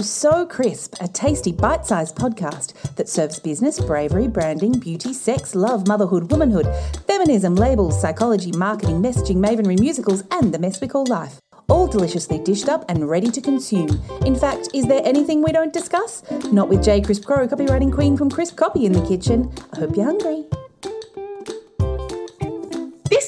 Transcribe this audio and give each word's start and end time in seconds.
So 0.00 0.44
Crisp, 0.44 0.96
a 1.00 1.08
tasty 1.08 1.52
bite 1.52 1.86
sized 1.86 2.16
podcast 2.16 2.74
that 2.96 3.08
serves 3.08 3.38
business, 3.38 3.80
bravery, 3.80 4.28
branding, 4.28 4.72
beauty, 4.78 5.12
sex, 5.12 5.54
love, 5.54 5.88
motherhood, 5.88 6.30
womanhood, 6.30 6.66
feminism, 7.06 7.54
labels, 7.54 8.00
psychology, 8.00 8.52
marketing, 8.52 9.00
messaging, 9.00 9.36
mavenry, 9.36 9.76
musicals, 9.76 10.22
and 10.30 10.52
the 10.52 10.58
mess 10.58 10.80
we 10.80 10.88
call 10.88 11.06
life. 11.06 11.40
All 11.68 11.86
deliciously 11.86 12.38
dished 12.38 12.68
up 12.68 12.84
and 12.88 13.08
ready 13.08 13.30
to 13.30 13.40
consume. 13.40 14.00
In 14.24 14.36
fact, 14.36 14.68
is 14.74 14.86
there 14.86 15.02
anything 15.04 15.42
we 15.42 15.52
don't 15.52 15.72
discuss? 15.72 16.22
Not 16.52 16.68
with 16.68 16.84
J. 16.84 17.00
Crisp 17.00 17.24
Crow, 17.24 17.48
copywriting 17.48 17.92
queen 17.92 18.16
from 18.16 18.30
Crisp 18.30 18.56
Copy 18.56 18.86
in 18.86 18.92
the 18.92 19.06
kitchen. 19.06 19.52
I 19.72 19.80
hope 19.80 19.96
you're 19.96 20.04
hungry. 20.04 20.44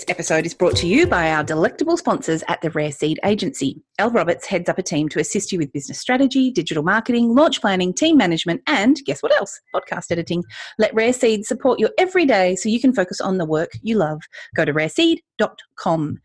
Episode 0.09 0.47
is 0.47 0.55
brought 0.55 0.75
to 0.77 0.87
you 0.87 1.07
by 1.07 1.31
our 1.31 1.45
delectable 1.45 1.99
sponsors 1.99 2.43
at 2.49 2.63
the 2.63 2.71
Rare 2.71 2.91
Seed 2.91 3.21
Agency. 3.25 3.83
Elle 3.99 4.11
Roberts 4.11 4.47
heads 4.47 4.69
up 4.69 4.79
a 4.79 4.83
team 4.83 5.07
to 5.11 5.21
assist 5.21 5.53
you 5.53 5.59
with 5.59 5.71
business 5.73 6.01
strategy, 6.01 6.51
digital 6.51 6.83
marketing, 6.83 7.35
launch 7.35 7.61
planning, 7.61 7.93
team 7.93 8.17
management, 8.17 8.63
and 8.67 8.97
guess 9.05 9.23
what 9.23 9.33
else? 9.33 9.61
Podcast 9.75 10.11
editing. 10.11 10.45
Let 10.79 10.95
Rare 10.95 11.13
Seed 11.13 11.45
support 11.45 11.79
you 11.79 11.91
every 11.99 12.25
day 12.25 12.57
so 12.57 12.71
you 12.71 12.81
can 12.81 12.95
focus 12.95 13.21
on 13.21 13.37
the 13.37 13.45
work 13.45 13.71
you 13.83 13.97
love. 13.97 14.23
Go 14.57 14.65
to 14.65 14.73
rareseed.com. 14.73 16.21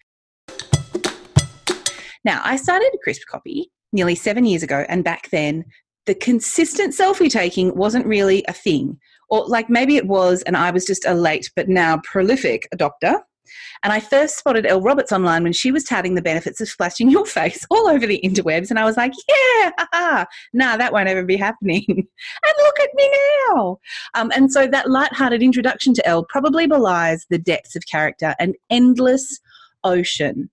Now, 2.23 2.41
I 2.45 2.55
started 2.55 2.97
Crisp 3.03 3.27
Copy 3.27 3.69
nearly 3.91 4.15
seven 4.15 4.45
years 4.45 4.63
ago, 4.63 4.85
and 4.87 5.03
back 5.03 5.29
then, 5.29 5.65
the 6.05 6.15
consistent 6.15 6.93
selfie 6.93 7.29
taking 7.29 7.75
wasn't 7.75 8.05
really 8.05 8.45
a 8.47 8.53
thing. 8.53 8.97
Or, 9.29 9.45
like, 9.45 9.69
maybe 9.69 9.97
it 9.97 10.07
was, 10.07 10.41
and 10.43 10.55
I 10.55 10.71
was 10.71 10.85
just 10.85 11.05
a 11.05 11.13
late 11.13 11.51
but 11.55 11.67
now 11.67 11.99
prolific 12.03 12.67
adopter. 12.73 13.19
And 13.83 13.91
I 13.91 13.99
first 13.99 14.37
spotted 14.37 14.65
Elle 14.65 14.81
Roberts 14.81 15.11
online 15.11 15.43
when 15.43 15.53
she 15.53 15.71
was 15.71 15.83
touting 15.83 16.15
the 16.15 16.21
benefits 16.21 16.61
of 16.61 16.69
splashing 16.69 17.09
your 17.09 17.25
face 17.25 17.65
all 17.69 17.87
over 17.87 18.05
the 18.05 18.21
interwebs. 18.23 18.69
And 18.69 18.79
I 18.79 18.85
was 18.85 18.97
like, 18.97 19.13
yeah, 19.27 19.71
haha, 19.77 20.25
nah, 20.53 20.77
that 20.77 20.93
won't 20.93 21.09
ever 21.09 21.23
be 21.23 21.37
happening. 21.37 21.85
and 21.87 22.55
look 22.57 22.79
at 22.79 22.89
me 22.93 23.11
now. 23.47 23.79
Um, 24.13 24.31
and 24.35 24.51
so 24.51 24.67
that 24.67 24.89
light-hearted 24.89 25.41
introduction 25.41 25.93
to 25.95 26.07
Elle 26.07 26.25
probably 26.25 26.67
belies 26.67 27.25
the 27.29 27.37
depths 27.37 27.75
of 27.75 27.85
character 27.85 28.35
and 28.39 28.55
endless 28.69 29.39
ocean 29.83 30.49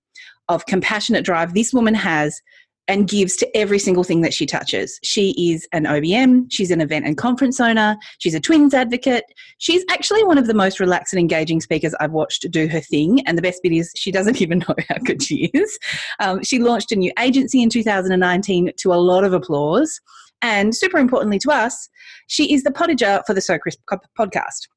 of 0.49 0.65
compassionate 0.65 1.23
drive 1.23 1.53
this 1.53 1.73
woman 1.73 1.93
has 1.93 2.41
and 2.91 3.07
gives 3.07 3.37
to 3.37 3.57
every 3.57 3.79
single 3.79 4.03
thing 4.03 4.19
that 4.19 4.33
she 4.33 4.45
touches. 4.45 4.99
She 5.01 5.33
is 5.53 5.65
an 5.71 5.85
OBM, 5.85 6.47
she's 6.49 6.71
an 6.71 6.81
event 6.81 7.05
and 7.05 7.17
conference 7.17 7.57
owner, 7.61 7.95
she's 8.19 8.35
a 8.35 8.39
twins 8.41 8.73
advocate. 8.73 9.23
She's 9.59 9.85
actually 9.89 10.25
one 10.25 10.37
of 10.37 10.45
the 10.45 10.53
most 10.53 10.77
relaxed 10.77 11.13
and 11.13 11.19
engaging 11.19 11.61
speakers 11.61 11.95
I've 12.01 12.11
watched 12.11 12.45
do 12.51 12.67
her 12.67 12.81
thing. 12.81 13.21
And 13.25 13.37
the 13.37 13.41
best 13.41 13.63
bit 13.63 13.71
is 13.71 13.93
she 13.95 14.11
doesn't 14.11 14.41
even 14.41 14.59
know 14.59 14.75
how 14.89 14.97
good 15.05 15.23
she 15.23 15.49
is. 15.53 15.79
Um, 16.19 16.43
she 16.43 16.59
launched 16.59 16.91
a 16.91 16.97
new 16.97 17.13
agency 17.17 17.61
in 17.61 17.69
2019 17.69 18.73
to 18.75 18.93
a 18.93 18.95
lot 18.95 19.23
of 19.23 19.31
applause. 19.31 20.01
And 20.41 20.75
super 20.75 20.97
importantly 20.97 21.39
to 21.39 21.51
us, 21.51 21.89
she 22.27 22.53
is 22.53 22.63
the 22.63 22.71
potager 22.71 23.21
for 23.25 23.33
the 23.33 23.39
So 23.39 23.57
Crisp 23.57 23.79
podcast. 24.19 24.67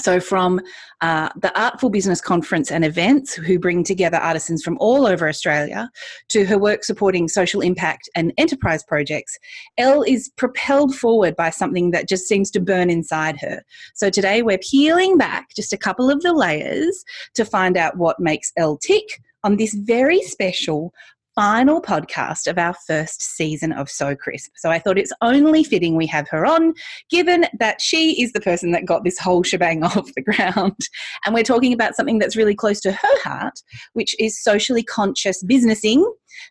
So, 0.00 0.20
from 0.20 0.58
uh, 1.02 1.28
the 1.36 1.56
Artful 1.58 1.90
Business 1.90 2.22
Conference 2.22 2.70
and 2.70 2.82
events, 2.82 3.34
who 3.34 3.58
bring 3.58 3.84
together 3.84 4.16
artisans 4.16 4.62
from 4.62 4.78
all 4.80 5.06
over 5.06 5.28
Australia, 5.28 5.90
to 6.28 6.46
her 6.46 6.56
work 6.56 6.82
supporting 6.82 7.28
social 7.28 7.60
impact 7.60 8.08
and 8.16 8.32
enterprise 8.38 8.82
projects, 8.82 9.38
Elle 9.76 10.02
is 10.04 10.30
propelled 10.38 10.94
forward 10.94 11.36
by 11.36 11.50
something 11.50 11.90
that 11.90 12.08
just 12.08 12.26
seems 12.26 12.50
to 12.52 12.60
burn 12.60 12.88
inside 12.88 13.38
her. 13.40 13.62
So, 13.94 14.08
today 14.08 14.40
we're 14.40 14.58
peeling 14.58 15.18
back 15.18 15.50
just 15.54 15.74
a 15.74 15.78
couple 15.78 16.10
of 16.10 16.22
the 16.22 16.32
layers 16.32 17.04
to 17.34 17.44
find 17.44 17.76
out 17.76 17.98
what 17.98 18.18
makes 18.18 18.50
Elle 18.56 18.78
tick 18.78 19.04
on 19.44 19.56
this 19.56 19.74
very 19.74 20.22
special 20.22 20.94
final 21.34 21.80
podcast 21.80 22.46
of 22.46 22.58
our 22.58 22.74
first 22.86 23.22
season 23.22 23.72
of 23.72 23.88
So 23.88 24.14
Crisp. 24.14 24.52
So 24.56 24.70
I 24.70 24.78
thought 24.78 24.98
it's 24.98 25.12
only 25.22 25.64
fitting 25.64 25.96
we 25.96 26.06
have 26.08 26.28
her 26.28 26.44
on, 26.44 26.74
given 27.10 27.46
that 27.58 27.80
she 27.80 28.22
is 28.22 28.32
the 28.32 28.40
person 28.40 28.72
that 28.72 28.84
got 28.84 29.04
this 29.04 29.18
whole 29.18 29.42
shebang 29.42 29.82
off 29.84 30.12
the 30.14 30.22
ground. 30.22 30.76
And 31.24 31.34
we're 31.34 31.42
talking 31.42 31.72
about 31.72 31.94
something 31.94 32.18
that's 32.18 32.36
really 32.36 32.54
close 32.54 32.80
to 32.80 32.92
her 32.92 33.20
heart, 33.22 33.60
which 33.94 34.14
is 34.18 34.42
socially 34.42 34.82
conscious 34.82 35.42
businessing 35.42 36.04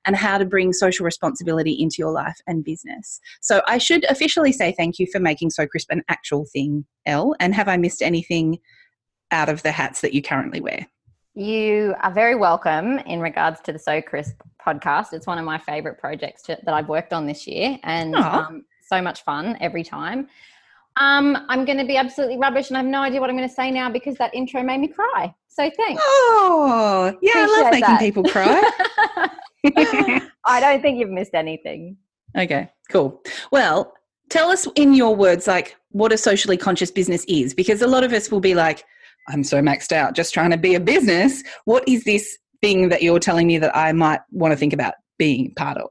and 0.06 0.16
how 0.16 0.38
to 0.38 0.46
bring 0.46 0.74
social 0.74 1.06
responsibility 1.06 1.74
into 1.74 1.98
your 2.00 2.12
life 2.12 2.38
and 2.48 2.64
business. 2.64 3.20
So 3.42 3.62
I 3.68 3.78
should 3.78 4.04
officially 4.10 4.52
say 4.52 4.74
thank 4.76 5.00
you 5.00 5.08
for 5.12 5.20
making 5.20 5.52
So 5.52 5.68
Crisp 5.68 5.92
an 5.92 6.04
actual 6.10 6.46
thing, 6.52 6.86
Elle. 7.06 7.36
And 7.40 7.54
have 7.54 7.68
I 7.68 7.78
missed 7.78 8.02
anything 8.02 8.60
out 9.32 9.50
of 9.50 9.64
the 9.64 9.72
hats 9.72 10.02
that 10.02 10.14
you 10.14 10.22
currently 10.22 10.60
wear? 10.60 10.88
You 11.34 11.96
are 12.02 12.12
very 12.12 12.36
welcome 12.36 12.98
in 13.00 13.22
regards 13.22 13.62
to 13.62 13.72
the 13.72 13.80
So 13.80 14.02
Crisp 14.02 14.42
podcast. 14.66 15.14
It's 15.14 15.28
one 15.28 15.38
of 15.38 15.46
my 15.46 15.58
favorite 15.58 15.98
projects 16.00 16.44
to, 16.44 16.58
that 16.64 16.74
I've 16.74 16.90
worked 16.90 17.14
on 17.14 17.26
this 17.26 17.48
year 17.48 17.78
and 17.84 18.16
um, 18.16 18.66
so 18.86 19.02
much 19.02 19.24
fun 19.24 19.58
every 19.60 19.84
time. 19.84 20.28
Um, 20.98 21.46
I'm 21.48 21.64
going 21.66 21.78
to 21.78 21.86
be 21.86 21.98
absolutely 21.98 22.38
rubbish 22.38 22.70
and 22.70 22.78
I 22.78 22.82
have 22.82 22.90
no 22.90 23.02
idea 23.02 23.22
what 23.22 23.30
I'm 23.30 23.38
going 23.38 23.48
to 23.48 23.56
say 23.56 23.72
now 23.72 23.90
because 23.90 24.16
that 24.18 24.34
intro 24.34 24.62
made 24.62 24.80
me 24.80 24.88
cry. 24.88 25.34
So 25.48 25.70
thanks. 25.78 26.02
Oh, 26.06 27.18
yeah, 27.22 27.44
Appreciate 27.44 27.58
I 27.58 27.62
love 27.62 27.72
making 27.72 27.82
that. 27.82 28.00
people 28.00 28.24
cry. 28.24 30.20
I 30.46 30.60
don't 30.60 30.82
think 30.82 31.00
you've 31.00 31.10
missed 31.10 31.34
anything. 31.34 31.98
Okay, 32.38 32.70
cool. 32.90 33.22
Well, 33.52 33.94
tell 34.30 34.50
us 34.50 34.68
in 34.76 34.94
your 34.94 35.16
words, 35.16 35.48
like 35.48 35.78
what 35.92 36.12
a 36.12 36.18
socially 36.18 36.58
conscious 36.58 36.92
business 36.92 37.26
is, 37.26 37.54
because 37.54 37.82
a 37.82 37.88
lot 37.88 38.04
of 38.04 38.14
us 38.14 38.32
will 38.32 38.40
be 38.40 38.56
like, 38.56 38.86
I'm 39.28 39.44
so 39.44 39.62
maxed 39.62 39.92
out 39.92 40.16
just 40.16 40.34
trying 40.34 40.52
to 40.52 40.58
be 40.58 40.76
a 40.76 40.80
business. 40.80 41.44
What 41.66 41.84
is 41.88 42.04
this 42.04 42.38
thing 42.62 42.90
that 42.90 43.02
you're 43.02 43.20
telling 43.20 43.48
me 43.48 43.58
that 43.58 43.76
I 43.76 43.92
might 43.92 44.22
want 44.32 44.52
to 44.52 44.58
think 44.58 44.74
about 44.74 44.96
being 45.18 45.54
part 45.56 45.78
of? 45.78 45.90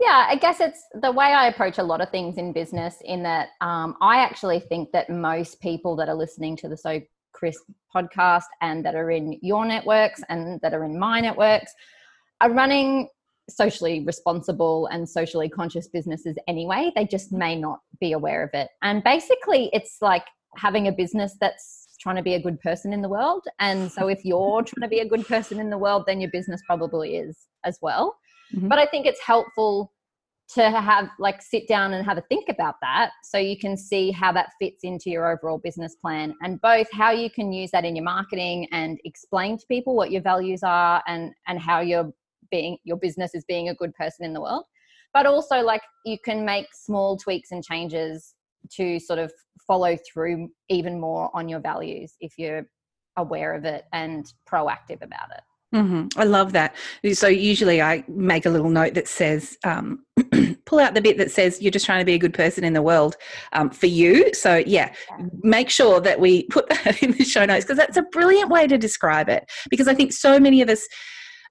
Yeah, 0.00 0.26
I 0.28 0.36
guess 0.36 0.60
it's 0.60 0.82
the 1.00 1.12
way 1.12 1.26
I 1.26 1.48
approach 1.48 1.78
a 1.78 1.82
lot 1.82 2.00
of 2.00 2.10
things 2.10 2.36
in 2.36 2.52
business, 2.52 2.96
in 3.04 3.22
that 3.22 3.48
um, 3.60 3.96
I 4.00 4.18
actually 4.18 4.60
think 4.60 4.90
that 4.92 5.08
most 5.08 5.60
people 5.60 5.96
that 5.96 6.08
are 6.08 6.14
listening 6.14 6.56
to 6.58 6.68
the 6.68 6.76
So 6.76 7.00
Crisp 7.32 7.64
podcast 7.94 8.44
and 8.60 8.84
that 8.84 8.94
are 8.94 9.10
in 9.10 9.38
your 9.42 9.64
networks 9.64 10.22
and 10.28 10.60
that 10.62 10.74
are 10.74 10.84
in 10.84 10.98
my 10.98 11.20
networks 11.20 11.72
are 12.40 12.50
running 12.52 13.08
socially 13.48 14.04
responsible 14.04 14.86
and 14.86 15.08
socially 15.08 15.48
conscious 15.48 15.88
businesses 15.88 16.36
anyway. 16.48 16.90
They 16.94 17.06
just 17.06 17.32
may 17.32 17.56
not 17.56 17.80
be 18.00 18.12
aware 18.12 18.42
of 18.42 18.50
it. 18.54 18.70
And 18.82 19.02
basically, 19.04 19.70
it's 19.72 19.98
like 20.00 20.24
having 20.56 20.88
a 20.88 20.92
business 20.92 21.36
that's 21.40 21.83
trying 22.04 22.16
to 22.16 22.22
be 22.22 22.34
a 22.34 22.40
good 22.40 22.60
person 22.60 22.92
in 22.92 23.00
the 23.00 23.08
world. 23.08 23.44
And 23.58 23.90
so 23.90 24.08
if 24.08 24.24
you're 24.24 24.62
trying 24.66 24.82
to 24.82 24.88
be 24.88 25.00
a 25.00 25.08
good 25.08 25.26
person 25.26 25.58
in 25.58 25.70
the 25.70 25.78
world, 25.78 26.04
then 26.06 26.20
your 26.20 26.30
business 26.30 26.60
probably 26.66 27.16
is 27.16 27.36
as 27.64 27.78
well. 27.82 28.16
Mm-hmm. 28.54 28.68
But 28.68 28.78
I 28.78 28.86
think 28.86 29.06
it's 29.06 29.22
helpful 29.22 29.90
to 30.56 30.70
have 30.70 31.08
like 31.18 31.40
sit 31.40 31.66
down 31.66 31.94
and 31.94 32.04
have 32.04 32.18
a 32.18 32.22
think 32.28 32.50
about 32.50 32.74
that 32.82 33.12
so 33.22 33.38
you 33.38 33.58
can 33.58 33.78
see 33.78 34.10
how 34.10 34.30
that 34.30 34.50
fits 34.60 34.80
into 34.84 35.08
your 35.08 35.32
overall 35.32 35.56
business 35.56 35.94
plan 35.94 36.34
and 36.42 36.60
both 36.60 36.86
how 36.92 37.10
you 37.10 37.30
can 37.30 37.50
use 37.50 37.70
that 37.70 37.86
in 37.86 37.96
your 37.96 38.04
marketing 38.04 38.68
and 38.70 38.98
explain 39.06 39.56
to 39.56 39.64
people 39.68 39.96
what 39.96 40.10
your 40.10 40.20
values 40.20 40.62
are 40.62 41.02
and 41.06 41.32
and 41.48 41.58
how 41.58 41.80
you're 41.80 42.12
being 42.50 42.76
your 42.84 42.98
business 42.98 43.34
is 43.34 43.42
being 43.48 43.70
a 43.70 43.74
good 43.74 43.94
person 43.94 44.26
in 44.26 44.34
the 44.34 44.40
world 44.40 44.64
but 45.14 45.24
also 45.24 45.60
like 45.62 45.80
you 46.04 46.18
can 46.22 46.44
make 46.44 46.66
small 46.74 47.16
tweaks 47.16 47.50
and 47.50 47.64
changes 47.64 48.33
to 48.76 48.98
sort 49.00 49.18
of 49.18 49.32
follow 49.66 49.96
through 50.12 50.48
even 50.68 51.00
more 51.00 51.30
on 51.34 51.48
your 51.48 51.60
values 51.60 52.14
if 52.20 52.38
you're 52.38 52.66
aware 53.16 53.54
of 53.54 53.64
it 53.64 53.84
and 53.92 54.26
proactive 54.50 55.02
about 55.02 55.30
it. 55.30 55.42
Mm-hmm. 55.74 56.20
I 56.20 56.24
love 56.24 56.52
that. 56.52 56.74
So 57.14 57.26
usually 57.26 57.82
I 57.82 58.04
make 58.06 58.46
a 58.46 58.50
little 58.50 58.70
note 58.70 58.94
that 58.94 59.08
says, 59.08 59.58
um, 59.64 60.04
pull 60.66 60.78
out 60.78 60.94
the 60.94 61.00
bit 61.00 61.18
that 61.18 61.32
says 61.32 61.60
you're 61.60 61.72
just 61.72 61.84
trying 61.84 61.98
to 61.98 62.04
be 62.04 62.14
a 62.14 62.18
good 62.18 62.32
person 62.32 62.62
in 62.62 62.74
the 62.74 62.82
world 62.82 63.16
um, 63.52 63.70
for 63.70 63.86
you. 63.86 64.32
So 64.34 64.62
yeah, 64.64 64.94
make 65.42 65.68
sure 65.68 66.00
that 66.00 66.20
we 66.20 66.44
put 66.50 66.68
that 66.68 67.02
in 67.02 67.12
the 67.12 67.24
show 67.24 67.44
notes 67.44 67.64
because 67.64 67.76
that's 67.76 67.96
a 67.96 68.02
brilliant 68.02 68.50
way 68.50 68.68
to 68.68 68.78
describe 68.78 69.28
it. 69.28 69.50
Because 69.68 69.88
I 69.88 69.94
think 69.94 70.12
so 70.12 70.38
many 70.38 70.62
of 70.62 70.68
us, 70.68 70.86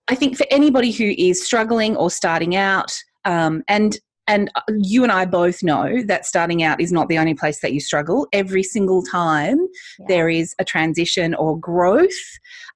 I 0.08 0.16
think 0.16 0.38
for 0.38 0.46
anybody 0.50 0.92
who 0.92 1.14
is 1.18 1.46
struggling 1.46 1.98
or 1.98 2.10
starting 2.10 2.56
out, 2.56 2.94
um, 3.26 3.64
and 3.68 3.98
and 4.28 4.50
uh, 4.56 4.62
you 4.78 5.04
and 5.04 5.12
I 5.12 5.26
both 5.26 5.64
know 5.64 6.02
that 6.04 6.26
starting 6.26 6.64
out 6.64 6.80
is 6.80 6.92
not 6.92 7.10
the 7.10 7.18
only 7.18 7.34
place 7.34 7.60
that 7.62 7.74
you 7.74 7.80
struggle. 7.80 8.28
Every 8.32 8.64
single 8.64 9.04
time 9.04 9.60
yeah. 10.00 10.06
there 10.08 10.30
is 10.30 10.56
a 10.60 10.64
transition 10.66 11.36
or 11.36 11.60
growth. 11.60 12.12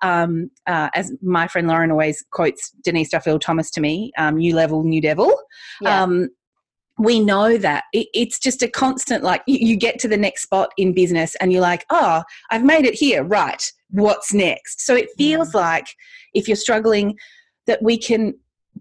Um, 0.01 0.51
uh, 0.65 0.89
as 0.93 1.13
my 1.21 1.47
friend 1.47 1.67
Lauren 1.67 1.91
always 1.91 2.23
quotes 2.31 2.71
Denise 2.83 3.09
Duffield 3.09 3.41
Thomas 3.41 3.71
to 3.71 3.81
me, 3.81 4.11
um, 4.17 4.35
new 4.35 4.55
level, 4.55 4.83
new 4.83 5.01
devil. 5.01 5.35
Yeah. 5.81 6.03
Um, 6.03 6.29
we 6.99 7.19
know 7.19 7.57
that 7.57 7.83
it, 7.93 8.07
it's 8.13 8.39
just 8.39 8.63
a 8.63 8.67
constant, 8.67 9.23
like 9.23 9.43
you, 9.45 9.59
you 9.59 9.75
get 9.75 9.99
to 9.99 10.07
the 10.07 10.17
next 10.17 10.41
spot 10.43 10.71
in 10.77 10.93
business 10.93 11.35
and 11.35 11.53
you're 11.53 11.61
like, 11.61 11.85
oh, 11.91 12.23
I've 12.49 12.63
made 12.63 12.85
it 12.85 12.95
here. 12.95 13.23
Right. 13.23 13.71
What's 13.91 14.33
next? 14.33 14.81
So 14.81 14.95
it 14.95 15.09
feels 15.17 15.53
yeah. 15.53 15.61
like 15.61 15.87
if 16.33 16.47
you're 16.47 16.57
struggling, 16.57 17.17
that 17.67 17.83
we 17.83 17.97
can 17.97 18.33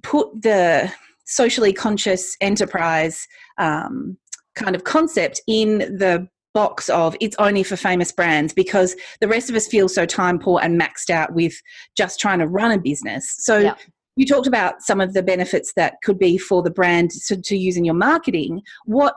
put 0.03 0.29
the 0.43 0.91
socially 1.26 1.73
conscious 1.73 2.37
enterprise 2.40 3.26
um, 3.58 4.17
kind 4.55 4.75
of 4.75 4.84
concept 4.84 5.40
in 5.46 5.78
the 5.78 6.26
box 6.55 6.88
of 6.88 7.14
it's 7.20 7.37
only 7.38 7.62
for 7.62 7.76
famous 7.76 8.11
brands 8.11 8.55
because 8.55 8.96
the 9.20 9.28
rest 9.28 9.50
of 9.50 9.56
us 9.56 9.67
feel 9.67 9.90
so 9.90 10.06
time 10.06 10.38
poor 10.38 10.58
and 10.62 10.81
maxed 10.81 11.11
out 11.11 11.34
with 11.34 11.52
just 11.99 12.19
trying 12.19 12.38
to 12.38 12.46
run 12.46 12.73
a 12.73 12.78
business. 12.78 13.34
So 13.40 13.75
you 14.17 14.25
talked 14.25 14.46
about 14.46 14.81
some 14.81 14.99
of 14.99 15.12
the 15.12 15.23
benefits 15.23 15.75
that 15.76 15.96
could 16.02 16.19
be 16.19 16.38
for 16.38 16.62
the 16.62 16.70
brand 16.70 17.11
to, 17.28 17.37
to 17.37 17.56
use 17.56 17.76
in 17.76 17.84
your 17.84 17.94
marketing. 17.94 18.62
What 18.87 19.14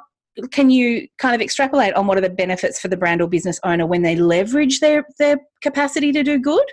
can 0.51 0.69
you 0.69 1.07
kind 1.17 1.33
of 1.33 1.41
extrapolate 1.41 1.93
on 1.93 2.07
what 2.07 2.17
are 2.17 2.21
the 2.21 2.29
benefits 2.29 2.79
for 2.79 2.89
the 2.89 2.97
brand 2.97 3.21
or 3.21 3.27
business 3.29 3.59
owner 3.63 3.85
when 3.85 4.01
they 4.01 4.17
leverage 4.17 4.81
their 4.81 5.05
their 5.17 5.37
capacity 5.61 6.11
to 6.11 6.23
do 6.23 6.37
good? 6.39 6.65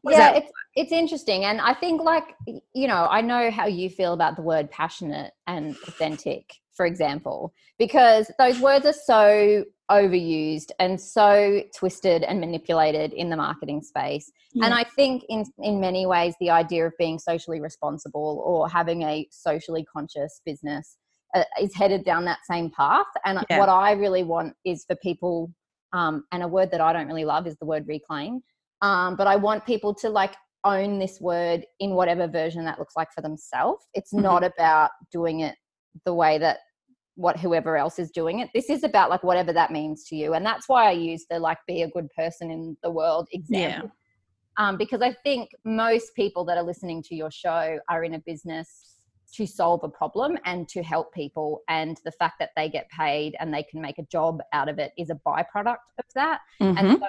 What 0.00 0.14
yeah, 0.14 0.32
it's 0.36 0.50
it's 0.76 0.92
interesting, 0.92 1.44
and 1.44 1.60
I 1.60 1.74
think 1.74 2.02
like 2.02 2.36
you 2.74 2.86
know, 2.86 3.08
I 3.10 3.22
know 3.22 3.50
how 3.50 3.66
you 3.66 3.90
feel 3.90 4.12
about 4.12 4.36
the 4.36 4.42
word 4.42 4.70
passionate 4.70 5.32
and 5.46 5.74
authentic, 5.88 6.52
for 6.74 6.86
example, 6.86 7.54
because 7.78 8.30
those 8.38 8.60
words 8.60 8.86
are 8.86 8.92
so 8.92 9.64
overused 9.90 10.70
and 10.78 11.00
so 11.00 11.62
twisted 11.74 12.24
and 12.24 12.40
manipulated 12.40 13.12
in 13.12 13.30
the 13.30 13.36
marketing 13.36 13.82
space. 13.82 14.30
Yeah. 14.52 14.66
And 14.66 14.74
I 14.74 14.84
think 14.84 15.24
in 15.28 15.44
in 15.58 15.80
many 15.80 16.06
ways 16.06 16.34
the 16.40 16.50
idea 16.50 16.86
of 16.86 16.92
being 16.98 17.18
socially 17.18 17.60
responsible 17.60 18.42
or 18.44 18.68
having 18.68 19.02
a 19.02 19.26
socially 19.30 19.84
conscious 19.84 20.40
business 20.44 20.98
uh, 21.34 21.44
is 21.60 21.74
headed 21.74 22.04
down 22.04 22.24
that 22.26 22.40
same 22.50 22.70
path. 22.70 23.06
And 23.24 23.44
yeah. 23.48 23.58
what 23.58 23.68
I 23.68 23.92
really 23.92 24.24
want 24.24 24.54
is 24.64 24.84
for 24.86 24.96
people 24.96 25.52
um, 25.92 26.24
and 26.32 26.42
a 26.42 26.48
word 26.48 26.70
that 26.72 26.80
I 26.80 26.92
don't 26.92 27.06
really 27.06 27.24
love 27.24 27.46
is 27.46 27.56
the 27.56 27.66
word 27.66 27.86
reclaim. 27.88 28.42
Um, 28.82 29.16
but 29.16 29.26
I 29.26 29.36
want 29.36 29.64
people 29.64 29.94
to 29.94 30.10
like 30.10 30.34
own 30.66 30.98
this 30.98 31.20
word 31.20 31.64
in 31.80 31.90
whatever 31.92 32.26
version 32.26 32.64
that 32.64 32.78
looks 32.78 32.96
like 32.96 33.12
for 33.12 33.22
themselves. 33.22 33.86
It's 33.94 34.12
mm-hmm. 34.12 34.24
not 34.24 34.44
about 34.44 34.90
doing 35.12 35.40
it 35.40 35.54
the 36.04 36.14
way 36.14 36.38
that 36.38 36.58
what 37.14 37.38
whoever 37.38 37.76
else 37.76 37.98
is 37.98 38.10
doing 38.10 38.40
it. 38.40 38.50
This 38.54 38.68
is 38.68 38.84
about 38.84 39.08
like 39.08 39.22
whatever 39.22 39.52
that 39.52 39.72
means 39.72 40.04
to 40.08 40.16
you. 40.16 40.34
And 40.34 40.44
that's 40.44 40.68
why 40.68 40.88
I 40.88 40.92
use 40.92 41.24
the 41.30 41.38
like 41.38 41.58
be 41.66 41.82
a 41.82 41.88
good 41.88 42.08
person 42.14 42.50
in 42.50 42.76
the 42.82 42.90
world 42.90 43.28
example. 43.32 43.90
Yeah. 44.58 44.68
Um, 44.68 44.76
because 44.76 45.02
I 45.02 45.14
think 45.24 45.50
most 45.64 46.14
people 46.14 46.44
that 46.46 46.58
are 46.58 46.62
listening 46.62 47.02
to 47.04 47.14
your 47.14 47.30
show 47.30 47.78
are 47.88 48.04
in 48.04 48.14
a 48.14 48.18
business 48.20 48.96
to 49.34 49.46
solve 49.46 49.82
a 49.82 49.88
problem 49.88 50.38
and 50.44 50.68
to 50.68 50.82
help 50.82 51.12
people. 51.12 51.62
And 51.68 51.98
the 52.04 52.12
fact 52.12 52.36
that 52.38 52.50
they 52.56 52.68
get 52.68 52.88
paid 52.90 53.36
and 53.38 53.52
they 53.52 53.62
can 53.62 53.80
make 53.80 53.98
a 53.98 54.04
job 54.04 54.40
out 54.52 54.68
of 54.68 54.78
it 54.78 54.92
is 54.96 55.10
a 55.10 55.20
byproduct 55.26 55.76
of 55.98 56.04
that. 56.14 56.40
Mm-hmm. 56.60 56.78
And 56.78 56.98
so, 56.98 57.06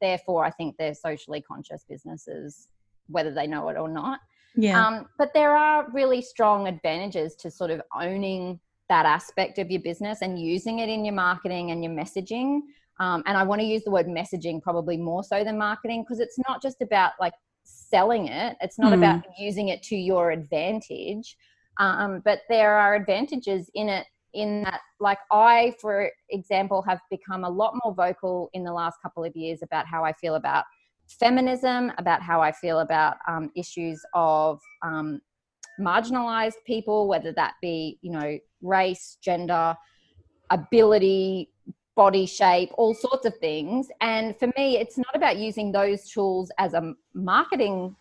therefore, 0.00 0.44
I 0.44 0.50
think 0.50 0.76
they're 0.76 0.94
socially 0.94 1.40
conscious 1.40 1.84
businesses, 1.88 2.68
whether 3.08 3.32
they 3.32 3.46
know 3.46 3.68
it 3.68 3.76
or 3.76 3.88
not. 3.88 4.20
Yeah. 4.54 4.84
Um, 4.84 5.06
but 5.18 5.32
there 5.34 5.56
are 5.56 5.90
really 5.92 6.22
strong 6.22 6.66
advantages 6.66 7.34
to 7.36 7.50
sort 7.50 7.70
of 7.70 7.80
owning 7.94 8.58
that 8.88 9.06
aspect 9.06 9.58
of 9.58 9.70
your 9.70 9.82
business 9.82 10.22
and 10.22 10.38
using 10.38 10.78
it 10.78 10.88
in 10.88 11.04
your 11.04 11.14
marketing 11.14 11.70
and 11.70 11.84
your 11.84 11.92
messaging. 11.92 12.60
Um, 13.00 13.22
and 13.26 13.36
I 13.36 13.44
want 13.44 13.60
to 13.60 13.66
use 13.66 13.84
the 13.84 13.90
word 13.90 14.06
messaging 14.06 14.60
probably 14.60 14.96
more 14.96 15.22
so 15.22 15.44
than 15.44 15.58
marketing 15.58 16.02
because 16.02 16.20
it's 16.20 16.38
not 16.48 16.62
just 16.62 16.82
about 16.82 17.12
like 17.20 17.34
selling 17.64 18.28
it, 18.28 18.56
it's 18.60 18.78
not 18.78 18.92
mm. 18.92 18.98
about 18.98 19.24
using 19.38 19.68
it 19.68 19.82
to 19.84 19.96
your 19.96 20.30
advantage. 20.30 21.36
Um, 21.78 22.22
but 22.24 22.40
there 22.48 22.74
are 22.74 22.94
advantages 22.94 23.70
in 23.74 23.88
it 23.88 24.06
in 24.34 24.62
that 24.62 24.80
like 25.00 25.18
i 25.32 25.74
for 25.80 26.10
example 26.30 26.82
have 26.82 27.00
become 27.10 27.44
a 27.44 27.48
lot 27.48 27.74
more 27.82 27.94
vocal 27.94 28.50
in 28.52 28.62
the 28.62 28.72
last 28.72 28.98
couple 29.02 29.24
of 29.24 29.34
years 29.34 29.62
about 29.62 29.86
how 29.86 30.04
i 30.04 30.12
feel 30.12 30.34
about 30.34 30.64
feminism 31.08 31.92
about 31.98 32.22
how 32.22 32.40
i 32.40 32.52
feel 32.52 32.80
about 32.80 33.16
um, 33.26 33.50
issues 33.56 34.00
of 34.14 34.60
um, 34.82 35.20
marginalized 35.80 36.62
people 36.66 37.08
whether 37.08 37.32
that 37.32 37.54
be 37.60 37.98
you 38.02 38.10
know 38.10 38.38
race 38.62 39.18
gender 39.22 39.76
ability 40.50 41.50
body 41.96 42.26
shape 42.26 42.70
all 42.78 42.94
sorts 42.94 43.26
of 43.26 43.36
things 43.38 43.88
and 44.00 44.38
for 44.38 44.46
me 44.56 44.76
it's 44.76 44.96
not 44.96 45.14
about 45.14 45.36
using 45.36 45.72
those 45.72 46.08
tools 46.08 46.50
as 46.58 46.74
a 46.74 46.94
marketing 47.14 47.94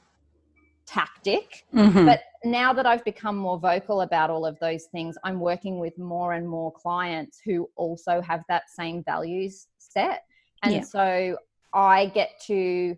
tactic. 0.87 1.65
Mm-hmm. 1.75 2.05
But 2.05 2.21
now 2.43 2.73
that 2.73 2.85
I've 2.85 3.03
become 3.03 3.37
more 3.37 3.59
vocal 3.59 4.01
about 4.01 4.29
all 4.29 4.45
of 4.45 4.57
those 4.59 4.85
things, 4.85 5.17
I'm 5.23 5.39
working 5.39 5.79
with 5.79 5.97
more 5.99 6.33
and 6.33 6.47
more 6.47 6.71
clients 6.71 7.39
who 7.45 7.69
also 7.75 8.21
have 8.21 8.41
that 8.49 8.63
same 8.69 9.03
values 9.03 9.67
set. 9.77 10.23
And 10.63 10.73
yeah. 10.73 10.81
so 10.81 11.37
I 11.77 12.07
get 12.07 12.41
to 12.47 12.97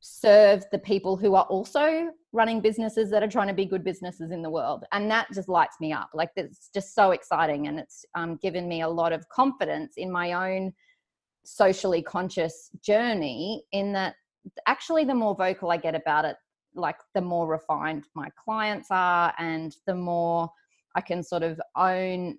serve 0.00 0.64
the 0.72 0.78
people 0.78 1.16
who 1.16 1.34
are 1.34 1.44
also 1.44 2.08
running 2.32 2.60
businesses 2.60 3.10
that 3.10 3.22
are 3.22 3.28
trying 3.28 3.48
to 3.48 3.54
be 3.54 3.66
good 3.66 3.84
businesses 3.84 4.30
in 4.30 4.42
the 4.42 4.48
world. 4.50 4.84
And 4.92 5.10
that 5.10 5.28
just 5.34 5.48
lights 5.48 5.76
me 5.80 5.92
up. 5.92 6.08
Like 6.14 6.30
it's 6.34 6.70
just 6.72 6.94
so 6.94 7.10
exciting. 7.10 7.68
And 7.68 7.78
it's 7.78 8.04
um, 8.14 8.36
given 8.36 8.66
me 8.66 8.80
a 8.80 8.88
lot 8.88 9.12
of 9.12 9.28
confidence 9.28 9.94
in 9.96 10.10
my 10.10 10.54
own 10.54 10.72
socially 11.44 12.02
conscious 12.02 12.70
journey 12.82 13.64
in 13.72 13.92
that 13.92 14.14
actually 14.66 15.04
the 15.04 15.14
more 15.14 15.34
vocal 15.34 15.70
i 15.70 15.78
get 15.78 15.94
about 15.94 16.26
it 16.26 16.36
like 16.74 16.96
the 17.14 17.20
more 17.20 17.46
refined 17.48 18.04
my 18.14 18.28
clients 18.44 18.88
are 18.90 19.32
and 19.38 19.76
the 19.86 19.94
more 19.94 20.50
I 20.94 21.00
can 21.00 21.22
sort 21.22 21.42
of 21.44 21.60
own 21.76 22.38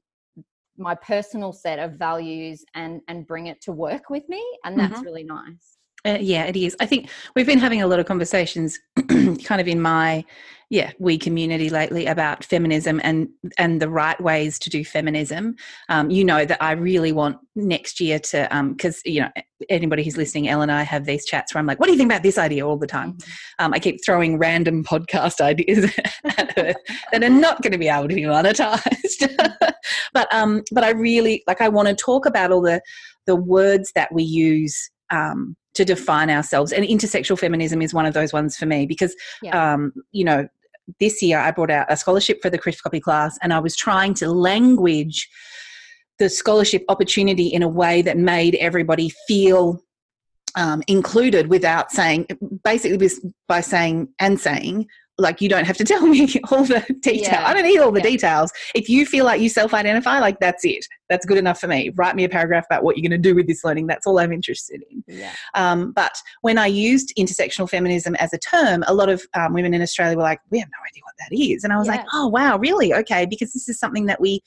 my 0.80 0.96
personal 0.96 1.52
set 1.52 1.80
of 1.80 1.94
values 1.94 2.64
and 2.76 3.02
and 3.08 3.28
bring 3.28 3.48
it 3.48 3.62
to 3.62 3.72
work 3.72 4.10
with 4.10 4.28
me 4.30 4.44
and 4.64 4.80
that's 4.80 4.94
mm-hmm. 4.96 5.04
really 5.04 5.24
nice 5.24 5.79
uh, 6.06 6.18
yeah, 6.20 6.46
it 6.46 6.56
is. 6.56 6.76
I 6.80 6.86
think 6.86 7.10
we've 7.36 7.46
been 7.46 7.60
having 7.60 7.82
a 7.82 7.88
lot 7.88 8.00
of 8.00 8.06
conversations, 8.06 8.80
kind 9.08 9.62
of 9.62 9.68
in 9.68 9.82
my 9.82 10.24
yeah 10.72 10.92
we 11.00 11.18
community 11.18 11.68
lately 11.68 12.06
about 12.06 12.44
feminism 12.44 13.02
and 13.04 13.28
and 13.58 13.82
the 13.82 13.90
right 13.90 14.22
ways 14.22 14.58
to 14.60 14.70
do 14.70 14.86
feminism. 14.86 15.56
Um, 15.90 16.10
you 16.10 16.24
know 16.24 16.46
that 16.46 16.62
I 16.62 16.72
really 16.72 17.12
want 17.12 17.38
next 17.56 18.00
year 18.00 18.20
to 18.20 18.48
because 18.74 18.96
um, 18.96 19.12
you 19.12 19.22
know 19.22 19.30
anybody 19.70 20.04
who's 20.04 20.16
listening, 20.16 20.48
Elle 20.48 20.62
and 20.62 20.72
I 20.72 20.84
have 20.84 21.06
these 21.06 21.26
chats 21.26 21.54
where 21.54 21.60
I'm 21.60 21.66
like, 21.66 21.80
what 21.80 21.88
do 21.88 21.92
you 21.92 21.98
think 21.98 22.10
about 22.10 22.24
this 22.24 22.38
idea 22.38 22.66
all 22.66 22.78
the 22.78 22.88
time? 22.88 23.14
Mm-hmm. 23.14 23.66
Um, 23.66 23.74
I 23.74 23.80
keep 23.80 24.04
throwing 24.06 24.38
random 24.38 24.86
podcast 24.86 25.42
ideas 25.42 25.92
at 26.24 26.58
her 26.58 26.74
that 27.12 27.24
are 27.24 27.30
not 27.30 27.62
going 27.62 27.74
to 27.74 27.78
be 27.78 27.90
able 27.90 28.08
to 28.08 28.16
be 28.16 28.22
monetized. 28.22 29.36
but 30.14 30.34
um, 30.34 30.64
but 30.72 30.86
I 30.86 30.92
really 30.92 31.44
like 31.46 31.60
I 31.60 31.68
want 31.68 31.90
to 31.90 31.96
talk 31.96 32.26
about 32.26 32.52
all 32.52 32.62
the 32.62 32.82
the 33.26 33.36
words 33.36 33.92
that 33.96 34.14
we 34.14 34.24
use 34.24 34.90
um, 35.12 35.56
to 35.76 35.86
define 35.86 36.30
ourselves. 36.30 36.72
And 36.72 36.86
intersectional 36.86 37.40
feminism 37.40 37.82
is 37.82 37.94
one 37.94 38.06
of 38.06 38.14
those 38.14 38.34
ones 38.34 38.58
for 38.58 38.66
me 38.66 38.86
because, 38.86 39.16
yeah. 39.42 39.74
um, 39.74 39.94
you 40.12 40.26
know, 40.26 40.48
this 41.00 41.22
year 41.22 41.40
I 41.40 41.52
brought 41.52 41.70
out 41.70 41.86
a 41.90 41.98
scholarship 41.98 42.42
for 42.42 42.50
the 42.50 42.58
Crisp 42.58 42.84
Copy 42.84 43.00
class 43.00 43.38
and 43.42 43.54
I 43.54 43.60
was 43.60 43.76
trying 43.76 44.14
to 44.16 44.32
language 44.32 45.30
the 46.18 46.30
scholarship 46.30 46.84
opportunity 46.90 47.48
in 47.48 47.64
a 47.64 47.68
way 47.68 48.02
that 48.02 48.18
made 48.18 48.56
everybody 48.56 49.12
feel 49.28 49.82
um, 50.56 50.84
included 50.88 51.48
without 51.48 51.92
saying, 51.92 52.28
basically, 52.64 53.10
by 53.48 53.62
saying 53.62 54.10
and 54.20 54.40
saying, 54.40 54.88
like 55.20 55.42
you 55.42 55.50
don't 55.50 55.66
have 55.66 55.78
to 55.78 55.84
tell 55.86 56.06
me 56.06 56.28
all 56.52 56.64
the 56.64 56.86
detail. 57.02 57.34
Yeah. 57.34 57.48
I 57.48 57.54
don't 57.54 57.64
need 57.64 57.80
all 57.80 57.92
the 57.92 58.00
yeah. 58.00 58.10
details. 58.10 58.52
If 58.76 58.90
you 58.90 59.06
feel 59.06 59.26
like 59.26 59.42
you 59.42 59.50
self-identify, 59.50 60.20
like 60.20 60.40
that's 60.40 60.66
it. 60.66 60.86
That's 61.10 61.26
good 61.26 61.38
enough 61.38 61.60
for 61.60 61.68
me. 61.68 61.90
Write 61.96 62.16
me 62.16 62.24
a 62.24 62.30
paragraph 62.30 62.66
about 62.66 62.84
what 62.84 62.98
you're 62.98 63.08
going 63.08 63.22
to 63.22 63.30
do 63.30 63.36
with 63.36 63.48
this 63.48 63.64
learning. 63.64 63.88
That's 63.88 64.06
all 64.06 64.20
I'm 64.20 64.32
interested 64.32 64.84
in. 64.90 65.04
Yeah. 65.08 65.34
Um, 65.56 65.92
but 65.92 66.16
when 66.42 66.58
I 66.58 66.68
used 66.68 67.14
intersectional 67.18 67.70
feminism 67.70 68.16
as 68.16 68.34
a 68.34 68.38
term, 68.38 68.84
a 68.88 68.94
lot 68.94 69.10
of 69.10 69.24
um, 69.34 69.54
women 69.54 69.74
in 69.74 69.82
Australia 69.82 70.16
were 70.16 70.24
like, 70.24 70.40
"We 70.50 70.60
have 70.60 70.70
no 70.70 70.78
idea 70.88 71.02
what 71.04 71.16
that 71.20 71.36
is," 71.36 71.64
and 71.64 71.74
I 71.74 71.78
was 71.78 71.88
yeah. 71.88 71.96
like, 71.96 72.06
"Oh 72.14 72.28
wow, 72.28 72.58
really? 72.58 72.94
Okay," 72.94 73.26
because 73.26 73.54
this 73.54 73.68
is 73.68 73.80
something 73.80 74.06
that 74.06 74.22
we 74.22 74.42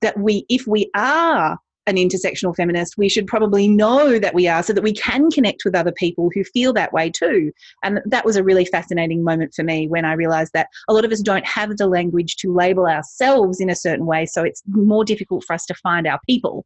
that 0.00 0.18
we 0.18 0.44
if 0.48 0.66
we 0.66 0.90
are 0.94 1.58
an 1.86 1.96
intersectional 1.96 2.56
feminist, 2.56 2.96
we 2.96 3.08
should 3.08 3.26
probably 3.26 3.68
know 3.68 4.18
that 4.18 4.34
we 4.34 4.48
are 4.48 4.62
so 4.62 4.72
that 4.72 4.82
we 4.82 4.92
can 4.92 5.30
connect 5.30 5.64
with 5.64 5.74
other 5.74 5.92
people 5.92 6.30
who 6.34 6.42
feel 6.44 6.72
that 6.72 6.92
way 6.92 7.10
too. 7.10 7.52
And 7.82 8.00
that 8.06 8.24
was 8.24 8.36
a 8.36 8.44
really 8.44 8.64
fascinating 8.64 9.22
moment 9.22 9.52
for 9.54 9.64
me 9.64 9.86
when 9.88 10.04
I 10.04 10.14
realized 10.14 10.52
that 10.54 10.68
a 10.88 10.94
lot 10.94 11.04
of 11.04 11.12
us 11.12 11.20
don't 11.20 11.46
have 11.46 11.76
the 11.76 11.86
language 11.86 12.36
to 12.36 12.52
label 12.52 12.86
ourselves 12.86 13.60
in 13.60 13.68
a 13.68 13.76
certain 13.76 14.06
way. 14.06 14.24
So 14.26 14.42
it's 14.42 14.62
more 14.66 15.04
difficult 15.04 15.44
for 15.44 15.52
us 15.52 15.66
to 15.66 15.74
find 15.74 16.06
our 16.06 16.20
people. 16.26 16.64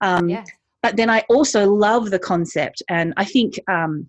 Um, 0.00 0.28
yeah. 0.28 0.44
But 0.82 0.96
then 0.96 1.10
I 1.10 1.24
also 1.28 1.72
love 1.72 2.10
the 2.10 2.20
concept, 2.20 2.82
and 2.88 3.12
I 3.16 3.24
think 3.24 3.58
um, 3.68 4.06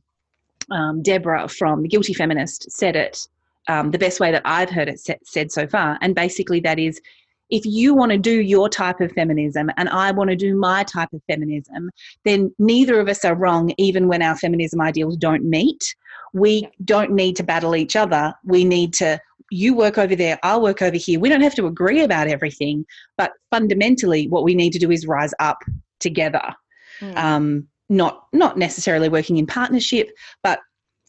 um, 0.69 1.01
Deborah 1.01 1.47
from 1.47 1.81
The 1.81 1.87
Guilty 1.87 2.13
Feminist 2.13 2.71
said 2.71 2.95
it 2.95 3.27
um, 3.67 3.91
the 3.91 3.97
best 3.97 4.19
way 4.19 4.31
that 4.31 4.43
I've 4.45 4.69
heard 4.69 4.87
it 4.87 4.99
said 5.23 5.51
so 5.51 5.67
far. 5.67 5.97
And 6.01 6.13
basically, 6.13 6.59
that 6.61 6.77
is 6.77 7.01
if 7.49 7.65
you 7.65 7.93
want 7.93 8.11
to 8.11 8.17
do 8.17 8.41
your 8.41 8.69
type 8.69 9.01
of 9.01 9.11
feminism 9.13 9.71
and 9.77 9.89
I 9.89 10.11
want 10.11 10.29
to 10.29 10.35
do 10.35 10.55
my 10.55 10.83
type 10.83 11.11
of 11.13 11.21
feminism, 11.27 11.89
then 12.25 12.53
neither 12.59 12.99
of 12.99 13.07
us 13.07 13.25
are 13.25 13.35
wrong, 13.35 13.73
even 13.77 14.07
when 14.07 14.21
our 14.21 14.35
feminism 14.35 14.81
ideals 14.81 15.17
don't 15.17 15.43
meet. 15.43 15.95
We 16.33 16.69
don't 16.85 17.11
need 17.11 17.35
to 17.37 17.43
battle 17.43 17.75
each 17.75 17.95
other. 17.95 18.33
We 18.43 18.63
need 18.63 18.93
to, 18.95 19.19
you 19.49 19.73
work 19.73 19.97
over 19.97 20.15
there, 20.15 20.37
I'll 20.43 20.61
work 20.61 20.81
over 20.81 20.97
here. 20.97 21.19
We 21.19 21.29
don't 21.29 21.41
have 21.41 21.55
to 21.55 21.65
agree 21.65 22.01
about 22.01 22.27
everything, 22.27 22.85
but 23.17 23.31
fundamentally, 23.49 24.27
what 24.27 24.43
we 24.43 24.53
need 24.53 24.73
to 24.73 24.79
do 24.79 24.91
is 24.91 25.07
rise 25.07 25.33
up 25.39 25.57
together. 25.99 26.53
Mm. 27.01 27.17
Um, 27.17 27.67
not 27.91 28.27
not 28.31 28.57
necessarily 28.57 29.09
working 29.09 29.37
in 29.37 29.47
partnership, 29.47 30.11
but 30.43 30.59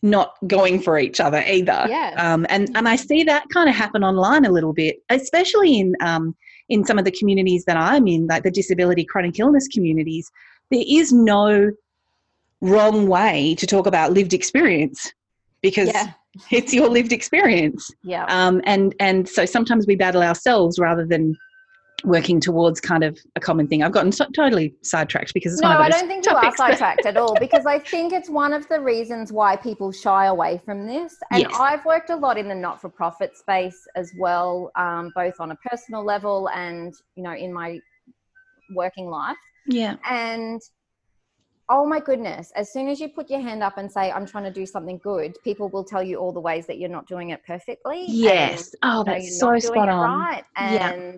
not 0.02 0.34
going 0.46 0.80
for 0.80 0.98
each 0.98 1.20
other 1.20 1.42
either. 1.46 1.86
Yeah. 1.88 2.14
Um, 2.16 2.46
and 2.48 2.70
and 2.74 2.88
I 2.88 2.96
see 2.96 3.22
that 3.24 3.48
kind 3.52 3.68
of 3.68 3.74
happen 3.74 4.02
online 4.02 4.44
a 4.44 4.50
little 4.50 4.72
bit, 4.72 5.02
especially 5.10 5.78
in 5.78 5.94
um, 6.00 6.34
in 6.68 6.84
some 6.84 6.98
of 6.98 7.04
the 7.04 7.10
communities 7.10 7.64
that 7.66 7.76
I'm 7.76 8.06
in, 8.06 8.26
like 8.26 8.42
the 8.42 8.50
disability 8.50 9.04
chronic 9.04 9.38
illness 9.38 9.68
communities. 9.68 10.30
There 10.70 10.84
is 10.86 11.12
no 11.12 11.72
wrong 12.60 13.08
way 13.08 13.54
to 13.56 13.66
talk 13.66 13.86
about 13.86 14.12
lived 14.12 14.34
experience 14.34 15.12
because 15.62 15.88
yeah. 15.88 16.12
it's 16.50 16.72
your 16.72 16.88
lived 16.88 17.12
experience. 17.12 17.90
Yeah. 18.02 18.24
Um, 18.28 18.62
and 18.64 18.94
and 19.00 19.28
so 19.28 19.44
sometimes 19.44 19.86
we 19.86 19.96
battle 19.96 20.22
ourselves 20.22 20.78
rather 20.78 21.06
than 21.06 21.36
working 22.04 22.40
towards 22.40 22.80
kind 22.80 23.04
of 23.04 23.18
a 23.36 23.40
common 23.40 23.66
thing. 23.66 23.82
I've 23.82 23.92
gotten 23.92 24.12
so, 24.12 24.26
totally 24.34 24.74
sidetracked 24.82 25.34
because 25.34 25.52
it's 25.52 25.62
no, 25.62 25.68
one 25.68 25.76
of 25.76 25.82
I 25.82 25.88
don't 25.88 26.08
think 26.08 26.26
you 26.26 26.32
are 26.32 26.56
sidetracked 26.56 27.06
at 27.06 27.16
all 27.16 27.34
because 27.38 27.66
I 27.66 27.78
think 27.78 28.12
it's 28.12 28.28
one 28.28 28.52
of 28.52 28.68
the 28.68 28.80
reasons 28.80 29.32
why 29.32 29.56
people 29.56 29.92
shy 29.92 30.26
away 30.26 30.60
from 30.64 30.86
this. 30.86 31.16
And 31.30 31.42
Yes. 31.42 31.56
I've 31.58 31.84
worked 31.84 32.10
a 32.10 32.16
lot 32.16 32.38
in 32.38 32.48
the 32.48 32.54
not-for-profit 32.54 33.36
space 33.36 33.86
as 33.96 34.12
well, 34.18 34.70
um, 34.76 35.12
both 35.14 35.40
on 35.40 35.50
a 35.50 35.56
personal 35.56 36.04
level 36.04 36.48
and 36.50 36.94
you 37.14 37.22
know 37.22 37.34
in 37.34 37.52
my 37.52 37.78
working 38.74 39.06
life. 39.06 39.36
Yeah. 39.66 39.96
And 40.08 40.60
oh 41.68 41.86
my 41.86 42.00
goodness, 42.00 42.52
as 42.56 42.72
soon 42.72 42.88
as 42.88 43.00
you 43.00 43.08
put 43.08 43.30
your 43.30 43.40
hand 43.40 43.62
up 43.62 43.78
and 43.78 43.90
say, 43.90 44.10
I'm 44.10 44.26
trying 44.26 44.44
to 44.44 44.50
do 44.50 44.66
something 44.66 44.98
good, 44.98 45.36
people 45.44 45.68
will 45.68 45.84
tell 45.84 46.02
you 46.02 46.16
all 46.16 46.32
the 46.32 46.40
ways 46.40 46.66
that 46.66 46.78
you're 46.78 46.90
not 46.90 47.06
doing 47.06 47.30
it 47.30 47.40
perfectly. 47.46 48.00
and, 48.00 48.12
Yes. 48.12 48.74
Oh, 48.82 49.04
that's 49.04 49.40
you're 49.40 49.60
so 49.60 49.68
spot 49.68 49.88
on. 49.88 50.18
Right. 50.18 50.44
Yeah. 50.58 51.12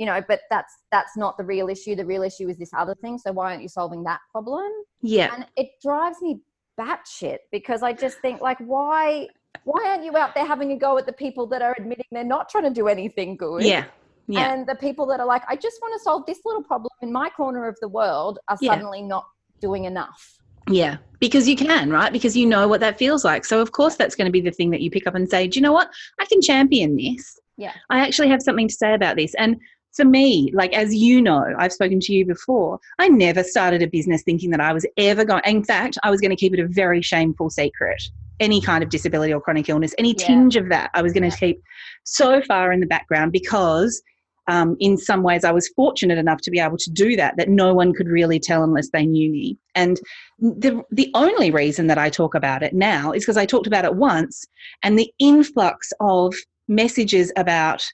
You 0.00 0.06
know, 0.06 0.22
but 0.26 0.40
that's 0.48 0.72
that's 0.90 1.14
not 1.14 1.36
the 1.36 1.44
real 1.44 1.68
issue. 1.68 1.94
The 1.94 2.06
real 2.06 2.22
issue 2.22 2.48
is 2.48 2.56
this 2.56 2.70
other 2.74 2.94
thing. 2.94 3.18
So 3.18 3.32
why 3.32 3.50
aren't 3.50 3.60
you 3.60 3.68
solving 3.68 4.02
that 4.04 4.20
problem? 4.32 4.70
Yeah. 5.02 5.34
And 5.34 5.46
it 5.56 5.72
drives 5.82 6.22
me 6.22 6.40
batshit 6.80 7.40
because 7.52 7.82
I 7.82 7.92
just 7.92 8.16
think 8.20 8.40
like 8.40 8.56
why 8.60 9.28
why 9.64 9.84
aren't 9.86 10.02
you 10.02 10.16
out 10.16 10.34
there 10.34 10.46
having 10.46 10.72
a 10.72 10.78
go 10.78 10.96
at 10.96 11.04
the 11.04 11.12
people 11.12 11.46
that 11.48 11.60
are 11.60 11.74
admitting 11.78 12.06
they're 12.12 12.24
not 12.24 12.48
trying 12.48 12.64
to 12.64 12.70
do 12.70 12.88
anything 12.88 13.36
good? 13.36 13.62
Yeah. 13.62 13.84
Yeah. 14.26 14.50
And 14.50 14.66
the 14.66 14.76
people 14.76 15.04
that 15.08 15.20
are 15.20 15.26
like, 15.26 15.42
I 15.48 15.56
just 15.56 15.76
want 15.82 15.92
to 15.98 16.02
solve 16.02 16.24
this 16.24 16.40
little 16.46 16.62
problem 16.62 16.92
in 17.02 17.12
my 17.12 17.28
corner 17.28 17.68
of 17.68 17.76
the 17.82 17.88
world 17.88 18.38
are 18.48 18.56
Yeah. 18.58 18.70
suddenly 18.70 19.02
not 19.02 19.26
doing 19.60 19.84
enough. 19.84 20.38
Yeah, 20.66 20.96
because 21.18 21.46
you 21.46 21.56
can, 21.56 21.90
right? 21.90 22.12
Because 22.12 22.34
you 22.36 22.46
know 22.46 22.68
what 22.68 22.80
that 22.80 22.96
feels 22.96 23.22
like. 23.24 23.44
So, 23.44 23.60
of 23.60 23.72
course, 23.72 23.96
that's 23.96 24.14
going 24.14 24.26
to 24.26 24.32
be 24.32 24.40
the 24.40 24.52
thing 24.52 24.70
that 24.70 24.80
you 24.80 24.90
pick 24.90 25.06
up 25.06 25.14
and 25.14 25.28
say, 25.28 25.46
Do 25.46 25.58
you 25.58 25.62
know 25.62 25.72
what? 25.72 25.90
I 26.20 26.24
can 26.26 26.40
champion 26.40 26.96
this. 26.96 27.38
Yeah. 27.56 27.72
I 27.90 28.00
actually 28.00 28.28
have 28.28 28.40
something 28.40 28.68
to 28.68 28.74
say 28.74 28.94
about 28.94 29.16
this. 29.16 29.34
And 29.34 29.56
for 29.92 30.04
me, 30.04 30.50
like, 30.54 30.72
as 30.72 30.94
you 30.94 31.20
know, 31.20 31.44
I've 31.58 31.72
spoken 31.72 32.00
to 32.00 32.12
you 32.12 32.24
before, 32.24 32.78
I 32.98 33.08
never 33.08 33.42
started 33.42 33.82
a 33.82 33.86
business 33.86 34.22
thinking 34.22 34.50
that 34.50 34.60
I 34.60 34.72
was 34.72 34.86
ever 34.96 35.24
going, 35.24 35.42
in 35.44 35.64
fact, 35.64 35.98
I 36.02 36.10
was 36.10 36.20
going 36.20 36.30
to 36.30 36.36
keep 36.36 36.54
it 36.54 36.60
a 36.60 36.68
very 36.68 37.02
shameful 37.02 37.50
secret. 37.50 38.02
Any 38.38 38.60
kind 38.60 38.82
of 38.82 38.90
disability 38.90 39.32
or 39.34 39.40
chronic 39.40 39.68
illness, 39.68 39.94
any 39.98 40.14
Yeah. 40.16 40.26
tinge 40.26 40.56
of 40.56 40.68
that, 40.70 40.90
I 40.94 41.02
was 41.02 41.12
going 41.12 41.28
to 41.28 41.36
Yeah. 41.36 41.48
keep 41.52 41.62
so 42.04 42.40
far 42.42 42.72
in 42.72 42.80
the 42.80 42.86
background 42.86 43.32
because 43.32 44.00
um, 44.48 44.76
in 44.80 44.96
some 44.96 45.22
ways 45.22 45.44
I 45.44 45.52
was 45.52 45.68
fortunate 45.68 46.18
enough 46.18 46.40
to 46.42 46.50
be 46.50 46.58
able 46.58 46.78
to 46.78 46.90
do 46.90 47.14
that, 47.16 47.36
that 47.36 47.48
no 47.48 47.72
one 47.72 47.92
could 47.92 48.08
really 48.08 48.40
tell 48.40 48.64
unless 48.64 48.90
they 48.90 49.06
knew 49.06 49.30
me. 49.30 49.58
And 49.76 50.00
the, 50.38 50.82
the 50.90 51.10
only 51.14 51.50
reason 51.50 51.86
that 51.88 51.98
I 51.98 52.10
talk 52.10 52.34
about 52.34 52.62
it 52.62 52.72
now 52.72 53.12
is 53.12 53.22
because 53.22 53.36
I 53.36 53.46
talked 53.46 53.68
about 53.68 53.84
it 53.84 53.94
once 53.94 54.44
and 54.82 54.98
the 54.98 55.12
influx 55.20 55.92
of 56.00 56.34
messages 56.66 57.32
about, 57.36 57.84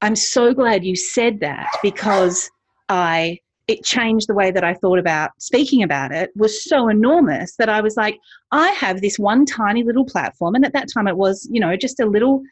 I'm 0.00 0.16
so 0.16 0.54
glad 0.54 0.84
you 0.84 0.94
said 0.96 1.40
that 1.40 1.70
because 1.82 2.50
I, 2.88 3.38
it 3.66 3.84
changed 3.84 4.28
the 4.28 4.34
way 4.34 4.50
that 4.50 4.64
I 4.64 4.74
thought 4.74 4.98
about 4.98 5.30
speaking 5.38 5.82
about 5.82 6.12
it 6.12 6.30
was 6.36 6.64
so 6.64 6.88
enormous 6.88 7.56
that 7.56 7.68
I 7.68 7.80
was 7.80 7.96
like, 7.96 8.18
I 8.52 8.68
have 8.70 9.00
this 9.00 9.18
one 9.18 9.44
tiny 9.44 9.82
little 9.82 10.04
platform. 10.04 10.54
And 10.54 10.64
at 10.64 10.72
that 10.72 10.88
time 10.92 11.08
it 11.08 11.16
was, 11.16 11.48
you 11.50 11.60
know, 11.60 11.76
just 11.76 12.00
a 12.00 12.06
little, 12.06 12.42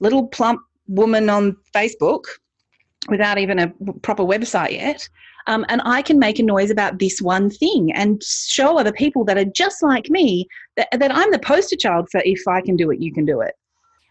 little 0.00 0.26
plump 0.28 0.60
woman 0.88 1.28
on 1.28 1.56
Facebook 1.74 2.24
without 3.08 3.38
even 3.38 3.58
a 3.58 3.72
proper 4.02 4.24
website 4.24 4.72
yet. 4.72 5.08
Um, 5.48 5.64
and 5.68 5.80
I 5.84 6.02
can 6.02 6.18
make 6.18 6.38
a 6.40 6.42
noise 6.42 6.70
about 6.70 6.98
this 6.98 7.22
one 7.22 7.50
thing 7.50 7.92
and 7.92 8.20
show 8.24 8.78
other 8.78 8.92
people 8.92 9.24
that 9.26 9.38
are 9.38 9.44
just 9.44 9.82
like 9.82 10.10
me 10.10 10.48
that, 10.76 10.88
that 10.98 11.14
I'm 11.14 11.30
the 11.30 11.38
poster 11.38 11.76
child 11.76 12.08
for 12.10 12.20
if 12.24 12.40
I 12.48 12.60
can 12.60 12.74
do 12.74 12.90
it, 12.90 13.00
you 13.00 13.12
can 13.12 13.24
do 13.24 13.42
it. 13.42 13.54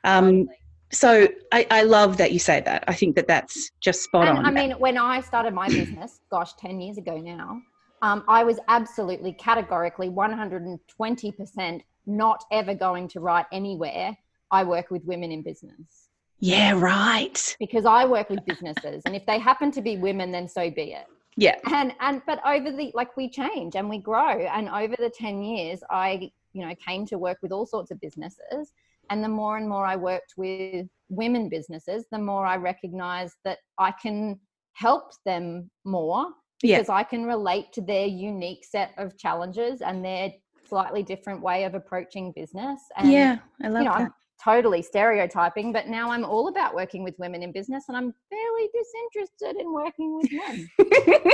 Um, 0.05 0.47
so 0.95 1.27
I, 1.51 1.67
I 1.69 1.83
love 1.83 2.17
that 2.17 2.31
you 2.31 2.39
say 2.39 2.61
that. 2.61 2.83
I 2.87 2.93
think 2.93 3.15
that 3.15 3.27
that's 3.27 3.71
just 3.81 4.03
spot 4.03 4.27
and 4.27 4.39
on. 4.39 4.45
I 4.45 4.51
mean, 4.51 4.71
when 4.73 4.97
I 4.97 5.21
started 5.21 5.53
my 5.53 5.67
business, 5.67 6.19
gosh, 6.31 6.53
10 6.55 6.79
years 6.81 6.97
ago 6.97 7.17
now, 7.17 7.61
um, 8.01 8.23
I 8.27 8.43
was 8.43 8.59
absolutely 8.67 9.33
categorically 9.33 10.09
120% 10.09 11.81
not 12.07 12.43
ever 12.51 12.73
going 12.73 13.07
to 13.09 13.19
write 13.19 13.45
anywhere. 13.51 14.15
I 14.51 14.63
work 14.63 14.91
with 14.91 15.03
women 15.05 15.31
in 15.31 15.41
business 15.41 16.05
yeah, 16.39 16.73
right. 16.77 17.55
because 17.59 17.85
I 17.85 18.05
work 18.05 18.29
with 18.29 18.45
businesses, 18.45 19.01
and 19.05 19.15
if 19.15 19.25
they 19.25 19.39
happen 19.39 19.71
to 19.71 19.81
be 19.81 19.97
women, 19.97 20.31
then 20.31 20.47
so 20.47 20.69
be 20.69 20.93
it. 20.93 21.05
Yeah. 21.37 21.55
And 21.71 21.93
and 21.99 22.21
but 22.27 22.39
over 22.45 22.71
the 22.71 22.91
like 22.93 23.15
we 23.17 23.29
change 23.29 23.75
and 23.75 23.89
we 23.89 23.99
grow, 23.99 24.39
and 24.41 24.69
over 24.69 24.95
the 24.97 25.09
10 25.09 25.41
years, 25.41 25.81
I 25.89 26.31
you 26.53 26.65
know 26.65 26.73
came 26.75 27.05
to 27.07 27.17
work 27.17 27.37
with 27.41 27.51
all 27.51 27.65
sorts 27.65 27.91
of 27.91 27.99
businesses, 27.99 28.73
and 29.09 29.23
the 29.23 29.29
more 29.29 29.57
and 29.57 29.67
more 29.67 29.85
I 29.85 29.95
worked 29.95 30.33
with 30.37 30.87
women 31.09 31.49
businesses, 31.49 32.05
the 32.11 32.19
more 32.19 32.45
I 32.45 32.57
recognized 32.57 33.35
that 33.43 33.59
I 33.77 33.91
can 33.91 34.39
help 34.73 35.11
them 35.25 35.69
more 35.85 36.27
Yeah. 36.63 36.77
because 36.77 36.89
I 36.89 37.03
can 37.03 37.25
relate 37.25 37.71
to 37.73 37.81
their 37.81 38.07
unique 38.07 38.65
set 38.65 38.91
of 38.97 39.17
challenges 39.17 39.81
and 39.81 40.03
their 40.03 40.31
slightly 40.67 41.03
different 41.03 41.41
way 41.41 41.63
of 41.63 41.75
approaching 41.75 42.31
business. 42.35 42.79
And, 42.97 43.11
yeah, 43.11 43.37
I 43.63 43.67
love 43.67 43.83
you 43.83 43.89
know, 43.89 43.97
that. 43.99 44.11
Totally 44.43 44.81
stereotyping, 44.81 45.71
but 45.71 45.87
now 45.87 46.11
I'm 46.11 46.25
all 46.25 46.49
about 46.49 46.75
working 46.75 47.03
with 47.03 47.15
women 47.17 47.41
in 47.41 47.51
business 47.51 47.85
and 47.87 47.97
I'm 47.97 48.13
fairly 48.29 48.69
disinterested 48.73 49.59
in 49.61 49.73
working 49.73 50.15
with 50.15 50.29
men. 50.31 50.69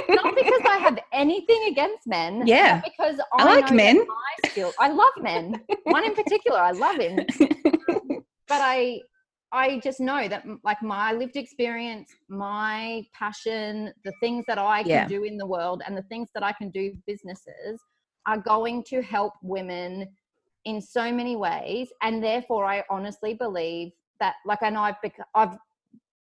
Not 0.10 0.36
because 0.36 0.62
I 0.68 0.78
have 0.78 0.98
anything 1.12 1.66
against 1.70 2.08
men, 2.08 2.44
Yeah. 2.46 2.82
because 2.84 3.20
I 3.34 3.44
I, 3.44 3.60
like 3.62 3.72
men. 3.72 3.98
My 3.98 4.50
skill, 4.50 4.74
I 4.80 4.90
love 4.90 5.12
men. 5.20 5.60
One 5.86 6.06
in 6.06 6.14
particular, 6.16 6.58
I 6.60 6.72
love 6.72 6.98
him. 6.98 7.26
But 8.48 8.60
I, 8.62 9.00
I 9.54 9.80
just 9.80 10.02
know 10.02 10.28
that 10.28 10.44
like 10.66 10.82
my 10.84 11.14
lived 11.14 11.38
experience, 11.38 12.10
my 12.28 13.04
passion, 13.18 13.94
the 14.04 14.12
things 14.20 14.44
that 14.50 14.58
I 14.58 14.84
can 14.84 14.90
Yeah. 14.92 15.08
do 15.08 15.24
in 15.24 15.38
the 15.38 15.46
world, 15.46 15.82
and 15.88 15.96
the 15.96 16.02
things 16.04 16.28
that 16.34 16.44
I 16.44 16.52
can 16.52 16.70
do 16.70 16.94
businesses 17.08 17.80
are 18.28 18.38
going 18.38 18.84
to 18.90 19.02
help 19.02 19.34
women 19.42 20.08
in 20.66 20.82
so 20.82 21.12
many 21.12 21.36
ways 21.36 21.90
and 22.02 22.24
therefore 22.24 22.66
i 22.66 22.84
honestly 22.90 23.34
believe 23.34 23.92
that 24.20 24.36
like 24.46 24.62
i 24.62 24.70
know 24.70 24.82
i've 24.82 25.02
bec- 25.02 25.28
i've 25.36 25.58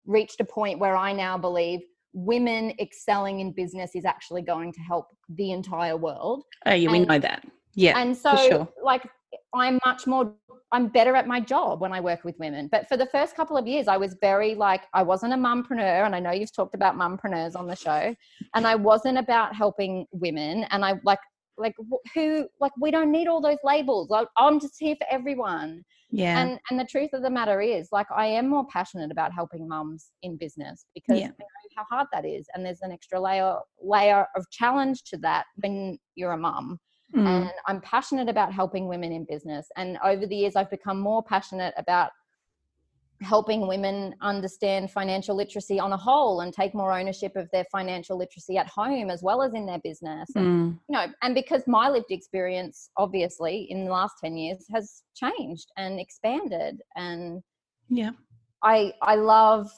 reached 0.06 0.40
a 0.42 0.46
point 0.46 0.80
where 0.80 0.96
i 0.96 1.12
now 1.14 1.38
believe 1.38 1.82
women 2.14 2.74
excelling 2.80 3.40
in 3.40 3.52
business 3.52 3.96
is 3.96 4.06
actually 4.06 4.42
going 4.42 4.72
to 4.74 4.80
help 4.82 5.08
the 5.30 5.52
entire 5.52 5.96
world 5.96 6.44
oh, 6.66 6.74
yeah, 6.74 6.92
we 6.92 7.00
know 7.00 7.20
that. 7.20 7.46
Yeah. 7.76 8.00
and 8.00 8.16
so 8.16 8.36
sure. 8.36 8.68
like 8.84 9.08
i'm 9.54 9.80
much 9.86 10.08
more 10.08 10.34
i'm 10.72 10.88
better 10.88 11.16
at 11.16 11.28
my 11.28 11.40
job 11.40 11.80
when 11.80 11.94
i 11.94 12.00
work 12.00 12.24
with 12.24 12.38
women 12.40 12.68
but 12.72 12.88
for 12.90 12.98
the 12.98 13.06
first 13.08 13.36
couple 13.36 13.56
of 13.56 13.68
years 13.68 13.88
i 13.88 13.98
was 13.98 14.18
very 14.20 14.56
like 14.56 14.84
i 14.94 15.04
wasn't 15.04 15.32
a 15.32 15.38
mumpreneur 15.38 16.06
and 16.06 16.16
i 16.16 16.20
know 16.20 16.32
you've 16.32 16.54
talked 16.54 16.76
about 16.76 16.96
mumpreneurs 16.96 17.56
on 17.56 17.68
the 17.68 17.76
show 17.76 18.16
and 18.56 18.68
i 18.68 18.74
wasn't 18.74 19.18
about 19.18 19.56
helping 19.56 20.06
women 20.12 20.64
and 20.72 20.84
i 20.84 21.00
like 21.04 21.20
like 21.58 21.76
who 22.14 22.48
like 22.60 22.72
we 22.80 22.92
don't 22.92 23.12
need 23.12 23.28
all 23.28 23.42
those 23.42 23.58
labels 23.64 24.10
like 24.10 24.28
i'm 24.38 24.60
just 24.60 24.76
here 24.80 24.96
for 24.96 25.08
everyone 25.10 25.84
yeah. 26.12 26.40
and 26.40 26.60
and 26.70 26.80
the 26.80 26.86
truth 26.86 27.10
of 27.14 27.22
the 27.22 27.30
matter 27.30 27.62
is 27.62 27.90
like 27.92 28.08
i 28.16 28.26
am 28.26 28.48
more 28.48 28.66
passionate 28.68 29.12
about 29.12 29.34
helping 29.34 29.68
mums 29.68 30.12
in 30.24 30.38
business 30.38 30.86
because 30.94 31.20
Yeah. 31.20 31.28
I 31.28 31.30
know 31.30 31.70
how 31.76 31.86
hard 31.90 32.08
that 32.14 32.26
is 32.26 32.48
and 32.54 32.66
there's 32.66 32.82
an 32.82 32.92
extra 32.92 33.20
layer 33.20 33.58
layer 33.82 34.26
of 34.36 34.50
challenge 34.52 35.04
to 35.06 35.18
that 35.18 35.46
when 35.58 35.98
you're 36.16 36.34
a 36.34 36.38
mum 36.38 36.80
Mm. 37.16 37.26
and 37.26 37.52
I'm 37.68 37.80
passionate 37.82 38.28
about 38.28 38.52
helping 38.52 38.88
women 38.90 39.14
in 39.14 39.26
business. 39.30 39.68
And 39.78 39.98
over 40.04 40.28
the 40.28 40.36
years, 40.36 40.58
I've 40.58 40.70
become 40.70 41.00
more 41.00 41.24
passionate 41.24 41.74
about 41.78 42.12
helping 43.22 43.68
women 43.68 44.14
understand 44.22 44.92
financial 44.92 45.36
literacy 45.36 45.80
on 45.80 45.94
a 45.94 45.98
whole 45.98 46.42
and 46.42 46.54
take 46.54 46.76
more 46.76 46.92
ownership 46.92 47.36
of 47.36 47.50
their 47.52 47.66
financial 47.72 48.18
literacy 48.18 48.58
at 48.58 48.68
home 48.68 49.10
as 49.10 49.24
well 49.24 49.42
as 49.42 49.54
in 49.54 49.66
their 49.66 49.80
business. 49.80 50.30
And, 50.36 50.46
Mm. 50.46 50.80
you 50.88 50.94
know, 50.94 51.08
and 51.24 51.34
because 51.34 51.66
my 51.68 51.90
lived 51.90 52.12
experience, 52.12 52.90
obviously, 52.98 53.70
in 53.72 53.86
the 53.86 53.92
last 53.92 54.16
10 54.24 54.38
years 54.38 54.68
has 54.72 55.04
changed 55.16 55.72
and 55.78 56.00
expanded. 56.00 56.82
And 56.96 57.42
Yeah. 57.90 58.12
I, 58.64 58.94
I 59.02 59.16
love 59.16 59.72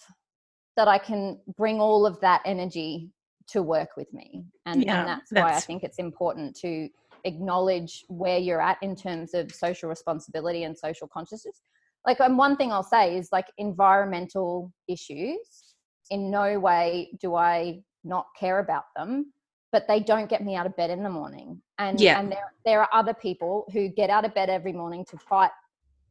that 0.75 0.88
I 0.88 0.98
can 0.98 1.39
bring 1.58 1.79
all 1.79 2.05
of 2.05 2.19
that 2.22 2.41
energy 2.46 3.12
to 3.48 3.63
work 3.63 3.96
with 3.96 4.12
me. 4.13 4.46
And, 4.65 4.84
Yeah, 4.84 5.00
and 5.00 5.08
that's, 5.08 5.31
why 5.31 5.55
I 5.55 5.60
think 5.62 5.84
it's 5.84 5.98
important 5.98 6.55
to 6.58 6.89
acknowledge 7.24 8.05
where 8.08 8.38
you're 8.38 8.62
at 8.62 8.77
in 8.81 8.96
terms 8.96 9.34
of 9.34 9.51
social 9.51 9.89
responsibility 9.89 10.63
and 10.63 10.77
social 10.77 11.08
consciousness. 11.08 11.62
Like, 12.06 12.20
and 12.20 12.38
one 12.38 12.56
thing 12.56 12.72
I'll 12.72 12.84
say 12.84 13.18
is 13.18 13.29
like 13.32 13.48
environmental 13.58 14.72
issues, 14.88 15.75
in 16.10 16.32
no 16.32 16.60
way 16.60 17.12
do 17.22 17.36
I 17.36 17.82
not 18.03 18.27
care 18.39 18.60
about 18.60 18.86
them, 18.96 19.34
but 19.72 19.88
they 19.88 20.00
don't 20.00 20.29
get 20.29 20.44
me 20.44 20.56
out 20.56 20.65
of 20.65 20.75
bed 20.75 20.89
in 20.89 21.03
the 21.03 21.10
morning. 21.10 21.62
And, 21.77 22.00
Yeah. 22.00 22.20
and 22.20 22.32
there, 22.32 22.53
there 22.65 22.82
are 22.82 22.89
other 22.91 23.13
people 23.13 23.65
who 23.72 23.89
get 23.89 24.10
out 24.10 24.25
of 24.25 24.34
bed 24.34 24.50
every 24.50 24.74
morning 24.74 25.06
to 25.10 25.18
fight, 25.18 25.51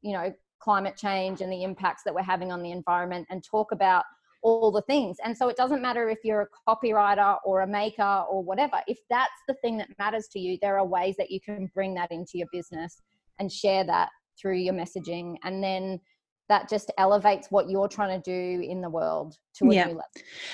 you 0.02 0.12
know, 0.12 0.32
climate 0.60 0.96
change 0.96 1.40
and 1.40 1.52
the 1.52 1.62
impacts 1.62 2.02
that 2.04 2.14
we're 2.14 2.22
having 2.22 2.52
on 2.52 2.62
the 2.62 2.70
environment 2.70 3.26
and 3.30 3.42
talk 3.44 3.72
about 3.72 4.04
all 4.42 4.70
the 4.70 4.82
things. 4.82 5.16
And 5.24 5.36
so 5.36 5.48
it 5.48 5.56
doesn't 5.56 5.82
matter 5.82 6.08
if 6.08 6.18
you're 6.22 6.42
a 6.42 6.48
copywriter 6.68 7.38
or 7.44 7.62
a 7.62 7.66
maker 7.66 8.24
or 8.30 8.42
whatever. 8.42 8.80
If 8.86 8.98
that's 9.10 9.32
the 9.48 9.54
thing 9.54 9.78
that 9.78 9.88
matters 9.98 10.28
to 10.32 10.38
you, 10.38 10.58
there 10.62 10.78
are 10.78 10.86
ways 10.86 11.16
that 11.18 11.30
you 11.30 11.40
can 11.40 11.70
bring 11.74 11.94
that 11.94 12.12
into 12.12 12.38
your 12.38 12.48
business 12.52 13.02
and 13.40 13.50
share 13.50 13.84
that 13.84 14.10
through 14.40 14.56
your 14.56 14.74
messaging 14.74 15.36
and 15.44 15.62
then 15.62 16.00
that 16.48 16.68
just 16.68 16.90
elevates 16.96 17.48
what 17.50 17.68
you're 17.68 17.88
trying 17.88 18.20
to 18.20 18.30
do 18.30 18.62
in 18.62 18.80
the 18.80 18.88
world 18.88 19.36
to 19.54 19.70
a 19.70 19.74
yeah. 19.74 19.84
new 19.84 19.90
level. 19.90 20.04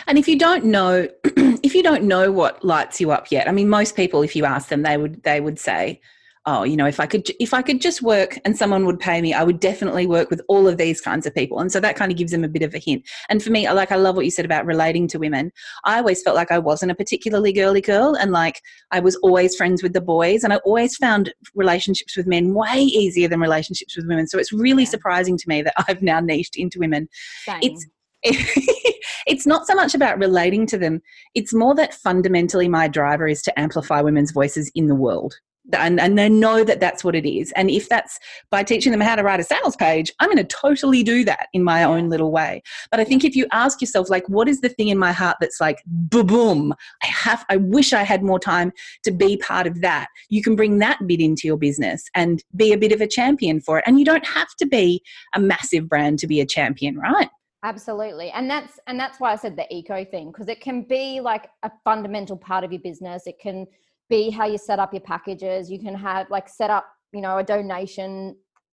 And 0.07 0.19
if 0.19 0.27
you 0.27 0.37
don't 0.37 0.65
know 0.65 1.09
if 1.25 1.75
you 1.75 1.83
don't 1.83 2.05
know 2.05 2.33
what 2.33 2.65
lights 2.65 3.01
you 3.01 3.11
up 3.11 3.31
yet, 3.31 3.49
I 3.49 3.53
mean 3.53 3.69
most 3.69 3.97
people 3.97 4.23
if 4.23 4.35
you 4.35 4.45
ask 4.45 4.69
them 4.69 4.83
they 4.83 4.97
would 4.97 5.23
they 5.23 5.41
would 5.41 5.59
say 5.59 6.01
oh 6.47 6.63
you 6.63 6.77
know 6.77 6.87
if 6.87 7.01
i 7.01 7.07
could 7.07 7.29
if 7.41 7.55
i 7.55 7.63
could 7.63 7.81
just 7.81 8.03
work 8.03 8.39
and 8.45 8.57
someone 8.57 8.85
would 8.85 8.99
pay 8.99 9.21
me 9.23 9.33
i 9.33 9.43
would 9.43 9.61
definitely 9.61 10.07
work 10.07 10.31
with 10.31 10.41
all 10.49 10.69
of 10.69 10.77
these 10.77 11.01
kinds 11.01 11.27
of 11.27 11.35
people. 11.35 11.59
And 11.59 11.71
so 11.73 11.81
that 11.81 11.97
kind 11.97 12.13
of 12.13 12.19
gives 12.19 12.33
them 12.33 12.45
a 12.45 12.49
bit 12.49 12.63
of 12.63 12.75
a 12.75 12.79
hint. 12.79 13.09
And 13.29 13.43
for 13.43 13.51
me 13.51 13.71
like 13.71 13.93
i 13.93 13.97
love 13.97 14.17
what 14.17 14.25
you 14.25 14.31
said 14.31 14.45
about 14.45 14.67
relating 14.67 15.09
to 15.09 15.19
women. 15.19 15.53
I 15.85 15.99
always 15.99 16.23
felt 16.23 16.37
like 16.37 16.53
i 16.53 16.59
wasn't 16.59 16.93
a 16.93 16.95
particularly 16.95 17.53
girly 17.53 17.81
girl 17.81 18.15
and 18.15 18.33
like 18.33 18.61
i 18.91 19.01
was 19.01 19.17
always 19.17 19.57
friends 19.57 19.83
with 19.83 19.93
the 19.93 20.01
boys. 20.01 20.45
And 20.45 20.53
i 20.53 20.57
always 20.57 20.97
found 20.97 21.33
relationships 21.55 22.17
with 22.17 22.27
men 22.27 22.55
way 22.55 22.81
easier 22.81 23.29
than 23.29 23.41
relationships 23.41 23.97
with 23.97 24.07
women. 24.07 24.27
So 24.27 24.39
it's 24.39 24.53
really 24.53 24.85
yeah. 24.85 24.91
surprising 24.91 25.37
to 25.39 25.49
me 25.49 25.63
that 25.63 25.75
i've 25.89 26.03
now 26.03 26.21
niched 26.21 26.57
into 26.57 26.79
women. 26.79 27.09
Same. 27.45 27.61
it's 27.63 27.87
it's 29.27 29.47
not 29.47 29.67
so 29.67 29.75
much 29.75 29.95
about 29.95 30.19
relating 30.19 30.67
to 30.67 30.79
them. 30.79 31.03
It's 31.35 31.53
more 31.53 31.75
that 31.75 31.93
fundamentally 31.93 32.69
my 32.69 32.89
driver 32.89 33.29
is 33.29 33.43
to 33.43 33.59
amplify 33.59 34.01
women's 34.01 34.33
voices 34.33 34.73
in 34.75 34.87
the 34.87 34.95
world 34.95 35.35
and, 35.73 35.99
and 35.99 36.19
they 36.19 36.29
know 36.29 36.65
that 36.65 36.81
that's 36.81 37.03
what 37.03 37.15
it 37.15 37.29
is. 37.29 37.53
And 37.53 37.71
if 37.71 37.89
that's 37.89 38.19
by 38.51 38.63
teaching 38.63 38.93
them 38.93 39.01
how 39.01 39.17
to 39.17 39.23
write 39.23 39.41
a 39.41 39.45
sales 39.45 39.77
page, 39.77 40.13
I'm 40.21 40.29
going 40.29 40.37
to 40.37 40.45
totally 40.45 41.03
do 41.03 41.25
that 41.25 41.49
in 41.53 41.63
my 41.65 41.85
own 41.85 42.11
little 42.11 42.31
way. 42.31 42.63
But 42.91 43.01
I 43.01 43.05
think 43.05 43.25
if 43.25 43.35
you 43.35 43.47
ask 43.53 43.81
yourself, 43.81 44.11
like, 44.11 44.29
what 44.29 44.49
is 44.49 44.61
the 44.61 44.69
thing 44.69 44.89
in 44.89 44.99
my 44.99 45.13
heart 45.13 45.39
that's 45.41 45.61
like, 45.61 45.83
boom, 45.87 46.75
I 47.03 47.07
have, 47.07 47.45
I 47.49 47.57
wish 47.57 47.93
I 47.93 48.03
had 48.03 48.23
more 48.23 48.39
time 48.39 48.73
to 49.05 49.11
be 49.11 49.37
part 49.39 49.67
of 49.67 49.81
that. 49.81 50.09
You 50.29 50.43
can 50.43 50.57
bring 50.57 50.79
that 50.79 50.99
bit 51.07 51.21
into 51.21 51.47
your 51.47 51.57
business 51.57 52.05
and 52.15 52.43
be 52.57 52.73
a 52.73 52.79
bit 52.79 52.93
of 52.93 53.01
a 53.01 53.07
champion 53.07 53.61
for 53.61 53.79
it. 53.79 53.85
And 53.87 53.99
you 53.99 54.05
don't 54.05 54.27
have 54.27 54.55
to 54.59 54.67
be 54.67 55.03
a 55.35 55.41
massive 55.41 55.89
brand 55.89 56.19
to 56.21 56.27
be 56.27 56.41
a 56.41 56.47
champion, 56.47 56.99
right? 56.99 57.29
absolutely 57.65 58.31
and 58.33 58.49
that's 58.49 58.79
and 58.87 59.01
that's 59.01 59.19
why 59.19 59.33
i 59.33 59.37
said 59.37 59.57
the 59.57 59.67
eco 59.75 60.05
thing 60.05 60.31
because 60.31 60.49
it 60.49 60.61
can 60.61 60.83
be 60.83 61.19
like 61.19 61.49
a 61.63 61.71
fundamental 61.83 62.37
part 62.37 62.63
of 62.63 62.71
your 62.71 62.81
business 62.83 63.27
it 63.27 63.39
can 63.41 63.67
be 64.09 64.31
how 64.31 64.47
you 64.47 64.59
set 64.59 64.79
up 64.79 64.93
your 64.93 65.01
packages. 65.01 65.71
You 65.71 65.79
can 65.79 65.95
have 65.95 66.31
like 66.31 66.49
set 66.49 66.71
up 66.71 66.87
you 67.13 67.21
know 67.21 67.39
a 67.39 67.45
donation 67.45 68.37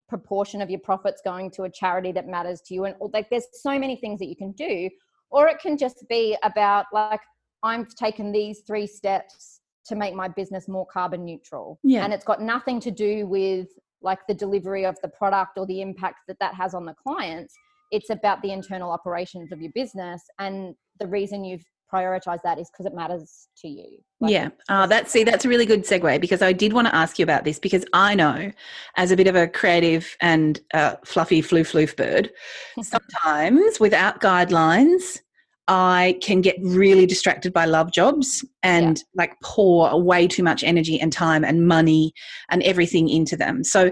proportion 0.07 0.61
of 0.61 0.69
your 0.69 0.79
profits 0.79 1.21
going 1.25 1.49
to 1.49 1.63
a 1.63 1.69
charity 1.69 2.11
that 2.11 2.27
matters 2.27 2.61
to 2.61 2.75
you 2.75 2.85
and 2.85 2.95
like 3.11 3.27
there's 3.31 3.47
so 3.53 3.79
many 3.79 3.95
things 3.95 4.19
that 4.19 4.27
you 4.27 4.35
can 4.35 4.51
do. 4.51 4.89
Or 5.31 5.47
it 5.47 5.59
can 5.59 5.77
just 5.77 6.05
be 6.07 6.37
about 6.43 6.85
like 6.93 7.21
i've 7.63 7.93
taken 7.95 8.31
these 8.31 8.61
three 8.67 8.85
steps 8.85 9.61
to 9.85 9.95
make 9.95 10.13
my 10.13 10.27
business 10.27 10.67
more 10.67 10.85
carbon 10.85 11.23
neutral. 11.25 11.79
Yeah. 11.83 12.03
And 12.03 12.13
it's 12.13 12.25
got 12.25 12.41
nothing 12.41 12.79
to 12.81 12.91
do 12.91 13.27
with 13.27 13.67
like 14.01 14.19
the 14.27 14.33
delivery 14.33 14.85
of 14.85 14.97
the 15.01 15.09
product 15.09 15.57
or 15.57 15.65
the 15.65 15.81
impact 15.81 16.19
that 16.27 16.37
that 16.39 16.55
has 16.55 16.73
on 16.73 16.85
the 16.85 16.93
clients. 16.93 17.53
It's 17.91 18.09
about 18.09 18.41
the 18.41 18.51
internal 18.51 18.91
operations 18.91 19.51
of 19.51 19.61
your 19.61 19.71
business 19.73 20.21
and 20.39 20.75
the 20.99 21.07
reason 21.07 21.43
you've 21.43 21.65
prioritized 21.91 22.41
that 22.43 22.59
is 22.59 22.69
because 22.69 22.85
it 22.85 22.95
matters 22.95 23.47
to 23.59 23.67
you. 23.67 23.99
Like 24.21 24.31
yeah. 24.31 24.49
Oh, 24.69 24.87
that's 24.87 25.11
see, 25.11 25.23
that's 25.23 25.43
a 25.43 25.49
really 25.49 25.65
good 25.65 25.83
segue 25.83 26.21
because 26.21 26.41
I 26.41 26.53
did 26.53 26.71
want 26.71 26.87
to 26.87 26.95
ask 26.95 27.19
you 27.19 27.23
about 27.23 27.43
this 27.43 27.59
because 27.59 27.85
I 27.93 28.15
know 28.15 28.51
as 28.95 29.11
a 29.11 29.17
bit 29.17 29.27
of 29.27 29.35
a 29.35 29.47
creative 29.47 30.15
and 30.21 30.59
uh, 30.73 30.95
fluffy 31.03 31.41
floof 31.41 31.71
floof 31.71 31.95
bird, 31.97 32.31
sometimes 32.81 33.79
without 33.79 34.21
guidelines, 34.21 35.19
I 35.67 36.19
can 36.21 36.41
get 36.41 36.55
really 36.61 37.05
distracted 37.05 37.51
by 37.51 37.65
love 37.65 37.91
jobs 37.91 38.45
and 38.61 38.97
yeah. 38.97 39.03
like 39.15 39.39
pour 39.41 39.99
way 40.01 40.27
too 40.27 40.43
much 40.43 40.63
energy 40.63 40.99
and 40.99 41.11
time 41.11 41.43
and 41.43 41.67
money 41.67 42.13
and 42.49 42.61
everything 42.63 43.09
into 43.09 43.35
them. 43.35 43.63
So 43.63 43.91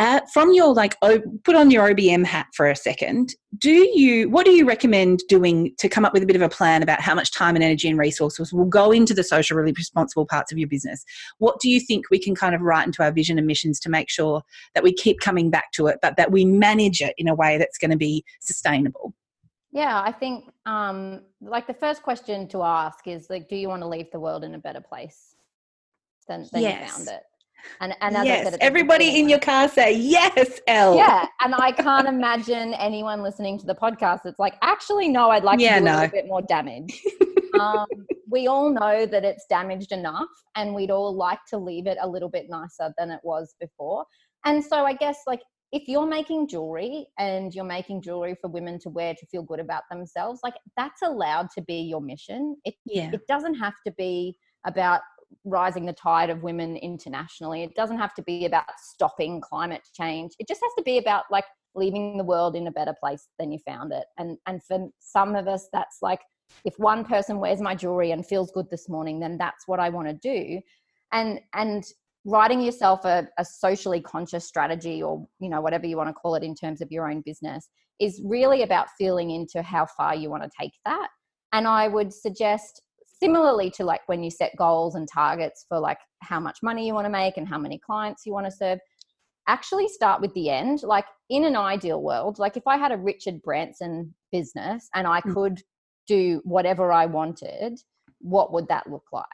uh, 0.00 0.18
from 0.32 0.54
your 0.54 0.72
like 0.72 0.96
o- 1.02 1.20
put 1.44 1.54
on 1.54 1.70
your 1.70 1.86
obm 1.92 2.24
hat 2.24 2.46
for 2.54 2.70
a 2.70 2.74
second. 2.74 3.34
Do 3.58 3.70
you 3.70 4.30
what 4.30 4.46
do 4.46 4.52
you 4.52 4.66
recommend 4.66 5.20
doing 5.28 5.74
to 5.78 5.90
come 5.90 6.06
up 6.06 6.14
with 6.14 6.22
a 6.22 6.26
bit 6.26 6.36
of 6.36 6.42
a 6.42 6.48
plan 6.48 6.82
about 6.82 7.02
how 7.02 7.14
much 7.14 7.30
time 7.32 7.54
and 7.54 7.62
energy 7.62 7.86
and 7.86 7.98
resources 7.98 8.50
will 8.50 8.64
go 8.64 8.92
into 8.92 9.12
the 9.12 9.22
socially 9.22 9.72
responsible 9.76 10.24
parts 10.24 10.52
of 10.52 10.58
your 10.58 10.68
business? 10.68 11.04
What 11.36 11.60
do 11.60 11.68
you 11.68 11.80
think 11.80 12.06
we 12.10 12.18
can 12.18 12.34
kind 12.34 12.54
of 12.54 12.62
write 12.62 12.86
into 12.86 13.02
our 13.02 13.12
vision 13.12 13.36
and 13.36 13.46
missions 13.46 13.78
to 13.80 13.90
make 13.90 14.08
sure 14.08 14.40
that 14.74 14.82
we 14.82 14.94
keep 14.94 15.20
coming 15.20 15.50
back 15.50 15.70
to 15.72 15.86
it 15.88 15.98
but 16.00 16.16
that 16.16 16.32
we 16.32 16.46
manage 16.46 17.02
it 17.02 17.14
in 17.18 17.28
a 17.28 17.34
way 17.34 17.58
that's 17.58 17.76
going 17.76 17.90
to 17.90 17.98
be 17.98 18.24
sustainable? 18.40 19.12
Yeah 19.70 20.00
i 20.00 20.10
think 20.10 20.50
um 20.64 21.20
like 21.42 21.66
the 21.66 21.74
first 21.74 22.02
question 22.02 22.48
to 22.48 22.62
ask 22.62 23.06
is 23.06 23.28
like 23.28 23.50
do 23.50 23.56
you 23.56 23.68
want 23.68 23.82
to 23.82 23.88
leave 23.88 24.10
the 24.12 24.18
world 24.18 24.44
in 24.44 24.54
a 24.54 24.58
better 24.58 24.80
place 24.80 25.36
than, 26.26 26.46
than 26.52 26.62
yes. 26.62 26.88
you 26.88 27.04
found 27.04 27.08
it 27.08 27.22
and, 27.80 27.94
and 28.00 28.14
yes, 28.24 28.50
said, 28.50 28.58
everybody 28.60 29.18
in 29.18 29.28
your 29.28 29.38
car 29.38 29.68
say 29.68 29.92
yes, 29.92 30.60
Elle. 30.66 30.96
Yeah, 30.96 31.26
and 31.40 31.54
I 31.54 31.72
can't 31.86 32.08
imagine 32.08 32.74
anyone 32.74 33.22
listening 33.22 33.58
to 33.60 33.66
the 33.66 33.74
podcast 33.74 34.20
that's 34.24 34.38
like, 34.38 34.54
actually, 34.62 35.08
no, 35.08 35.30
I'd 35.30 35.44
like 35.44 35.60
yeah, 35.60 35.74
to 35.74 35.80
do 35.80 35.84
no. 35.84 35.92
a 35.92 35.94
little 35.96 36.10
bit 36.10 36.26
more 36.26 36.42
damage. 36.42 37.02
um, 37.60 37.86
we 38.28 38.46
all 38.46 38.70
know 38.70 39.06
that 39.06 39.24
it's 39.24 39.46
damaged 39.48 39.92
enough, 39.92 40.28
and 40.56 40.74
we'd 40.74 40.90
all 40.90 41.14
like 41.14 41.40
to 41.50 41.58
leave 41.58 41.86
it 41.86 41.98
a 42.00 42.08
little 42.08 42.28
bit 42.28 42.46
nicer 42.48 42.92
than 42.98 43.10
it 43.10 43.20
was 43.22 43.54
before. 43.60 44.04
And 44.44 44.64
so, 44.64 44.84
I 44.84 44.94
guess, 44.94 45.18
like, 45.26 45.40
if 45.72 45.86
you're 45.86 46.06
making 46.06 46.48
jewelry 46.48 47.06
and 47.18 47.54
you're 47.54 47.64
making 47.64 48.02
jewelry 48.02 48.36
for 48.40 48.48
women 48.48 48.78
to 48.80 48.90
wear 48.90 49.14
to 49.14 49.26
feel 49.26 49.42
good 49.42 49.60
about 49.60 49.82
themselves, 49.90 50.40
like 50.42 50.54
that's 50.76 51.02
allowed 51.02 51.48
to 51.54 51.62
be 51.62 51.76
your 51.76 52.00
mission. 52.00 52.56
It, 52.64 52.74
yeah. 52.84 53.10
it 53.12 53.20
doesn't 53.28 53.54
have 53.54 53.74
to 53.86 53.92
be 53.92 54.36
about 54.66 55.00
rising 55.44 55.86
the 55.86 55.92
tide 55.92 56.30
of 56.30 56.42
women 56.42 56.76
internationally. 56.76 57.62
It 57.62 57.74
doesn't 57.74 57.98
have 57.98 58.14
to 58.14 58.22
be 58.22 58.44
about 58.46 58.64
stopping 58.78 59.40
climate 59.40 59.82
change. 59.94 60.32
It 60.38 60.48
just 60.48 60.60
has 60.62 60.72
to 60.76 60.82
be 60.82 60.98
about 60.98 61.24
like 61.30 61.44
leaving 61.74 62.16
the 62.16 62.24
world 62.24 62.56
in 62.56 62.66
a 62.66 62.72
better 62.72 62.94
place 62.98 63.28
than 63.38 63.52
you 63.52 63.58
found 63.58 63.92
it. 63.92 64.04
And 64.18 64.38
and 64.46 64.62
for 64.62 64.88
some 64.98 65.34
of 65.36 65.48
us 65.48 65.68
that's 65.72 65.98
like 66.02 66.20
if 66.64 66.78
one 66.78 67.04
person 67.04 67.38
wears 67.38 67.60
my 67.60 67.74
jewelry 67.74 68.10
and 68.10 68.26
feels 68.26 68.50
good 68.50 68.68
this 68.70 68.88
morning, 68.88 69.20
then 69.20 69.38
that's 69.38 69.68
what 69.68 69.80
I 69.80 69.88
want 69.88 70.08
to 70.08 70.14
do. 70.14 70.60
And 71.12 71.40
and 71.54 71.84
writing 72.24 72.60
yourself 72.60 73.04
a, 73.04 73.28
a 73.38 73.44
socially 73.44 74.00
conscious 74.00 74.46
strategy 74.46 75.02
or 75.02 75.26
you 75.38 75.48
know 75.48 75.60
whatever 75.60 75.86
you 75.86 75.96
want 75.96 76.08
to 76.08 76.14
call 76.14 76.34
it 76.34 76.42
in 76.42 76.54
terms 76.54 76.80
of 76.80 76.92
your 76.92 77.10
own 77.10 77.22
business 77.22 77.68
is 77.98 78.20
really 78.24 78.62
about 78.62 78.88
feeling 78.98 79.30
into 79.30 79.62
how 79.62 79.86
far 79.86 80.14
you 80.14 80.30
want 80.30 80.42
to 80.42 80.50
take 80.58 80.72
that. 80.84 81.08
And 81.52 81.68
I 81.68 81.88
would 81.88 82.12
suggest 82.12 82.82
similarly 83.22 83.70
to 83.70 83.84
like 83.84 84.00
when 84.06 84.22
you 84.22 84.30
set 84.30 84.56
goals 84.56 84.94
and 84.94 85.08
targets 85.08 85.64
for 85.68 85.78
like 85.78 85.98
how 86.22 86.40
much 86.40 86.58
money 86.62 86.86
you 86.86 86.94
want 86.94 87.04
to 87.04 87.10
make 87.10 87.36
and 87.36 87.48
how 87.48 87.58
many 87.58 87.78
clients 87.78 88.22
you 88.26 88.32
want 88.32 88.46
to 88.46 88.52
serve 88.52 88.78
actually 89.48 89.88
start 89.88 90.20
with 90.20 90.32
the 90.34 90.50
end 90.50 90.82
like 90.82 91.06
in 91.28 91.44
an 91.44 91.56
ideal 91.56 92.02
world 92.02 92.38
like 92.38 92.56
if 92.56 92.66
i 92.66 92.76
had 92.76 92.92
a 92.92 92.96
richard 92.96 93.40
branson 93.42 94.14
business 94.32 94.88
and 94.94 95.06
i 95.06 95.20
hmm. 95.20 95.32
could 95.32 95.62
do 96.06 96.40
whatever 96.44 96.92
i 96.92 97.06
wanted 97.06 97.78
what 98.20 98.52
would 98.52 98.68
that 98.68 98.88
look 98.90 99.06
like 99.12 99.24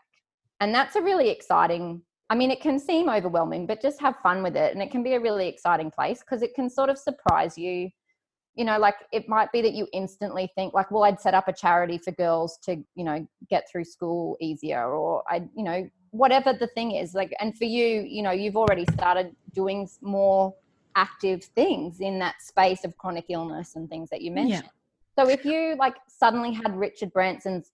and 0.60 0.74
that's 0.74 0.96
a 0.96 1.02
really 1.02 1.28
exciting 1.28 2.00
i 2.30 2.34
mean 2.34 2.50
it 2.50 2.60
can 2.60 2.78
seem 2.78 3.08
overwhelming 3.08 3.66
but 3.66 3.82
just 3.82 4.00
have 4.00 4.16
fun 4.22 4.42
with 4.42 4.56
it 4.56 4.72
and 4.72 4.82
it 4.82 4.90
can 4.90 5.02
be 5.02 5.14
a 5.14 5.20
really 5.20 5.48
exciting 5.48 5.90
place 5.90 6.20
because 6.20 6.42
it 6.42 6.54
can 6.54 6.70
sort 6.70 6.88
of 6.88 6.98
surprise 6.98 7.58
you 7.58 7.88
you 8.56 8.64
know 8.64 8.78
like 8.78 8.96
it 9.12 9.28
might 9.28 9.52
be 9.52 9.60
that 9.60 9.74
you 9.74 9.86
instantly 9.92 10.50
think 10.54 10.74
like 10.74 10.90
well 10.90 11.04
i'd 11.04 11.20
set 11.20 11.34
up 11.34 11.46
a 11.46 11.52
charity 11.52 11.98
for 11.98 12.10
girls 12.12 12.58
to 12.62 12.76
you 12.94 13.04
know 13.04 13.26
get 13.48 13.68
through 13.70 13.84
school 13.84 14.36
easier 14.40 14.94
or 14.94 15.22
i 15.28 15.36
you 15.54 15.62
know 15.62 15.88
whatever 16.10 16.52
the 16.52 16.66
thing 16.68 16.92
is 16.92 17.14
like 17.14 17.32
and 17.40 17.56
for 17.56 17.64
you 17.64 18.02
you 18.08 18.22
know 18.22 18.30
you've 18.30 18.56
already 18.56 18.86
started 18.92 19.34
doing 19.52 19.88
more 20.00 20.54
active 20.96 21.44
things 21.44 22.00
in 22.00 22.18
that 22.18 22.40
space 22.40 22.84
of 22.84 22.96
chronic 22.96 23.26
illness 23.28 23.76
and 23.76 23.88
things 23.88 24.08
that 24.08 24.22
you 24.22 24.30
mentioned 24.30 24.64
yeah. 24.64 25.22
so 25.24 25.28
if 25.28 25.44
you 25.44 25.76
like 25.78 25.96
suddenly 26.08 26.52
had 26.52 26.74
richard 26.74 27.12
branson's 27.12 27.70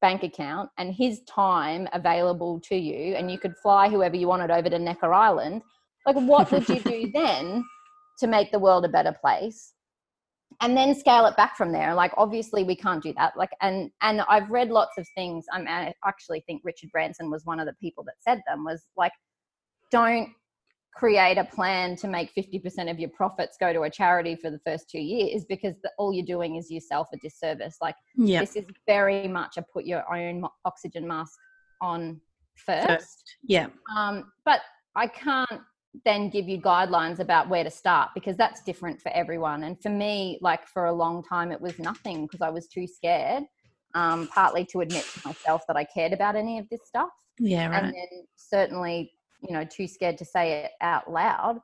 bank 0.00 0.22
account 0.22 0.70
and 0.78 0.94
his 0.94 1.20
time 1.22 1.86
available 1.92 2.58
to 2.60 2.76
you 2.76 3.14
and 3.14 3.30
you 3.30 3.38
could 3.38 3.54
fly 3.56 3.88
whoever 3.88 4.16
you 4.16 4.26
wanted 4.26 4.50
over 4.50 4.70
to 4.70 4.78
necker 4.78 5.12
island 5.12 5.60
like 6.06 6.16
what 6.16 6.50
would 6.50 6.66
you 6.68 6.80
do 6.80 7.10
then 7.14 7.64
to 8.18 8.26
make 8.26 8.52
the 8.52 8.58
world 8.58 8.84
a 8.84 8.88
better 8.88 9.14
place 9.20 9.74
and 10.60 10.76
then 10.76 10.94
scale 10.94 11.26
it 11.26 11.36
back 11.36 11.56
from 11.56 11.72
there. 11.72 11.94
Like 11.94 12.12
obviously 12.16 12.64
we 12.64 12.76
can't 12.76 13.02
do 13.02 13.12
that. 13.16 13.36
Like 13.36 13.50
and 13.60 13.90
and 14.00 14.22
i've 14.28 14.50
read 14.50 14.70
lots 14.70 14.98
of 14.98 15.06
things. 15.14 15.44
I'm, 15.52 15.66
i 15.68 15.92
actually 16.04 16.42
think 16.46 16.62
richard 16.64 16.90
branson 16.92 17.30
was 17.30 17.44
one 17.44 17.60
of 17.60 17.66
the 17.66 17.74
people 17.80 18.04
that 18.04 18.14
said 18.20 18.40
them 18.46 18.64
was 18.64 18.86
like 18.96 19.12
don't 19.90 20.30
create 20.94 21.38
a 21.38 21.44
plan 21.44 21.96
to 21.96 22.06
make 22.06 22.30
50% 22.34 22.90
of 22.90 22.98
your 22.98 23.08
profits 23.10 23.56
go 23.58 23.72
to 23.72 23.82
a 23.82 23.90
charity 23.90 24.36
for 24.36 24.50
the 24.50 24.58
first 24.66 24.90
two 24.90 25.00
years 25.00 25.44
because 25.48 25.74
the, 25.82 25.90
all 25.98 26.12
you're 26.12 26.26
doing 26.26 26.56
is 26.56 26.70
yourself 26.70 27.08
a 27.14 27.16
disservice. 27.16 27.78
Like 27.80 27.94
this 28.16 28.56
is 28.56 28.66
very 28.86 29.26
much 29.26 29.56
a 29.56 29.62
put 29.72 29.86
your 29.86 30.04
own 30.14 30.44
oxygen 30.66 31.06
mask 31.06 31.38
on 31.80 32.20
first, 32.56 32.86
first. 32.86 33.36
yeah. 33.42 33.68
Um, 33.96 34.30
but 34.44 34.60
i 34.94 35.06
can't 35.06 35.62
then 36.04 36.30
give 36.30 36.48
you 36.48 36.58
guidelines 36.58 37.18
about 37.18 37.48
where 37.48 37.64
to 37.64 37.70
start 37.70 38.10
because 38.14 38.36
that's 38.36 38.62
different 38.62 39.00
for 39.00 39.10
everyone. 39.10 39.64
And 39.64 39.80
for 39.80 39.90
me, 39.90 40.38
like 40.40 40.66
for 40.66 40.86
a 40.86 40.92
long 40.92 41.22
time, 41.22 41.52
it 41.52 41.60
was 41.60 41.78
nothing 41.78 42.26
because 42.26 42.40
I 42.40 42.48
was 42.50 42.66
too 42.66 42.86
scared, 42.86 43.44
um, 43.94 44.26
partly 44.28 44.64
to 44.66 44.80
admit 44.80 45.04
to 45.04 45.28
myself 45.28 45.62
that 45.68 45.76
I 45.76 45.84
cared 45.84 46.12
about 46.12 46.34
any 46.34 46.58
of 46.58 46.68
this 46.70 46.80
stuff. 46.86 47.10
Yeah, 47.38 47.68
right. 47.68 47.84
And 47.84 47.94
then 47.94 48.26
certainly, 48.36 49.12
you 49.42 49.52
know, 49.52 49.64
too 49.64 49.86
scared 49.86 50.18
to 50.18 50.24
say 50.24 50.64
it 50.64 50.70
out 50.80 51.10
loud. 51.10 51.60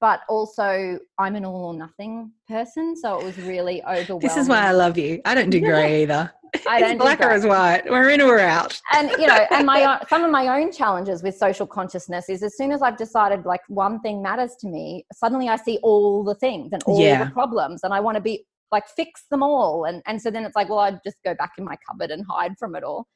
But 0.00 0.20
also 0.28 0.98
I'm 1.18 1.34
an 1.36 1.44
all 1.44 1.66
or 1.66 1.74
nothing 1.74 2.32
person, 2.48 2.96
so 2.96 3.18
it 3.18 3.24
was 3.24 3.36
really 3.38 3.82
overwhelming. 3.84 4.20
This 4.20 4.36
is 4.36 4.48
why 4.48 4.60
I 4.66 4.72
love 4.72 4.96
you. 4.98 5.20
I 5.24 5.34
don't 5.34 5.50
do 5.50 5.60
grey 5.60 6.02
either. 6.02 6.32
I 6.66 6.78
it's 6.78 6.86
don't 6.88 6.92
do 6.92 6.98
black 6.98 7.20
or 7.20 7.26
grey. 7.26 7.36
it's 7.36 7.44
white. 7.44 7.82
We're 7.90 8.08
in 8.10 8.20
or 8.20 8.26
we're 8.28 8.38
out. 8.38 8.80
and 8.92 9.10
you 9.18 9.26
know 9.26 9.46
and 9.50 9.66
my 9.66 10.00
some 10.08 10.24
of 10.24 10.30
my 10.30 10.60
own 10.60 10.72
challenges 10.72 11.22
with 11.22 11.36
social 11.36 11.66
consciousness 11.66 12.28
is 12.30 12.42
as 12.42 12.56
soon 12.56 12.72
as 12.72 12.80
i've 12.80 12.96
decided 12.96 13.44
like 13.44 13.60
one 13.68 14.00
thing 14.00 14.22
matters 14.22 14.56
to 14.60 14.66
me 14.66 15.04
suddenly 15.12 15.48
i 15.50 15.56
see 15.56 15.78
all 15.82 16.24
the 16.24 16.34
things 16.36 16.70
and 16.72 16.82
all 16.84 17.00
Yeah. 17.00 17.24
the 17.24 17.30
problems 17.30 17.82
and 17.84 17.92
i 17.92 18.00
want 18.00 18.14
to 18.14 18.20
be 18.22 18.46
like 18.72 18.88
fix 18.88 19.24
them 19.30 19.42
all 19.42 19.84
and 19.84 20.02
and 20.06 20.20
so 20.22 20.30
then 20.30 20.44
it's 20.46 20.56
like 20.56 20.70
well 20.70 20.78
i'd 20.80 21.00
just 21.04 21.16
go 21.24 21.34
back 21.34 21.52
in 21.58 21.64
my 21.66 21.76
cupboard 21.86 22.10
and 22.10 22.24
hide 22.28 22.54
from 22.58 22.74
it 22.76 22.82
all 22.82 23.06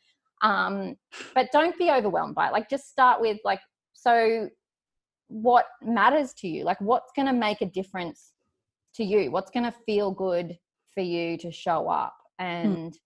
um 0.42 0.94
but 1.34 1.48
don't 1.52 1.76
be 1.78 1.90
overwhelmed 1.90 2.34
by 2.34 2.48
it 2.48 2.52
like 2.52 2.68
just 2.68 2.90
start 2.90 3.18
with 3.20 3.38
like 3.44 3.60
so 3.94 4.48
what 5.32 5.66
matters 5.82 6.32
to 6.34 6.48
you? 6.48 6.64
Like 6.64 6.80
what's 6.80 7.12
going 7.16 7.26
to 7.26 7.32
make 7.32 7.60
a 7.60 7.66
difference 7.66 8.32
to 8.94 9.04
you? 9.04 9.30
What's 9.30 9.50
going 9.50 9.64
to 9.64 9.76
feel 9.86 10.10
good 10.10 10.58
for 10.94 11.00
you 11.00 11.38
to 11.38 11.50
show 11.50 11.88
up? 11.88 12.14
And 12.38 12.96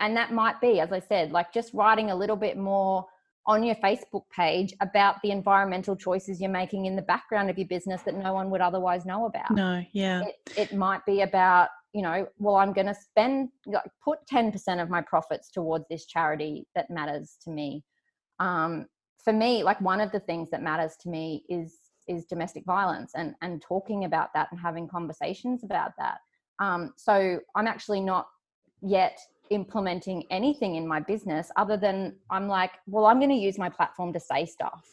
and 0.00 0.16
that 0.16 0.32
might 0.32 0.60
be 0.60 0.80
as 0.80 0.92
i 0.92 0.98
said 0.98 1.32
like 1.32 1.52
just 1.52 1.72
writing 1.74 2.10
a 2.10 2.16
little 2.16 2.36
bit 2.36 2.56
more 2.56 3.04
on 3.46 3.62
your 3.62 3.74
facebook 3.76 4.22
page 4.34 4.74
about 4.80 5.16
the 5.22 5.30
environmental 5.30 5.94
choices 5.94 6.40
you're 6.40 6.50
making 6.50 6.86
in 6.86 6.96
the 6.96 7.02
background 7.02 7.48
of 7.48 7.58
your 7.58 7.68
business 7.68 8.02
that 8.02 8.14
no 8.14 8.32
one 8.32 8.50
would 8.50 8.60
otherwise 8.60 9.06
know 9.06 9.26
about. 9.26 9.50
No, 9.52 9.84
yeah. 9.92 10.24
it, 10.24 10.34
it 10.56 10.74
might 10.74 11.04
be 11.06 11.20
about 11.20 11.68
you 11.92 12.02
know 12.02 12.26
well 12.38 12.56
i'm 12.56 12.72
going 12.72 12.88
to 12.88 12.94
spend 12.94 13.48
like 13.66 13.84
put 14.04 14.18
10% 14.32 14.82
of 14.82 14.90
my 14.90 15.00
profits 15.00 15.50
towards 15.50 15.84
this 15.88 16.06
charity 16.06 16.66
that 16.74 16.90
matters 16.90 17.36
to 17.42 17.50
me. 17.50 17.84
Um, 18.40 18.86
for 19.26 19.32
me 19.32 19.64
like 19.64 19.78
one 19.80 20.00
of 20.00 20.12
the 20.12 20.20
things 20.20 20.48
that 20.50 20.62
matters 20.62 20.96
to 21.02 21.08
me 21.08 21.44
is 21.50 21.78
is 22.06 22.24
domestic 22.26 22.64
violence 22.64 23.10
and 23.16 23.34
and 23.42 23.60
talking 23.60 24.04
about 24.04 24.28
that 24.32 24.46
and 24.52 24.60
having 24.60 24.86
conversations 24.88 25.64
about 25.64 25.90
that 25.98 26.18
um, 26.60 26.92
so 26.96 27.38
i'm 27.56 27.66
actually 27.66 28.00
not 28.00 28.28
yet 28.80 29.18
implementing 29.50 30.24
anything 30.30 30.76
in 30.76 30.86
my 30.86 31.00
business 31.00 31.50
other 31.56 31.76
than 31.76 32.14
i'm 32.30 32.46
like 32.46 32.70
well 32.86 33.06
i'm 33.06 33.18
going 33.18 33.30
to 33.30 33.36
use 33.48 33.58
my 33.58 33.68
platform 33.68 34.12
to 34.12 34.20
say 34.20 34.46
stuff 34.46 34.84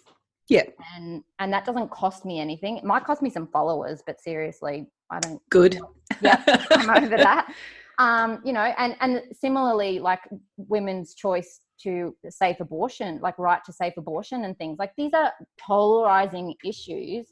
Yeah. 0.47 0.63
and 0.95 1.23
and 1.39 1.53
that 1.53 1.63
doesn't 1.63 1.91
cost 1.91 2.25
me 2.25 2.39
anything 2.39 2.77
it 2.77 2.83
might 2.83 3.03
cost 3.05 3.21
me 3.21 3.29
some 3.29 3.47
followers 3.47 4.01
but 4.07 4.19
seriously 4.19 4.87
i 5.11 5.19
don't 5.19 5.41
Good. 5.51 5.79
yeah 6.21 6.41
i'm 6.71 6.89
over 7.03 7.17
that 7.17 7.53
um 7.99 8.41
you 8.43 8.53
know 8.53 8.67
and 8.83 8.95
and 9.01 9.21
similarly 9.31 9.99
like 9.99 10.21
women's 10.57 11.13
choice 11.13 11.59
to 11.83 12.15
safe 12.29 12.59
abortion 12.59 13.19
like 13.21 13.37
right 13.37 13.61
to 13.65 13.73
safe 13.73 13.93
abortion 13.97 14.45
and 14.45 14.57
things 14.57 14.77
like 14.79 14.91
these 14.97 15.11
are 15.13 15.31
polarizing 15.59 16.53
issues 16.65 17.27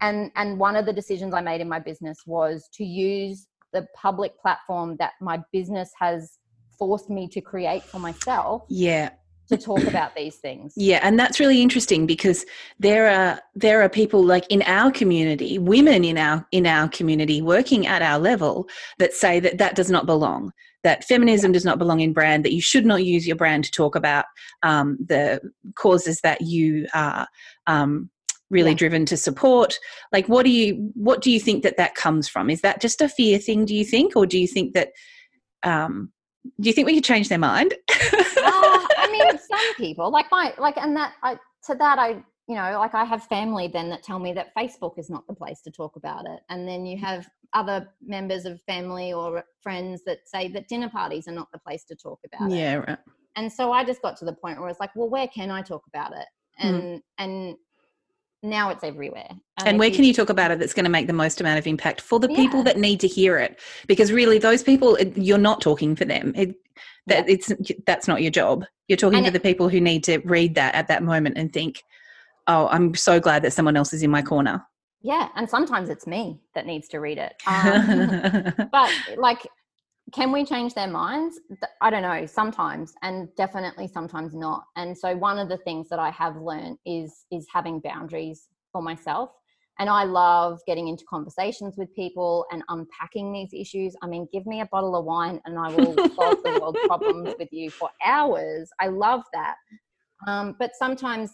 and 0.00 0.30
and 0.36 0.58
one 0.58 0.76
of 0.76 0.84
the 0.86 0.92
decisions 0.92 1.32
i 1.34 1.40
made 1.40 1.60
in 1.60 1.68
my 1.68 1.78
business 1.78 2.18
was 2.26 2.68
to 2.72 2.84
use 2.84 3.46
the 3.72 3.86
public 3.94 4.32
platform 4.40 4.96
that 4.98 5.12
my 5.20 5.40
business 5.52 5.90
has 5.98 6.38
forced 6.78 7.10
me 7.10 7.28
to 7.28 7.40
create 7.40 7.82
for 7.82 7.98
myself 7.98 8.62
Yeah. 8.68 9.10
to 9.48 9.56
talk 9.56 9.82
about 9.84 10.14
these 10.14 10.36
things 10.36 10.72
Yeah, 10.90 11.00
and 11.02 11.18
that's 11.18 11.40
really 11.40 11.60
interesting 11.62 12.06
because 12.06 12.44
there 12.78 13.06
are 13.08 13.40
there 13.54 13.82
are 13.82 13.88
people 13.88 14.22
like 14.22 14.46
in 14.50 14.62
our 14.62 14.90
community, 14.90 15.58
women 15.58 16.04
in 16.04 16.18
our 16.18 16.46
in 16.52 16.66
our 16.66 16.88
community 16.88 17.38
working 17.42 17.86
at 17.86 18.02
our 18.02 18.18
level 18.18 18.68
that 18.98 19.12
say 19.14 19.40
that 19.40 19.58
that 19.58 19.74
does 19.76 19.90
not 19.90 20.04
belong. 20.06 20.52
That 20.86 21.04
feminism 21.04 21.50
does 21.52 21.64
not 21.64 21.78
belong 21.78 22.00
in 22.00 22.12
brand. 22.12 22.44
That 22.44 22.52
you 22.52 22.60
should 22.60 22.86
not 22.86 23.04
use 23.04 23.26
your 23.26 23.36
brand 23.36 23.64
to 23.64 23.70
talk 23.70 23.94
about 23.96 24.24
um, 24.62 24.96
the 25.12 25.40
causes 25.74 26.20
that 26.22 26.40
you 26.42 26.86
are 26.94 27.26
um, 27.66 28.08
really 28.50 28.70
Yeah. 28.70 28.76
driven 28.82 29.04
to 29.06 29.16
support. 29.16 29.78
Like, 30.12 30.28
what 30.28 30.44
do 30.46 30.52
you 30.52 30.92
what 30.94 31.20
do 31.24 31.30
you 31.30 31.40
think 31.40 31.62
that 31.64 31.76
that 31.76 31.94
comes 31.94 32.28
from? 32.28 32.50
Is 32.50 32.60
that 32.62 32.80
just 32.80 33.00
a 33.00 33.08
fear 33.08 33.38
thing? 33.38 33.64
Do 33.66 33.74
you 33.74 33.84
think, 33.84 34.16
or 34.16 34.26
do 34.26 34.38
you 34.38 34.46
think 34.46 34.74
that 34.74 34.90
um, 35.62 36.12
do 36.60 36.68
you 36.68 36.72
think 36.72 36.86
we 36.86 36.94
could 36.94 37.04
change 37.12 37.28
their 37.28 37.38
mind? 37.52 37.74
Uh, 38.48 38.86
I 38.96 39.10
mean, 39.10 39.38
some 39.38 39.74
people 39.76 40.10
like 40.10 40.26
my 40.30 40.54
like, 40.56 40.76
and 40.76 40.96
that 40.96 41.14
I 41.22 41.34
to 41.66 41.74
that 41.74 41.98
I 41.98 42.22
you 42.48 42.54
know 42.54 42.78
like 42.78 42.94
I 42.94 43.04
have 43.04 43.24
family 43.24 43.68
then 43.68 43.88
that 43.90 44.02
tell 44.02 44.18
me 44.18 44.32
that 44.34 44.54
Facebook 44.56 44.98
is 44.98 45.10
not 45.10 45.26
the 45.26 45.34
place 45.34 45.60
to 45.62 45.70
talk 45.70 45.96
about 45.96 46.24
it, 46.26 46.40
and 46.48 46.66
then 46.68 46.86
you 46.86 46.96
have 46.98 47.28
other 47.52 47.88
members 48.00 48.44
of 48.44 48.60
family 48.62 49.12
or 49.12 49.42
friends 49.62 50.02
that 50.04 50.18
say 50.26 50.48
that 50.48 50.68
dinner 50.68 50.88
parties 50.88 51.26
are 51.28 51.32
not 51.32 51.48
the 51.52 51.58
place 51.58 51.84
to 51.84 51.94
talk 51.94 52.18
about 52.26 52.50
it. 52.50 52.56
yeah, 52.56 52.74
right. 52.76 52.98
And 53.36 53.52
so 53.52 53.70
I 53.72 53.84
just 53.84 54.00
got 54.02 54.16
to 54.18 54.24
the 54.24 54.32
point 54.32 54.58
where 54.58 54.68
it's 54.70 54.80
like, 54.80 54.94
well, 54.96 55.08
where 55.10 55.28
can 55.28 55.50
I 55.50 55.60
talk 55.62 55.82
about 55.88 56.12
it? 56.12 56.26
Mm. 56.62 56.68
And 56.68 57.02
and 57.18 57.56
now 58.42 58.70
it's 58.70 58.84
everywhere. 58.84 59.28
And 59.64 59.76
if 59.76 59.78
where 59.78 59.90
can 59.90 60.04
you 60.04 60.14
talk 60.14 60.30
about 60.30 60.50
it 60.50 60.58
that's 60.58 60.72
going 60.74 60.84
to 60.84 60.90
make 60.90 61.06
the 61.06 61.12
most 61.12 61.40
amount 61.40 61.58
of 61.58 61.66
impact 61.66 62.00
for 62.00 62.18
the 62.20 62.28
people 62.28 62.62
that 62.62 62.78
need 62.78 63.00
to 63.00 63.08
hear 63.08 63.38
it? 63.38 63.60
Because 63.86 64.12
really, 64.12 64.38
those 64.38 64.62
people, 64.62 64.94
it- 64.96 65.16
you're 65.16 65.38
not 65.38 65.60
talking 65.60 65.96
for 65.96 66.04
them. 66.04 66.32
It, 66.36 66.54
that 67.08 67.28
it's 67.28 67.52
that's 67.86 68.08
not 68.08 68.22
your 68.22 68.30
job. 68.30 68.64
You're 68.88 68.96
talking 68.96 69.18
And 69.18 69.26
to 69.26 69.30
it- 69.30 69.32
the 69.34 69.40
people 69.40 69.68
who 69.68 69.80
need 69.80 70.04
to 70.04 70.18
read 70.18 70.54
that 70.54 70.74
at 70.74 70.88
that 70.88 71.02
moment 71.02 71.36
and 71.38 71.52
think, 71.52 71.82
"Oh, 72.46 72.68
I'm 72.68 72.94
so 72.94 73.20
glad 73.20 73.42
that 73.42 73.52
someone 73.52 73.76
else 73.76 73.92
is 73.92 74.02
in 74.02 74.10
my 74.10 74.22
corner." 74.22 74.64
Yeah, 75.02 75.28
and 75.36 75.48
sometimes 75.48 75.88
it's 75.88 76.06
me 76.06 76.40
that 76.54 76.66
needs 76.66 76.88
to 76.88 76.98
read 76.98 77.18
it. 77.18 77.34
Um, 77.46 78.68
but 78.72 78.90
like 79.16 79.46
can 80.12 80.30
we 80.30 80.44
change 80.44 80.74
their 80.74 80.86
minds? 80.86 81.40
I 81.80 81.90
don't 81.90 82.02
know 82.02 82.26
sometimes 82.26 82.94
and 83.02 83.28
definitely 83.36 83.88
sometimes 83.88 84.34
not. 84.34 84.64
And 84.76 84.96
so 84.96 85.16
one 85.16 85.38
of 85.38 85.48
the 85.48 85.56
things 85.58 85.88
that 85.88 85.98
i 85.98 86.10
have 86.10 86.36
learned 86.36 86.78
is 86.86 87.26
is 87.32 87.46
having 87.52 87.80
boundaries 87.80 88.48
for 88.72 88.82
myself. 88.82 89.30
And 89.78 89.90
i 89.90 90.04
love 90.04 90.60
getting 90.66 90.86
into 90.88 91.04
conversations 91.10 91.74
with 91.76 91.94
people 91.94 92.46
and 92.52 92.62
unpacking 92.68 93.32
these 93.32 93.52
issues. 93.52 93.96
I 94.02 94.06
mean 94.06 94.28
give 94.32 94.46
me 94.46 94.60
a 94.60 94.66
bottle 94.66 94.94
of 94.94 95.04
wine 95.04 95.40
and 95.44 95.58
i 95.58 95.68
will 95.68 95.96
solve 96.14 96.38
the 96.44 96.52
world's 96.60 96.78
problems 96.86 97.34
with 97.38 97.48
you 97.50 97.70
for 97.70 97.90
hours. 98.04 98.70
I 98.80 98.88
love 98.88 99.22
that. 99.32 99.56
Um, 100.28 100.54
but 100.58 100.70
sometimes 100.78 101.30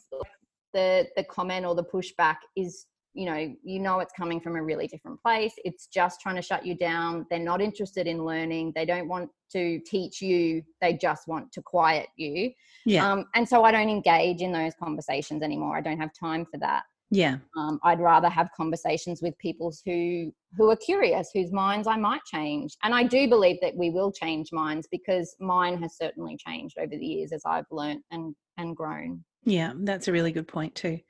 the 0.73 1.09
the 1.17 1.25
comment 1.25 1.67
or 1.67 1.75
the 1.75 1.85
pushback 1.85 2.37
is 2.57 2.87
you 3.15 3.27
know 3.27 3.55
you 3.63 3.79
know 3.79 4.01
it's 4.01 4.13
coming 4.17 4.41
from 4.41 4.57
a 4.57 4.63
really 4.63 4.87
different 4.87 5.21
place. 5.21 5.53
It's 5.65 5.87
just 5.87 6.21
trying 6.21 6.37
to 6.37 6.43
shut 6.43 6.65
you 6.65 6.75
down. 6.75 7.27
They're 7.31 7.39
not 7.39 7.61
interested 7.61 8.07
in 8.07 8.25
learning. 8.25 8.73
They 8.75 8.85
don't 8.85 9.09
want 9.09 9.31
to 9.53 9.81
teach 9.81 10.23
you. 10.23 10.63
They 10.81 10.95
just 10.95 11.29
want 11.29 11.53
to 11.53 11.63
quiet 11.63 12.09
you. 12.17 12.51
Yeah, 12.87 13.11
um, 13.11 13.27
and 13.35 13.49
so 13.49 13.65
i 13.65 13.71
don't 13.71 13.91
engage 13.91 14.41
in 14.41 14.53
those 14.53 14.73
conversations 14.83 15.43
anymore. 15.43 15.77
I 15.77 15.81
don't 15.81 16.01
have 16.01 16.11
time 16.19 16.47
for 16.47 16.59
that. 16.59 16.85
Yeah, 17.11 17.37
um, 17.59 17.79
i'd 17.85 18.01
rather 18.01 18.31
have 18.31 18.49
conversations 18.57 19.21
with 19.21 19.37
people 19.39 19.73
who 19.85 20.33
who 20.57 20.71
are 20.71 20.77
curious 20.77 21.29
whose 21.35 21.53
minds 21.53 21.87
i 21.87 21.97
might 21.97 22.25
change. 22.25 22.77
And 22.83 22.95
i 22.95 23.03
do 23.03 23.29
believe 23.29 23.59
that 23.61 23.77
we 23.77 23.91
will 23.91 24.11
change 24.11 24.51
minds 24.53 24.89
because 24.91 25.37
mine 25.39 25.81
has 25.83 25.99
certainly 25.99 26.39
changed 26.39 26.79
over 26.79 26.97
the 26.97 27.07
years 27.07 27.33
as 27.33 27.43
i've 27.45 27.71
learnt 27.71 28.03
and 28.11 28.35
and 28.57 28.75
grown 28.75 29.23
yeah. 29.45 29.73
That's 29.75 30.09
a 30.09 30.13
really 30.13 30.33
good 30.33 30.49
point 30.49 30.75
too. 30.75 31.01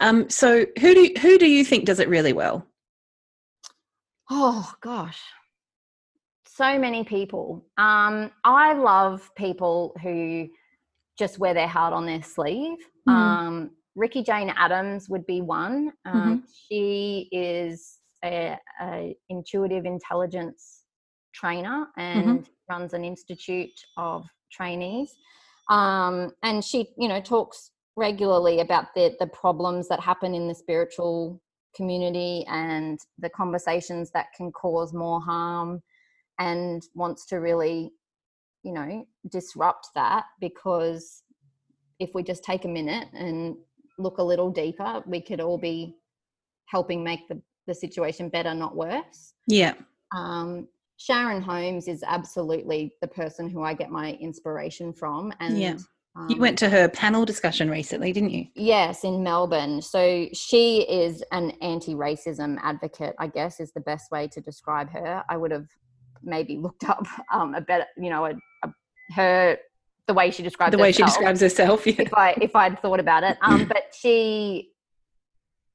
Um, 0.00 0.28
so, 0.30 0.66
who 0.80 0.94
do 0.94 1.14
who 1.20 1.38
do 1.38 1.46
you 1.46 1.64
think 1.64 1.84
does 1.84 2.00
it 2.00 2.08
really 2.08 2.32
well? 2.32 2.66
Oh 4.30 4.72
gosh. 4.80 5.20
So 6.46 6.78
many 6.78 7.02
people. 7.04 7.64
Um, 7.78 8.30
I 8.44 8.74
love 8.74 9.30
people 9.36 9.96
who 10.02 10.48
just 11.18 11.38
wear 11.38 11.54
their 11.54 11.68
heart 11.68 11.92
on 11.92 12.06
their 12.06 12.22
sleeve. 12.22 12.78
Mhm. 13.08 13.12
Um, 13.12 13.70
Ricky 13.94 14.22
Jane 14.22 14.50
Adams 14.56 15.08
would 15.08 15.26
be 15.26 15.42
one. 15.42 15.92
Um, 16.06 16.44
She 16.68 17.28
is 17.32 17.98
a, 18.24 18.56
a 18.80 19.16
intuitive 19.28 19.84
intelligence 19.84 20.84
trainer 21.34 21.88
and 21.96 22.48
runs 22.70 22.94
an 22.94 23.04
institute 23.04 23.78
of 23.96 24.24
trainees. 24.50 25.14
Um, 25.68 26.32
and 26.42 26.64
she, 26.64 26.88
you 26.96 27.08
know, 27.08 27.20
talks 27.20 27.71
regularly 27.96 28.60
about 28.60 28.94
the 28.94 29.14
the 29.20 29.26
problems 29.26 29.88
that 29.88 30.00
happen 30.00 30.34
in 30.34 30.48
the 30.48 30.54
spiritual 30.54 31.40
community 31.76 32.44
and 32.48 32.98
the 33.18 33.28
conversations 33.30 34.10
that 34.12 34.26
can 34.36 34.50
cause 34.52 34.92
more 34.92 35.20
harm 35.20 35.82
and 36.38 36.82
wants 36.94 37.26
to 37.26 37.36
really 37.36 37.92
you 38.62 38.72
know 38.72 39.06
disrupt 39.30 39.88
that 39.94 40.24
because 40.40 41.22
if 41.98 42.10
we 42.14 42.22
just 42.22 42.44
take 42.44 42.64
a 42.64 42.68
minute 42.68 43.08
and 43.14 43.56
look 43.98 44.18
a 44.18 44.22
little 44.22 44.50
deeper 44.50 45.02
we 45.06 45.20
could 45.20 45.40
all 45.40 45.58
be 45.58 45.96
helping 46.66 47.04
make 47.04 47.28
the, 47.28 47.40
the 47.66 47.74
situation 47.74 48.28
better 48.28 48.54
not 48.54 48.74
worse 48.74 49.34
Yeah, 49.46 49.74
um, 50.14 50.68
sharon 50.96 51.42
holmes 51.42 51.88
is 51.88 52.02
absolutely 52.06 52.92
the 53.02 53.08
person 53.08 53.50
who 53.50 53.62
i 53.62 53.74
get 53.74 53.90
my 53.90 54.12
inspiration 54.14 54.92
from 54.92 55.32
and 55.40 55.58
Yeah. 55.58 55.76
You 56.28 56.34
um, 56.34 56.40
went 56.40 56.58
to 56.58 56.68
her 56.68 56.88
panel 56.88 57.24
discussion 57.24 57.70
recently, 57.70 58.12
didn't 58.12 58.30
you? 58.30 58.46
Yes, 58.54 59.02
in 59.02 59.22
Melbourne. 59.22 59.80
So 59.80 60.28
she 60.34 60.82
is 60.82 61.24
an 61.32 61.52
anti 61.62 61.94
racism 61.94 62.58
advocate, 62.62 63.14
I 63.18 63.28
guess, 63.28 63.60
is 63.60 63.72
the 63.72 63.80
best 63.80 64.10
way 64.10 64.28
to 64.28 64.40
describe 64.40 64.90
her. 64.90 65.24
I 65.30 65.38
would 65.38 65.50
have 65.50 65.68
maybe 66.22 66.58
looked 66.58 66.84
up 66.84 67.06
um, 67.32 67.54
a 67.54 67.62
better, 67.62 67.86
you 67.96 68.10
know, 68.10 68.26
a, 68.26 68.34
a, 68.62 68.72
her, 69.14 69.56
the 70.06 70.14
way 70.14 70.30
she 70.30 70.42
describes 70.42 70.72
The 70.72 70.82
way 70.82 70.92
she 70.92 71.02
herself 71.02 71.18
describes 71.18 71.40
herself. 71.40 71.86
Yeah. 71.86 71.94
if 71.98 72.14
I 72.14 72.30
if 72.42 72.54
I'd 72.54 72.82
thought 72.82 73.00
about 73.00 73.22
it. 73.24 73.38
Um, 73.40 73.64
but 73.64 73.84
she 73.98 74.71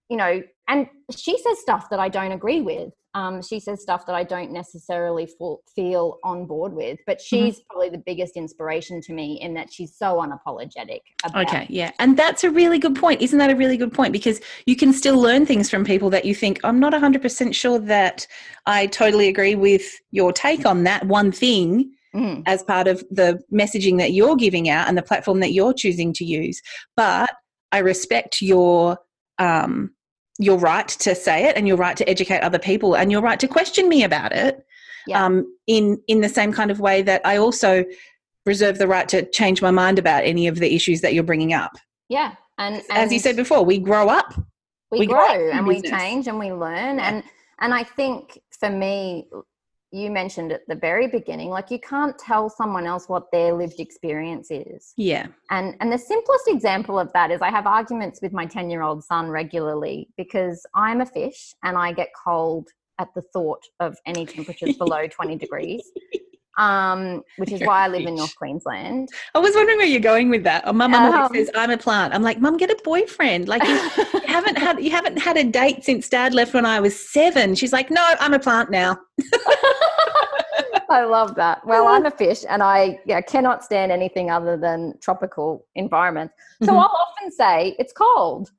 you 0.09 0.17
know, 0.17 0.41
and 0.67 0.87
she 1.15 1.37
says 1.37 1.59
stuff 1.59 1.89
that 1.89 1.99
I 1.99 2.09
don't 2.09 2.31
agree 2.31 2.61
with. 2.61 2.91
Um, 3.13 3.41
she 3.41 3.59
says 3.59 3.81
stuff 3.81 4.05
that 4.05 4.15
I 4.15 4.23
don't 4.23 4.51
necessarily 4.51 5.27
feel 5.75 6.17
on 6.23 6.45
board 6.45 6.73
with, 6.73 6.99
but 7.07 7.17
mm-hmm. 7.17 7.23
she's 7.23 7.55
mm-hmm. 7.55 7.63
probably 7.69 7.89
the 7.89 8.03
biggest 8.05 8.35
inspiration 8.35 9.01
to 9.01 9.13
me 9.13 9.39
in 9.41 9.53
that 9.55 9.73
she's 9.73 9.97
so 9.97 10.17
unapologetic. 10.17 10.99
okay, 11.35 11.65
yeah. 11.69 11.91
And 11.99 12.15
that's 12.15 12.43
a 12.43 12.51
really 12.51 12.77
good 12.77 12.95
point. 12.95 13.21
Isn't 13.21 13.39
that 13.39 13.49
a 13.49 13.55
really 13.55 13.77
good 13.77 13.91
point? 13.91 14.13
Because 14.13 14.39
you 14.65 14.75
can 14.75 14.93
still 14.93 15.19
learn 15.19 15.45
things 15.45 15.69
from 15.69 15.83
people 15.83 16.09
that 16.11 16.25
you 16.25 16.35
think, 16.35 16.59
I'm 16.63 16.79
not 16.79 16.93
100% 16.93 17.55
sure 17.55 17.79
that 17.79 18.27
I 18.67 18.85
totally 18.87 19.29
agree 19.29 19.55
with 19.55 19.89
your 20.11 20.31
take 20.31 20.65
on 20.65 20.83
that 20.83 21.05
one 21.07 21.31
thing. 21.31 21.93
Mm. 22.15 22.43
As 22.45 22.63
part 22.63 22.87
of 22.87 23.03
the 23.11 23.39
messaging 23.53 23.97
that 23.97 24.13
you're 24.13 24.37
giving 24.37 24.69
out 24.69 24.87
and 24.87 24.97
the 24.97 25.03
platform 25.03 25.41
that 25.41 25.51
you're 25.51 25.73
choosing 25.73 26.13
to 26.13 26.23
use. 26.23 26.61
But 26.95 27.29
I 27.73 27.79
respect 27.79 28.41
your 28.41 28.97
um, 29.39 29.91
your 30.39 30.57
right 30.57 30.87
to 30.87 31.15
say 31.15 31.45
it 31.45 31.57
and 31.57 31.67
your 31.67 31.77
right 31.77 31.97
to 31.97 32.07
educate 32.07 32.41
other 32.41 32.59
people 32.59 32.95
and 32.95 33.11
your 33.11 33.21
right 33.21 33.39
to 33.39 33.47
question 33.47 33.89
me 33.89 34.03
about 34.03 34.31
it 34.31 34.65
yeah. 35.07 35.25
um, 35.25 35.45
in 35.65 36.01
in 36.07 36.21
the 36.21 36.29
same 36.29 36.51
kind 36.53 36.69
of 36.69 36.79
way 36.79 37.01
that 37.01 37.21
I 37.25 37.37
also 37.37 37.85
reserve 38.45 38.77
the 38.77 38.87
right 38.87 39.07
to 39.09 39.29
change 39.31 39.61
my 39.61 39.71
mind 39.71 39.99
about 39.99 40.23
any 40.23 40.47
of 40.47 40.59
the 40.59 40.73
issues 40.73 41.01
that 41.01 41.13
you're 41.13 41.23
bringing 41.23 41.53
up. 41.53 41.77
Yeah, 42.09 42.35
and, 42.57 42.75
and 42.75 42.85
as 42.89 43.11
you 43.11 43.19
said 43.19 43.35
before, 43.35 43.63
we 43.63 43.79
grow 43.79 44.09
up. 44.09 44.33
We, 44.91 44.99
we 44.99 45.07
grow, 45.07 45.25
grow 45.25 45.51
and 45.51 45.67
we 45.67 45.81
change 45.81 46.27
and 46.27 46.39
we 46.39 46.53
learn 46.53 46.97
yeah. 46.97 47.09
and 47.09 47.23
and 47.59 47.73
I 47.73 47.83
think 47.83 48.39
for 48.57 48.69
me 48.69 49.27
you 49.91 50.11
mentioned 50.11 50.51
at 50.51 50.61
the 50.67 50.75
very 50.75 51.07
beginning 51.07 51.49
like 51.49 51.71
you 51.71 51.79
can't 51.79 52.17
tell 52.19 52.49
someone 52.49 52.85
else 52.85 53.07
what 53.07 53.31
their 53.31 53.53
lived 53.53 53.79
experience 53.79 54.49
is. 54.51 54.93
Yeah. 54.97 55.27
And 55.49 55.75
and 55.79 55.91
the 55.91 55.97
simplest 55.97 56.47
example 56.47 56.99
of 56.99 57.11
that 57.13 57.31
is 57.31 57.41
i 57.41 57.49
have 57.49 57.67
arguments 57.67 58.21
with 58.21 58.33
my 58.33 58.45
10 58.45 58.69
year 58.69 58.81
old 58.81 59.03
son 59.03 59.29
regularly 59.29 60.09
because 60.17 60.65
i'm 60.75 61.01
a 61.01 61.05
fish 61.05 61.53
and 61.63 61.77
i 61.77 61.91
get 61.91 62.09
cold 62.25 62.67
at 62.99 63.07
the 63.15 63.21
thought 63.33 63.61
of 63.79 63.95
any 64.05 64.25
temperatures 64.25 64.75
below 64.77 65.07
20 65.07 65.35
degrees 65.37 65.81
um, 66.57 67.23
which 67.37 67.51
is 67.51 67.61
why 67.61 67.85
I 67.85 67.87
live 67.87 68.05
in 68.05 68.15
North 68.15 68.35
Queensland. 68.35 69.09
I 69.35 69.39
was 69.39 69.53
wondering 69.55 69.77
where 69.77 69.87
you're 69.87 69.99
going 69.99 70.29
with 70.29 70.43
that. 70.43 70.63
Oh, 70.65 70.73
my 70.73 70.87
mum 70.87 71.13
um, 71.13 71.33
says 71.33 71.49
I'm 71.55 71.69
a 71.69 71.77
plant. 71.77 72.13
I'm 72.13 72.23
like, 72.23 72.39
mum, 72.39 72.57
get 72.57 72.69
a 72.69 72.77
boyfriend. 72.83 73.47
Like 73.47 73.63
you, 73.63 73.73
you 74.13 74.21
haven't 74.27 74.57
had 74.57 74.81
you 74.83 74.89
haven't 74.89 75.17
had 75.17 75.37
a 75.37 75.43
date 75.43 75.83
since 75.83 76.09
dad 76.09 76.33
left 76.33 76.53
when 76.53 76.65
I 76.65 76.79
was 76.79 76.97
seven. 76.97 77.55
She's 77.55 77.73
like, 77.73 77.91
no, 77.91 78.03
I'm 78.19 78.33
a 78.33 78.39
plant 78.39 78.71
now. 78.71 78.97
I 80.89 81.03
love 81.03 81.35
that. 81.35 81.61
Well, 81.67 81.87
I'm 81.87 82.05
a 82.05 82.11
fish 82.11 82.45
and 82.47 82.63
I 82.63 82.99
yeah, 83.05 83.19
cannot 83.21 83.63
stand 83.63 83.91
anything 83.91 84.31
other 84.31 84.57
than 84.57 84.93
tropical 85.01 85.65
environments. 85.75 86.33
So 86.63 86.69
mm-hmm. 86.69 86.77
I'll 86.77 87.07
often 87.07 87.31
say 87.31 87.75
it's 87.77 87.93
cold. 87.93 88.49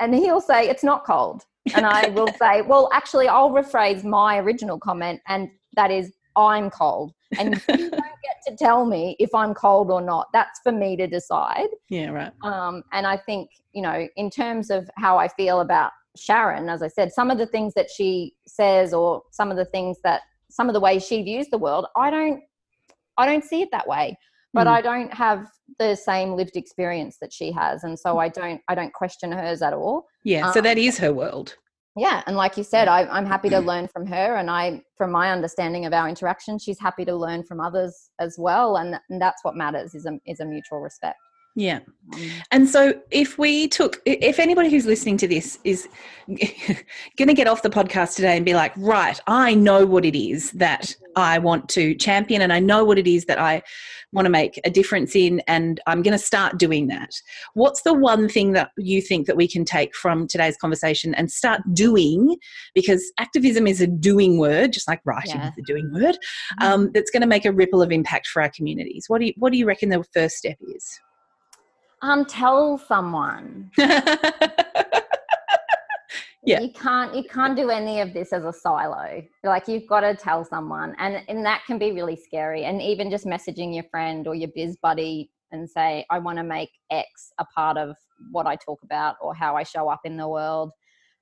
And 0.00 0.14
he'll 0.14 0.40
say 0.40 0.68
it's 0.68 0.84
not 0.84 1.04
cold. 1.04 1.44
And 1.74 1.86
I 1.86 2.08
will 2.14 2.28
say, 2.38 2.62
well, 2.62 2.88
actually, 2.92 3.28
I'll 3.28 3.50
rephrase 3.50 4.04
my 4.04 4.38
original 4.38 4.78
comment, 4.78 5.20
and 5.26 5.48
that 5.74 5.90
is 5.90 6.12
I'm 6.38 6.70
cold. 6.70 7.12
And 7.38 7.54
you 7.54 7.60
don't 7.90 7.90
get 7.90 8.36
to 8.46 8.56
tell 8.56 8.86
me 8.86 9.16
if 9.18 9.34
I'm 9.34 9.52
cold 9.52 9.90
or 9.90 10.00
not. 10.00 10.28
That's 10.32 10.60
for 10.62 10.72
me 10.72 10.96
to 10.96 11.06
decide. 11.06 11.68
Yeah, 11.90 12.10
right. 12.10 12.32
Um, 12.42 12.84
and 12.92 13.06
I 13.06 13.16
think, 13.16 13.50
you 13.72 13.82
know, 13.82 14.06
in 14.16 14.30
terms 14.30 14.70
of 14.70 14.88
how 14.96 15.18
I 15.18 15.28
feel 15.28 15.60
about 15.60 15.90
Sharon, 16.16 16.68
as 16.68 16.82
I 16.82 16.88
said, 16.88 17.12
some 17.12 17.30
of 17.30 17.38
the 17.38 17.46
things 17.46 17.74
that 17.74 17.90
she 17.90 18.34
says 18.46 18.94
or 18.94 19.22
some 19.32 19.50
of 19.50 19.56
the 19.56 19.66
things 19.66 19.98
that 20.04 20.22
some 20.50 20.68
of 20.68 20.74
the 20.74 20.80
ways 20.80 21.04
she 21.04 21.22
views 21.22 21.48
the 21.50 21.58
world, 21.58 21.86
I 21.96 22.10
don't 22.10 22.40
I 23.18 23.26
don't 23.26 23.44
see 23.44 23.62
it 23.62 23.70
that 23.72 23.88
way. 23.88 24.16
But 24.54 24.66
mm. 24.66 24.70
I 24.70 24.80
don't 24.80 25.12
have 25.12 25.46
the 25.78 25.94
same 25.94 26.34
lived 26.34 26.56
experience 26.56 27.18
that 27.20 27.32
she 27.32 27.52
has. 27.52 27.84
And 27.84 27.98
so 27.98 28.18
I 28.18 28.28
don't 28.28 28.60
I 28.68 28.74
don't 28.74 28.92
question 28.92 29.32
hers 29.32 29.60
at 29.60 29.74
all. 29.74 30.06
Yeah. 30.24 30.46
Um, 30.46 30.54
so 30.54 30.60
that 30.60 30.78
is 30.78 30.98
her 30.98 31.12
world 31.12 31.56
yeah 31.98 32.22
and 32.26 32.36
like 32.36 32.56
you 32.56 32.64
said 32.64 32.88
I, 32.88 33.06
i'm 33.06 33.26
happy 33.26 33.48
to 33.50 33.56
mm. 33.56 33.66
learn 33.66 33.88
from 33.88 34.06
her 34.06 34.36
and 34.36 34.50
i 34.50 34.82
from 34.96 35.10
my 35.10 35.30
understanding 35.30 35.86
of 35.86 35.92
our 35.92 36.08
interaction 36.08 36.58
she's 36.58 36.78
happy 36.78 37.04
to 37.04 37.14
learn 37.14 37.42
from 37.44 37.60
others 37.60 38.10
as 38.18 38.36
well 38.38 38.76
and, 38.76 38.98
and 39.08 39.20
that's 39.20 39.44
what 39.44 39.56
matters 39.56 39.94
is 39.94 40.06
a, 40.06 40.18
is 40.26 40.40
a 40.40 40.44
mutual 40.44 40.80
respect 40.80 41.18
yeah. 41.54 41.80
Um, 42.14 42.30
and 42.52 42.68
so 42.68 42.94
if 43.10 43.36
we 43.36 43.68
took, 43.68 44.00
if 44.06 44.38
anybody 44.38 44.70
who's 44.70 44.86
listening 44.86 45.16
to 45.18 45.28
this 45.28 45.58
is 45.64 45.88
going 46.28 47.28
to 47.28 47.34
get 47.34 47.48
off 47.48 47.62
the 47.62 47.68
podcast 47.68 48.16
today 48.16 48.36
and 48.36 48.46
be 48.46 48.54
like, 48.54 48.72
right, 48.76 49.18
I 49.26 49.54
know 49.54 49.84
what 49.84 50.04
it 50.04 50.16
is 50.16 50.52
that 50.52 50.94
I 51.16 51.38
want 51.38 51.68
to 51.70 51.94
champion 51.96 52.40
and 52.40 52.52
I 52.52 52.60
know 52.60 52.84
what 52.84 52.96
it 52.96 53.06
is 53.06 53.24
that 53.24 53.38
I 53.38 53.62
want 54.12 54.26
to 54.26 54.30
make 54.30 54.60
a 54.64 54.70
difference 54.70 55.16
in 55.16 55.42
and 55.48 55.80
I'm 55.86 56.00
going 56.02 56.16
to 56.16 56.24
start 56.24 56.58
doing 56.58 56.86
that. 56.88 57.10
What's 57.54 57.82
the 57.82 57.92
one 57.92 58.28
thing 58.28 58.52
that 58.52 58.70
you 58.78 59.02
think 59.02 59.26
that 59.26 59.36
we 59.36 59.48
can 59.48 59.64
take 59.64 59.94
from 59.96 60.28
today's 60.28 60.56
conversation 60.56 61.12
and 61.14 61.30
start 61.30 61.60
doing? 61.74 62.36
Because 62.74 63.12
activism 63.18 63.66
is 63.66 63.80
a 63.80 63.86
doing 63.86 64.38
word, 64.38 64.72
just 64.72 64.88
like 64.88 65.00
writing 65.04 65.40
yeah. 65.40 65.48
is 65.48 65.58
a 65.58 65.62
doing 65.62 65.90
word, 65.92 66.14
mm-hmm. 66.14 66.64
um, 66.64 66.92
that's 66.92 67.10
going 67.10 67.22
to 67.22 67.26
make 67.26 67.44
a 67.44 67.52
ripple 67.52 67.82
of 67.82 67.90
impact 67.90 68.28
for 68.28 68.40
our 68.40 68.50
communities. 68.50 69.06
What 69.08 69.18
do 69.18 69.26
you, 69.26 69.34
what 69.36 69.52
do 69.52 69.58
you 69.58 69.66
reckon 69.66 69.88
the 69.88 70.04
first 70.14 70.36
step 70.36 70.56
is? 70.74 71.00
Um, 72.02 72.24
tell 72.24 72.78
someone. 72.78 73.70
yeah. 76.44 76.60
You 76.60 76.70
can't 76.72 77.14
you 77.14 77.24
can't 77.24 77.56
do 77.56 77.70
any 77.70 78.00
of 78.00 78.12
this 78.12 78.32
as 78.32 78.44
a 78.44 78.52
silo. 78.52 79.22
Like 79.44 79.68
you've 79.68 79.86
got 79.86 80.00
to 80.00 80.14
tell 80.14 80.44
someone. 80.44 80.94
And 80.98 81.22
and 81.28 81.44
that 81.44 81.62
can 81.66 81.78
be 81.78 81.92
really 81.92 82.16
scary. 82.16 82.64
And 82.64 82.80
even 82.80 83.10
just 83.10 83.26
messaging 83.26 83.74
your 83.74 83.84
friend 83.90 84.26
or 84.26 84.34
your 84.34 84.50
biz 84.54 84.76
buddy 84.82 85.30
and 85.50 85.68
say, 85.68 86.04
I 86.10 86.18
want 86.18 86.38
to 86.38 86.44
make 86.44 86.70
X 86.90 87.32
a 87.38 87.44
part 87.44 87.76
of 87.76 87.96
what 88.30 88.46
I 88.46 88.56
talk 88.56 88.80
about 88.82 89.16
or 89.20 89.34
how 89.34 89.56
I 89.56 89.62
show 89.62 89.88
up 89.88 90.00
in 90.04 90.16
the 90.16 90.28
world. 90.28 90.70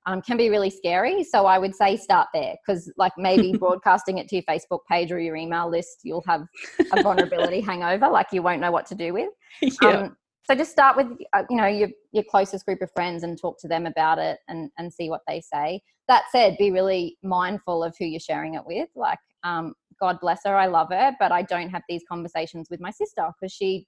Um, 0.05 0.21
can 0.21 0.37
be 0.37 0.49
really 0.49 0.69
scary. 0.69 1.21
So 1.25 1.45
I 1.45 1.57
would 1.57 1.75
say 1.75 1.97
start 1.97 2.29
there 2.33 2.55
because, 2.65 2.89
like, 2.97 3.11
maybe 3.17 3.51
broadcasting 3.59 4.19
it 4.19 4.29
to 4.29 4.37
your 4.37 4.43
Facebook 4.43 4.79
page 4.89 5.11
or 5.11 5.19
your 5.19 5.35
email 5.35 5.69
list, 5.69 5.99
you'll 6.03 6.23
have 6.25 6.43
a 6.93 7.03
vulnerability 7.03 7.59
hangover, 7.67 8.07
like 8.07 8.27
you 8.31 8.41
won't 8.41 8.61
know 8.61 8.71
what 8.71 8.85
to 8.85 8.95
do 8.95 9.11
with. 9.11 9.29
Yeah. 9.61 9.89
Um, 9.89 10.17
so 10.49 10.55
just 10.55 10.71
start 10.71 10.95
with 10.97 11.07
uh, 11.33 11.43
you 11.49 11.57
know 11.57 11.67
your 11.67 11.89
your 12.11 12.23
closest 12.29 12.65
group 12.65 12.81
of 12.81 12.91
friends 12.91 13.23
and 13.23 13.39
talk 13.39 13.59
to 13.59 13.67
them 13.67 13.85
about 13.85 14.19
it 14.19 14.39
and 14.47 14.71
and 14.77 14.93
see 14.93 15.09
what 15.09 15.21
they 15.27 15.41
say. 15.41 15.81
That 16.07 16.23
said 16.31 16.57
be 16.57 16.71
really 16.71 17.17
mindful 17.21 17.83
of 17.83 17.95
who 17.99 18.05
you're 18.05 18.19
sharing 18.19 18.53
it 18.53 18.65
with. 18.65 18.89
Like 18.95 19.19
um, 19.43 19.73
god 19.99 20.19
bless 20.21 20.41
her 20.45 20.55
i 20.55 20.67
love 20.67 20.89
her 20.91 21.11
but 21.19 21.31
i 21.31 21.41
don't 21.41 21.69
have 21.69 21.81
these 21.89 22.03
conversations 22.07 22.67
with 22.69 22.79
my 22.79 22.91
sister 22.91 23.27
because 23.39 23.51
she 23.51 23.87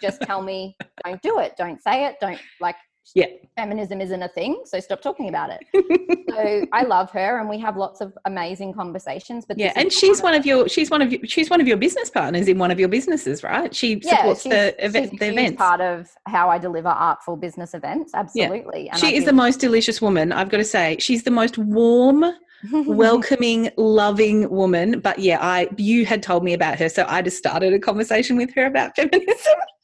just 0.00 0.20
tell 0.22 0.42
me 0.42 0.76
don't 1.04 1.22
do 1.22 1.38
it. 1.38 1.54
Don't 1.56 1.82
say 1.82 2.06
it. 2.06 2.16
Don't 2.20 2.40
like 2.60 2.76
yeah. 3.14 3.26
Feminism 3.56 4.00
isn't 4.00 4.22
a 4.22 4.28
thing 4.28 4.62
so 4.64 4.80
stop 4.80 5.00
talking 5.00 5.28
about 5.28 5.50
it. 5.50 5.60
So 6.30 6.64
i 6.72 6.84
love 6.84 7.10
her 7.10 7.40
and 7.40 7.48
we 7.48 7.58
have 7.58 7.76
lots 7.76 8.00
of 8.00 8.16
amazing 8.24 8.72
conversations 8.72 9.44
but 9.44 9.58
yeah 9.58 9.72
and 9.74 9.92
she's 9.92 10.22
one 10.22 10.32
of 10.32 10.46
your 10.46 10.68
she's 10.68 10.88
one 10.88 11.02
of 11.02 11.12
your 11.12 11.20
she's 11.26 11.50
one 11.50 11.60
of 11.60 11.66
your 11.66 11.76
business 11.76 12.08
partners 12.08 12.46
in 12.46 12.56
one 12.56 12.70
of 12.70 12.78
your 12.78 12.88
businesses 12.88 13.42
right? 13.42 13.74
She 13.74 14.00
supports 14.00 14.46
yeah, 14.46 14.70
the, 14.70 14.84
event, 14.84 15.18
the 15.18 15.30
events. 15.30 15.56
part 15.58 15.80
of 15.80 16.08
how 16.26 16.48
i 16.48 16.56
deliver 16.56 16.88
artful 16.88 17.36
business 17.36 17.74
events 17.74 18.12
absolutely 18.14 18.86
yeah. 18.86 18.96
she 18.96 19.16
is 19.16 19.24
the 19.24 19.32
most 19.32 19.58
delicious 19.58 20.00
woman 20.00 20.32
i've 20.32 20.48
got 20.48 20.58
to 20.58 20.64
say. 20.64 20.96
She's 21.00 21.24
the 21.24 21.30
most 21.30 21.58
warm 21.58 22.24
welcoming 22.72 23.70
loving 23.76 24.48
woman 24.50 25.00
but 25.00 25.18
yeah 25.18 25.38
i 25.40 25.68
you 25.76 26.04
had 26.06 26.22
told 26.22 26.44
me 26.44 26.52
about 26.52 26.78
her 26.78 26.88
so 26.88 27.04
i 27.08 27.22
just 27.22 27.38
started 27.38 27.72
a 27.72 27.78
conversation 27.78 28.36
with 28.36 28.54
her 28.54 28.66
about 28.66 28.94
feminism 28.94 29.54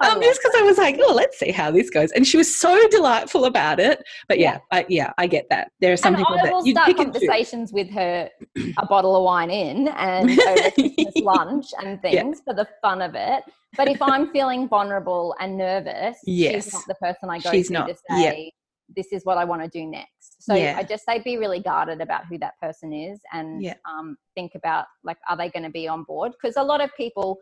um, 0.00 0.20
just 0.20 0.40
because 0.42 0.54
I 0.58 0.62
was 0.62 0.78
like, 0.78 0.98
oh, 1.00 1.14
let's 1.14 1.38
see 1.38 1.50
how 1.50 1.70
this 1.70 1.90
goes. 1.90 2.10
And 2.12 2.26
she 2.26 2.36
was 2.36 2.54
so 2.54 2.88
delightful 2.88 3.44
about 3.44 3.80
it. 3.80 4.02
But 4.28 4.38
yeah, 4.38 4.52
yeah, 4.52 4.58
I, 4.70 4.86
yeah, 4.88 5.12
I 5.18 5.26
get 5.26 5.46
that. 5.50 5.70
There 5.80 5.92
are 5.92 5.96
some 5.96 6.14
and 6.14 6.24
people 6.24 6.38
I 6.38 6.44
that 6.44 6.66
you 6.66 6.72
start 6.72 6.96
conversations 6.96 7.72
with 7.72 7.90
her 7.90 8.28
a 8.76 8.86
bottle 8.86 9.16
of 9.16 9.24
wine 9.24 9.50
in 9.50 9.88
and 9.88 10.30
over 10.48 10.70
Christmas 10.70 11.14
lunch 11.16 11.66
and 11.82 12.00
things 12.02 12.38
yeah. 12.38 12.44
for 12.44 12.54
the 12.54 12.68
fun 12.80 13.02
of 13.02 13.14
it. 13.14 13.44
But 13.76 13.88
if 13.88 14.02
I'm 14.02 14.30
feeling 14.32 14.68
vulnerable 14.68 15.34
and 15.40 15.56
nervous, 15.56 16.18
yes. 16.24 16.64
she's 16.64 16.72
not 16.72 16.82
the 16.86 16.94
person 16.96 17.30
I 17.30 17.38
go 17.38 17.50
she's 17.50 17.68
to 17.68 17.72
not. 17.72 17.88
to 17.88 17.96
say, 18.10 18.52
this 18.94 19.12
is 19.12 19.24
what 19.24 19.38
I 19.38 19.44
want 19.44 19.62
to 19.62 19.68
do 19.68 19.86
next. 19.86 20.42
So 20.42 20.54
yeah. 20.54 20.76
I 20.76 20.82
just 20.82 21.04
say 21.04 21.20
be 21.20 21.36
really 21.38 21.60
guarded 21.60 22.00
about 22.00 22.26
who 22.26 22.36
that 22.38 22.54
person 22.60 22.92
is 22.92 23.20
and 23.32 23.62
yeah. 23.62 23.74
um, 23.88 24.16
think 24.34 24.52
about 24.54 24.86
like, 25.04 25.16
are 25.28 25.36
they 25.36 25.48
going 25.48 25.62
to 25.62 25.70
be 25.70 25.88
on 25.88 26.04
board? 26.04 26.32
Because 26.32 26.56
a 26.56 26.62
lot 26.62 26.80
of 26.80 26.90
people 26.96 27.38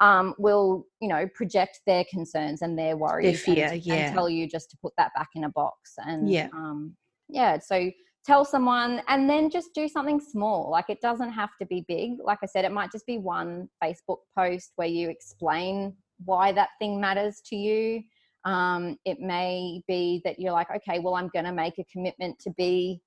um, 0.00 0.34
will 0.38 0.86
you 1.00 1.08
know 1.08 1.28
project 1.34 1.80
their 1.86 2.04
concerns 2.10 2.62
and 2.62 2.78
their 2.78 2.96
worries 2.96 3.44
their 3.44 3.54
fear, 3.54 3.66
and, 3.72 3.82
yeah. 3.84 3.94
and 3.94 4.14
tell 4.14 4.28
you 4.28 4.48
just 4.48 4.70
to 4.70 4.76
put 4.82 4.92
that 4.96 5.12
back 5.14 5.28
in 5.34 5.44
a 5.44 5.50
box 5.50 5.92
and 5.98 6.30
yeah. 6.30 6.48
um, 6.54 6.94
yeah 7.28 7.58
so 7.58 7.90
tell 8.24 8.44
someone 8.44 9.02
and 9.08 9.28
then 9.28 9.50
just 9.50 9.68
do 9.74 9.88
something 9.88 10.20
small 10.20 10.70
like 10.70 10.86
it 10.88 11.00
doesn't 11.00 11.30
have 11.30 11.50
to 11.60 11.66
be 11.66 11.84
big 11.88 12.12
like 12.24 12.38
i 12.42 12.46
said 12.46 12.64
it 12.64 12.72
might 12.72 12.92
just 12.92 13.06
be 13.06 13.18
one 13.18 13.68
facebook 13.82 14.18
post 14.36 14.72
where 14.76 14.88
you 14.88 15.08
explain 15.08 15.94
why 16.24 16.52
that 16.52 16.68
thing 16.78 17.00
matters 17.00 17.40
to 17.44 17.56
you 17.56 18.02
um, 18.46 18.96
it 19.04 19.20
may 19.20 19.82
be 19.86 20.22
that 20.24 20.38
you're 20.38 20.52
like 20.52 20.68
okay 20.74 20.98
well 20.98 21.14
i'm 21.14 21.28
going 21.32 21.44
to 21.44 21.52
make 21.52 21.78
a 21.78 21.84
commitment 21.92 22.38
to 22.38 22.50
be 22.56 23.00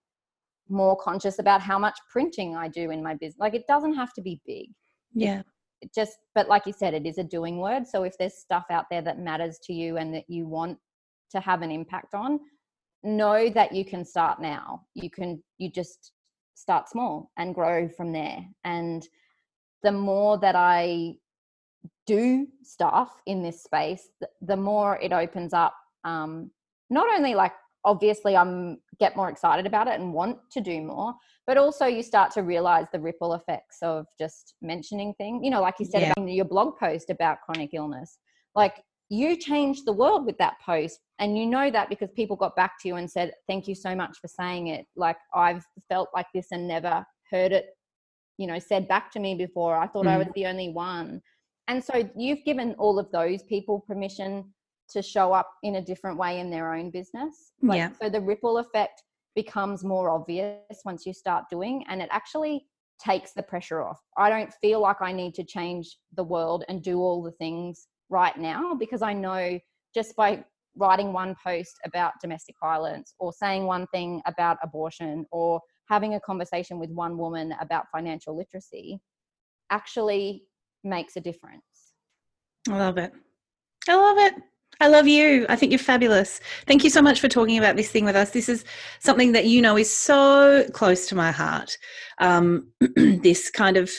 more 0.69 0.95
conscious 0.97 1.39
about 1.39 1.61
how 1.61 1.77
much 1.77 1.97
printing 2.11 2.55
i 2.55 2.67
do 2.67 2.91
in 2.91 3.03
my 3.03 3.13
business 3.15 3.39
like 3.39 3.55
it 3.55 3.65
doesn't 3.67 3.95
have 3.95 4.13
to 4.13 4.21
be 4.21 4.39
big. 4.45 4.67
Yeah 5.13 5.43
just 5.93 6.17
but 6.35 6.47
like 6.47 6.65
you 6.65 6.73
said 6.73 6.93
it 6.93 7.05
is 7.05 7.17
a 7.17 7.23
doing 7.23 7.57
word. 7.57 7.87
So 7.87 8.03
if 8.03 8.17
there's 8.17 8.35
stuff 8.35 8.65
out 8.69 8.85
there 8.89 9.01
that 9.01 9.19
matters 9.19 9.59
to 9.63 9.73
you 9.73 9.97
and 9.97 10.13
that 10.13 10.29
you 10.29 10.45
want 10.47 10.77
to 11.31 11.39
have 11.39 11.61
an 11.61 11.71
impact 11.71 12.13
on 12.13 12.39
know 13.03 13.49
that 13.49 13.73
you 13.73 13.83
can 13.83 14.05
start 14.05 14.41
now. 14.41 14.83
You 14.93 15.09
can 15.09 15.43
you 15.57 15.69
just 15.69 16.13
start 16.55 16.87
small 16.87 17.31
and 17.37 17.55
grow 17.55 17.89
from 17.89 18.13
there. 18.13 18.45
And 18.63 19.05
the 19.83 19.91
more 19.91 20.39
that 20.39 20.55
i 20.55 21.13
do 22.05 22.47
stuff 22.63 23.21
in 23.25 23.41
this 23.43 23.63
space 23.63 24.09
the, 24.41 24.57
more 24.57 24.99
it 25.01 25.13
opens 25.13 25.53
up 25.53 25.73
um, 26.03 26.49
not 26.89 27.07
only 27.15 27.33
like 27.33 27.53
obviously 27.85 28.35
i'm 28.35 28.77
get 28.99 29.15
more 29.15 29.29
excited 29.29 29.65
about 29.65 29.87
it 29.87 29.99
and 29.99 30.13
want 30.13 30.37
to 30.51 30.61
do 30.61 30.81
more 30.81 31.13
but 31.45 31.57
also 31.57 31.85
you 31.85 32.01
start 32.01 32.31
to 32.31 32.41
realize 32.41 32.85
the 32.91 32.99
ripple 32.99 33.33
effects 33.33 33.77
of 33.81 34.05
just 34.17 34.55
mentioning 34.61 35.13
things 35.17 35.41
you 35.43 35.49
know 35.51 35.61
like 35.61 35.75
you 35.79 35.85
said 35.85 36.01
Yeah. 36.01 36.13
in 36.17 36.27
your 36.27 36.45
blog 36.45 36.77
post 36.77 37.09
about 37.09 37.37
chronic 37.41 37.71
illness 37.73 38.19
like 38.55 38.81
you 39.09 39.35
changed 39.35 39.85
the 39.85 39.93
world 39.93 40.25
with 40.25 40.37
that 40.37 40.55
post 40.65 40.99
and 41.19 41.37
you 41.37 41.45
know 41.45 41.69
that 41.69 41.89
because 41.89 42.09
people 42.15 42.35
got 42.35 42.55
back 42.55 42.73
to 42.81 42.87
you 42.87 42.95
and 42.95 43.09
said 43.09 43.33
thank 43.47 43.67
you 43.67 43.75
so 43.75 43.93
much 43.95 44.17
for 44.21 44.27
saying 44.27 44.67
it 44.67 44.85
like 44.95 45.17
i've 45.35 45.63
felt 45.89 46.09
like 46.13 46.27
this 46.33 46.47
and 46.51 46.67
never 46.67 47.05
heard 47.29 47.51
it 47.51 47.65
you 48.37 48.47
know 48.47 48.59
said 48.59 48.87
back 48.87 49.11
to 49.11 49.19
me 49.19 49.35
before 49.35 49.75
i 49.77 49.87
thought 49.87 50.07
i 50.07 50.15
Mm. 50.15 50.19
was 50.25 50.27
the 50.35 50.45
only 50.45 50.69
one 50.69 51.21
and 51.67 51.83
so 51.83 52.09
you've 52.15 52.43
given 52.45 52.73
all 52.77 52.97
of 52.99 53.11
those 53.11 53.43
people 53.43 53.81
permission 53.87 54.53
to 54.93 55.01
show 55.01 55.33
up 55.33 55.49
in 55.63 55.75
a 55.75 55.81
different 55.81 56.17
way 56.17 56.39
in 56.39 56.49
their 56.49 56.73
own 56.73 56.89
business 56.89 57.51
like, 57.61 57.77
Yeah. 57.77 57.89
so 58.01 58.09
the 58.09 58.21
ripple 58.21 58.57
effect 58.57 59.03
becomes 59.35 59.83
more 59.83 60.09
obvious 60.09 60.59
once 60.85 61.05
you 61.05 61.13
start 61.13 61.45
doing 61.49 61.83
and 61.89 62.01
it 62.01 62.09
actually 62.11 62.65
takes 62.99 63.33
the 63.33 63.43
pressure 63.43 63.81
off 63.81 63.99
i 64.17 64.29
don't 64.29 64.53
feel 64.61 64.79
like 64.79 65.01
i 65.01 65.11
need 65.11 65.33
to 65.33 65.43
change 65.43 65.97
the 66.15 66.23
world 66.23 66.63
and 66.69 66.83
do 66.83 66.99
all 66.99 67.23
the 67.23 67.31
things 67.31 67.87
right 68.09 68.37
now 68.37 68.73
because 68.75 69.01
i 69.01 69.11
know 69.11 69.59
just 69.95 70.15
by 70.15 70.43
writing 70.75 71.11
one 71.13 71.35
post 71.43 71.75
about 71.85 72.13
domestic 72.21 72.55
violence 72.59 73.13
or 73.19 73.33
saying 73.33 73.65
one 73.65 73.85
thing 73.87 74.21
about 74.25 74.57
abortion 74.63 75.25
or 75.31 75.59
having 75.89 76.13
a 76.15 76.19
conversation 76.19 76.79
with 76.79 76.89
one 76.91 77.17
woman 77.17 77.53
about 77.59 77.85
financial 77.91 78.35
literacy 78.35 78.99
actually 79.71 80.43
makes 80.83 81.15
a 81.15 81.21
difference 81.21 81.63
I 82.69 82.77
love 82.77 82.97
it. 82.97 83.11
I 83.89 83.95
love 83.95 84.17
it. 84.17 84.35
I 84.79 84.87
love 84.87 85.07
you. 85.07 85.45
I 85.49 85.55
think 85.55 85.71
you're 85.71 85.79
fabulous. 85.79 86.39
Thank 86.65 86.83
you 86.83 86.89
so 86.89 87.01
much 87.01 87.19
for 87.19 87.27
talking 87.27 87.57
about 87.57 87.75
this 87.75 87.89
thing 87.89 88.05
with 88.05 88.15
us. 88.15 88.31
This 88.31 88.49
is 88.49 88.65
something 88.99 89.31
that 89.33 89.45
you 89.45 89.61
know 89.61 89.77
is 89.77 89.95
so 89.95 90.65
close 90.73 91.07
to 91.07 91.15
my 91.15 91.31
heart. 91.31 91.77
Um, 92.19 92.71
this 92.95 93.49
kind 93.49 93.77
of 93.77 93.91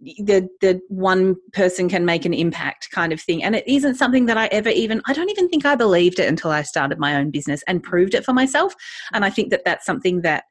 the 0.00 0.48
the 0.60 0.80
one 0.88 1.36
person 1.52 1.88
can 1.88 2.04
make 2.04 2.24
an 2.24 2.34
impact 2.34 2.90
kind 2.90 3.12
of 3.12 3.20
thing, 3.20 3.42
and 3.42 3.54
it 3.54 3.66
isn't 3.66 3.94
something 3.96 4.26
that 4.26 4.36
I 4.36 4.46
ever 4.46 4.70
even. 4.70 5.00
I 5.06 5.12
don't 5.12 5.30
even 5.30 5.48
think 5.48 5.64
I 5.64 5.74
believed 5.74 6.18
it 6.18 6.28
until 6.28 6.50
I 6.50 6.62
started 6.62 6.98
my 6.98 7.16
own 7.16 7.30
business 7.30 7.62
and 7.66 7.82
proved 7.82 8.14
it 8.14 8.24
for 8.24 8.32
myself. 8.32 8.74
And 9.12 9.24
I 9.24 9.30
think 9.30 9.50
that 9.50 9.64
that's 9.64 9.86
something 9.86 10.22
that 10.22 10.44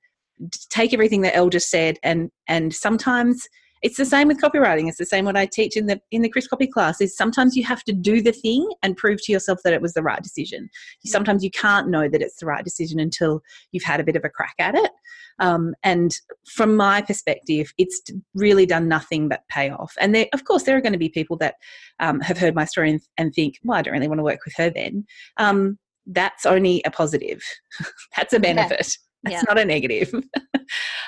take 0.70 0.94
everything 0.94 1.22
that 1.22 1.36
Elle 1.36 1.50
just 1.50 1.70
said, 1.70 1.98
and 2.04 2.30
and 2.48 2.74
sometimes 2.74 3.48
it's 3.82 3.98
the 3.98 4.06
same 4.06 4.28
with 4.28 4.40
copywriting. 4.40 4.88
It's 4.88 4.98
the 4.98 5.06
same 5.06 5.26
what 5.26 5.36
i 5.36 5.46
teach 5.46 5.76
in 5.76 5.88
the 5.88 6.00
in 6.12 6.22
the 6.22 6.30
Crisp 6.30 6.50
Copy 6.50 6.68
class 6.68 7.02
is 7.02 7.16
sometimes 7.16 7.56
you 7.56 7.64
have 7.64 7.84
to 7.86 7.94
do 7.94 8.22
the 8.22 8.32
thing 8.32 8.70
and 8.84 8.96
prove 8.96 9.20
to 9.24 9.32
yourself 9.32 9.60
that 9.64 9.74
it 9.74 9.82
was 9.82 9.94
the 9.94 10.04
right 10.04 10.22
decision. 10.22 10.70
Sometimes 11.06 11.44
you 11.44 11.50
can't 11.52 11.90
know 11.90 12.08
that 12.08 12.22
it's 12.22 12.40
the 12.40 12.46
right 12.46 12.64
decision 12.64 13.00
until 13.00 13.42
you've 13.72 13.84
had 13.84 14.00
a 14.00 14.04
bit 14.04 14.16
of 14.16 14.24
a 14.24 14.30
crack 14.30 14.56
at 14.60 14.76
it. 14.76 14.92
Um, 15.40 15.74
and 15.84 16.16
from 16.46 16.76
my 16.76 17.02
perspective 17.02 17.74
it's 17.78 18.02
really 18.36 18.66
done 18.66 18.88
nothing 18.88 19.28
but 19.28 19.48
pay 19.50 19.72
off. 19.72 19.94
And 20.00 20.14
there 20.14 20.28
of 20.34 20.44
course 20.46 20.64
there 20.64 20.78
are 20.78 20.82
going 20.82 20.94
to 20.94 21.00
be 21.00 21.10
people 21.10 21.38
that 21.38 21.56
um, 22.00 22.20
have 22.22 22.38
heard 22.38 22.54
my 22.56 22.66
story 22.66 22.92
and, 22.92 23.02
and 23.18 23.34
think 23.34 23.60
well 23.64 23.78
i 23.78 23.82
don't 23.82 23.94
really 23.94 24.08
want 24.08 24.20
to 24.20 24.24
work 24.24 24.42
with 24.46 24.54
her 24.58 24.70
then. 24.70 25.06
Um, 25.38 25.80
that's 26.08 26.46
only 26.46 26.82
a 26.86 26.92
positive. 26.92 27.44
That's 28.18 28.34
a 28.34 28.40
benefit. 28.40 28.78
That's 28.78 28.98
Yeah. 29.30 29.42
not 29.48 29.58
a 29.60 29.66
negative. 29.66 30.14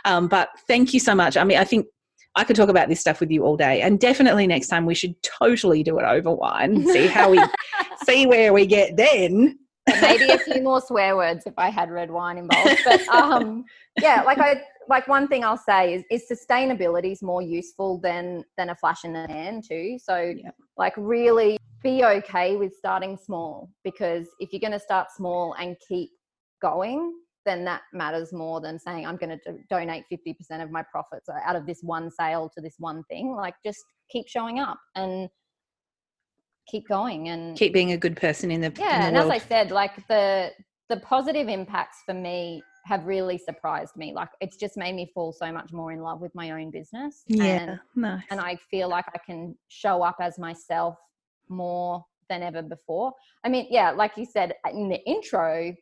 Um, 0.06 0.28
but 0.28 0.50
thank 0.68 0.94
you 0.94 1.00
so 1.00 1.16
much. 1.16 1.38
I 1.38 1.46
mean 1.46 1.58
i 1.58 1.64
think 1.64 1.86
I 2.36 2.43
could 2.43 2.56
talk 2.56 2.69
about 2.69 2.89
this 2.89 3.00
stuff 3.00 3.19
with 3.19 3.32
you 3.32 3.43
all 3.43 3.58
day, 3.58 3.82
and 3.82 4.00
definitely 4.00 4.48
next 4.48 4.67
time 4.67 4.86
we 4.86 4.96
should 4.96 5.15
totally 5.22 5.84
do 5.84 6.00
it 6.00 6.04
over 6.04 6.32
wine. 6.32 6.86
See 6.88 7.08
how 7.08 7.30
we 7.30 7.39
see 8.04 8.26
where 8.26 8.54
we 8.54 8.65
get 8.65 8.98
then. 8.98 9.60
Maybe 10.02 10.32
a 10.32 10.39
few 10.39 10.62
more 10.62 10.82
swear 10.82 11.15
words 11.15 11.43
if 11.46 11.54
I 11.58 11.69
had 11.69 11.91
red 11.91 12.10
wine 12.10 12.38
involved. 12.38 12.82
But 12.86 13.08
um, 13.10 13.65
yeah, 14.02 14.24
like 14.24 14.39
I 14.39 14.62
like 14.89 15.08
one 15.08 15.28
thing 15.28 15.43
I'll 15.43 15.58
say 15.58 15.93
is, 15.93 16.04
is 16.10 16.26
sustainability 16.32 17.12
is 17.12 17.22
more 17.22 17.41
useful 17.41 18.00
than 18.00 18.43
than 18.58 18.69
a 18.69 18.76
flash 18.76 19.04
in 19.04 19.13
the 19.13 19.26
pan 19.28 19.62
too. 19.62 19.98
So 20.00 20.34
Yeah. 20.36 20.52
like 20.78 20.93
really 20.98 21.58
be 21.84 22.04
okay 22.04 22.56
with 22.56 22.74
starting 22.76 23.17
small 23.17 23.69
because 23.84 24.28
if 24.39 24.54
you're 24.54 24.62
going 24.62 24.72
to 24.72 24.80
start 24.80 25.12
small 25.12 25.54
and 25.60 25.76
keep 25.88 26.12
going, 26.62 27.13
then 27.46 27.66
that 27.66 27.82
matters 27.94 28.32
more 28.34 28.62
than 28.62 28.80
saying 28.80 29.06
I'm 29.06 29.18
going 29.18 29.38
to 29.38 29.58
donate 29.70 30.06
50% 30.12 30.64
of 30.64 30.72
my 30.72 30.84
profits 30.84 31.30
uh, 31.30 31.34
out 31.46 31.56
of 31.56 31.66
this 31.66 31.80
one 31.82 32.10
sale 32.12 32.50
to 32.56 32.62
this 32.62 32.76
one 32.78 33.04
thing. 33.10 33.36
Like 33.36 33.56
just 33.66 33.84
keep 34.10 34.28
showing 34.28 34.60
up 34.60 34.80
and 34.96 35.30
keep 36.68 36.88
going 36.88 37.30
and 37.30 37.58
Keep 37.58 37.74
being 37.74 37.92
a 37.92 37.98
good 37.98 38.16
person 38.16 38.52
in 38.52 38.62
the 38.62 38.72
yeah 38.78 39.08
in 39.08 39.08
and 39.08 39.16
the 39.16 39.22
as 39.22 39.30
i 39.30 39.38
said 39.38 39.72
like 39.72 39.96
the 40.08 40.52
the 40.90 40.98
positive 40.98 41.48
impacts 41.50 42.00
for 42.06 42.14
me 42.14 42.64
have 42.86 43.06
really 43.06 43.38
surprised 43.38 43.96
me 43.96 44.14
like 44.14 44.30
it's 44.42 44.58
just 44.58 44.78
made 44.78 44.94
me 44.94 45.10
fall 45.14 45.34
so 45.34 45.52
much 45.52 45.72
more 45.72 45.92
in 45.92 46.00
love 46.00 46.22
with 46.22 46.34
my 46.36 46.52
own 46.52 46.70
business 46.70 47.24
yeah, 47.28 47.44
and, 47.44 47.80
nice. 47.96 48.24
and 48.30 48.40
i 48.40 48.58
feel 48.70 48.88
like 48.90 49.06
i 49.14 49.18
can 49.26 49.56
show 49.68 50.04
up 50.04 50.18
as 50.22 50.38
myself 50.38 50.96
more 51.50 52.04
than 52.30 52.42
ever 52.42 52.62
before 52.62 53.12
i 53.44 53.50
mean 53.50 53.68
yeah 53.70 53.92
like 53.92 54.12
you 54.16 54.26
said 54.26 54.54
in 54.72 54.90
the 54.90 55.00
intro 55.06 55.74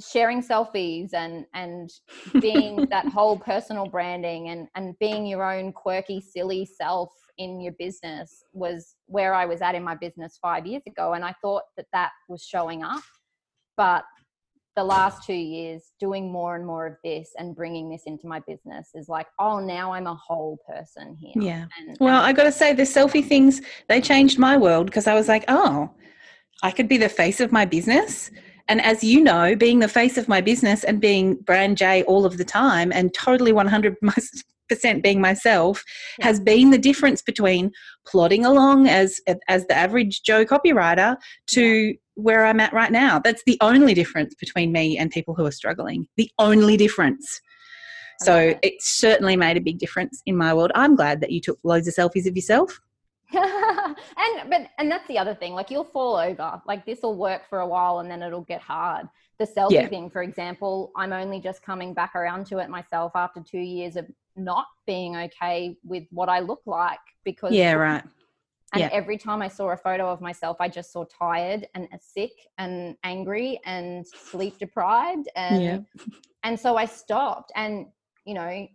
sharing 0.00 0.42
selfies 0.42 1.14
and 1.14 1.46
and 1.54 1.90
being 2.40 2.86
that 2.90 3.06
whole 3.06 3.38
personal 3.38 3.86
branding 3.86 4.48
and 4.48 4.68
and 4.74 4.98
being 4.98 5.26
your 5.26 5.44
own 5.44 5.72
quirky 5.72 6.20
silly 6.20 6.66
self 6.66 7.10
in 7.38 7.60
your 7.60 7.72
business 7.78 8.44
was 8.52 8.96
where 9.06 9.34
I 9.34 9.44
was 9.44 9.60
at 9.60 9.74
in 9.74 9.84
my 9.84 9.94
business 9.94 10.38
5 10.40 10.66
years 10.66 10.82
ago 10.86 11.12
and 11.12 11.24
I 11.24 11.34
thought 11.42 11.64
that 11.76 11.86
that 11.92 12.10
was 12.28 12.42
showing 12.42 12.82
up 12.82 13.02
but 13.76 14.04
the 14.74 14.84
last 14.84 15.26
2 15.26 15.32
years 15.32 15.92
doing 15.98 16.30
more 16.30 16.56
and 16.56 16.66
more 16.66 16.86
of 16.86 16.96
this 17.02 17.30
and 17.38 17.56
bringing 17.56 17.90
this 17.90 18.02
into 18.06 18.26
my 18.26 18.40
business 18.40 18.90
is 18.94 19.08
like 19.08 19.26
oh 19.38 19.58
now 19.58 19.92
I'm 19.92 20.06
a 20.06 20.14
whole 20.14 20.58
person 20.68 21.16
here 21.20 21.32
yeah. 21.36 21.66
and, 21.78 21.96
Well, 22.00 22.16
and 22.16 22.26
I 22.26 22.32
got 22.32 22.44
to 22.44 22.52
say, 22.52 22.72
the 22.72 22.82
selfie 22.82 23.24
things 23.24 23.60
they 23.88 24.00
changed 24.00 24.38
my 24.38 24.56
world 24.56 24.86
because 24.86 25.06
I 25.06 25.14
was 25.14 25.28
like, 25.28 25.44
oh, 25.48 25.90
I 26.62 26.70
could 26.70 26.88
be 26.88 26.96
the 26.96 27.08
face 27.08 27.40
of 27.40 27.52
my 27.52 27.64
business. 27.64 28.30
And 28.68 28.80
as 28.82 29.04
you 29.04 29.22
know, 29.22 29.54
being 29.54 29.78
the 29.78 29.88
face 29.88 30.18
of 30.18 30.28
my 30.28 30.40
business 30.40 30.82
and 30.84 31.00
being 31.00 31.36
brand 31.36 31.76
Jay 31.76 32.02
all 32.04 32.24
of 32.26 32.36
the 32.38 32.44
time 32.44 32.92
and 32.92 33.14
totally 33.14 33.52
100% 33.52 33.96
being 35.02 35.20
myself 35.20 35.84
Yeah. 36.18 36.26
has 36.26 36.40
been 36.40 36.70
the 36.70 36.78
difference 36.78 37.22
between 37.22 37.70
plodding 38.06 38.44
along 38.44 38.88
as 38.88 39.20
as 39.48 39.66
the 39.66 39.76
average 39.76 40.22
Joe 40.22 40.44
copywriter 40.44 41.16
to 41.48 41.94
where 42.14 42.44
I'm 42.46 42.60
at 42.60 42.72
right 42.72 42.90
now. 42.90 43.18
That's 43.20 43.42
the 43.46 43.58
only 43.60 43.94
difference 43.94 44.34
between 44.34 44.72
me 44.72 44.98
and 44.98 45.10
people 45.10 45.34
who 45.34 45.44
are 45.46 45.52
struggling. 45.52 46.08
The 46.16 46.30
only 46.38 46.76
difference. 46.76 47.40
So 48.20 48.58
it 48.62 48.74
certainly 48.80 49.36
made 49.36 49.58
a 49.58 49.60
big 49.60 49.78
difference 49.78 50.22
in 50.24 50.36
my 50.36 50.54
world. 50.54 50.72
I'm 50.74 50.96
glad 50.96 51.20
that 51.20 51.30
you 51.30 51.40
took 51.40 51.58
loads 51.62 51.86
of 51.86 51.94
selfies 51.94 52.26
of 52.26 52.34
yourself. 52.34 52.80
And 53.34 53.96
but 54.50 54.68
and 54.78 54.90
that's 54.90 55.06
the 55.08 55.18
other 55.18 55.34
thing 55.34 55.52
like 55.52 55.70
you'll 55.70 55.84
fall 55.84 56.16
over 56.16 56.60
like 56.66 56.86
this 56.86 57.00
will 57.02 57.16
work 57.16 57.42
for 57.48 57.60
a 57.60 57.66
while 57.66 57.98
and 57.98 58.10
then 58.10 58.22
it'll 58.22 58.42
get 58.42 58.60
hard 58.60 59.06
the 59.38 59.44
selfie 59.44 59.72
Yeah. 59.72 59.88
thing 59.88 60.10
for 60.10 60.22
example 60.22 60.92
i'm 60.96 61.12
only 61.12 61.40
just 61.40 61.62
coming 61.62 61.92
back 61.92 62.14
around 62.14 62.46
to 62.46 62.58
it 62.58 62.70
myself 62.70 63.12
after 63.14 63.40
two 63.40 63.58
years 63.58 63.96
of 63.96 64.06
not 64.36 64.66
being 64.86 65.16
okay 65.16 65.76
with 65.84 66.04
what 66.10 66.28
i 66.28 66.40
look 66.40 66.62
like 66.66 66.98
because 67.24 67.52
Yeah, 67.52 67.72
right. 67.72 68.04
and 68.72 68.80
yeah. 68.80 68.90
every 68.92 69.18
time 69.18 69.42
i 69.42 69.48
saw 69.48 69.70
a 69.70 69.76
photo 69.76 70.08
of 70.08 70.20
myself 70.20 70.56
i 70.60 70.68
just 70.68 70.92
saw 70.92 71.04
tired 71.04 71.66
and 71.74 71.88
sick 72.00 72.32
and 72.58 72.96
angry 73.02 73.60
and 73.64 74.06
sleep 74.06 74.58
deprived 74.58 75.28
and 75.34 75.62
Yeah. 75.62 75.78
and 76.44 76.58
so 76.58 76.76
i 76.76 76.84
stopped 76.84 77.50
and 77.56 77.86
you 78.24 78.34
know 78.34 78.68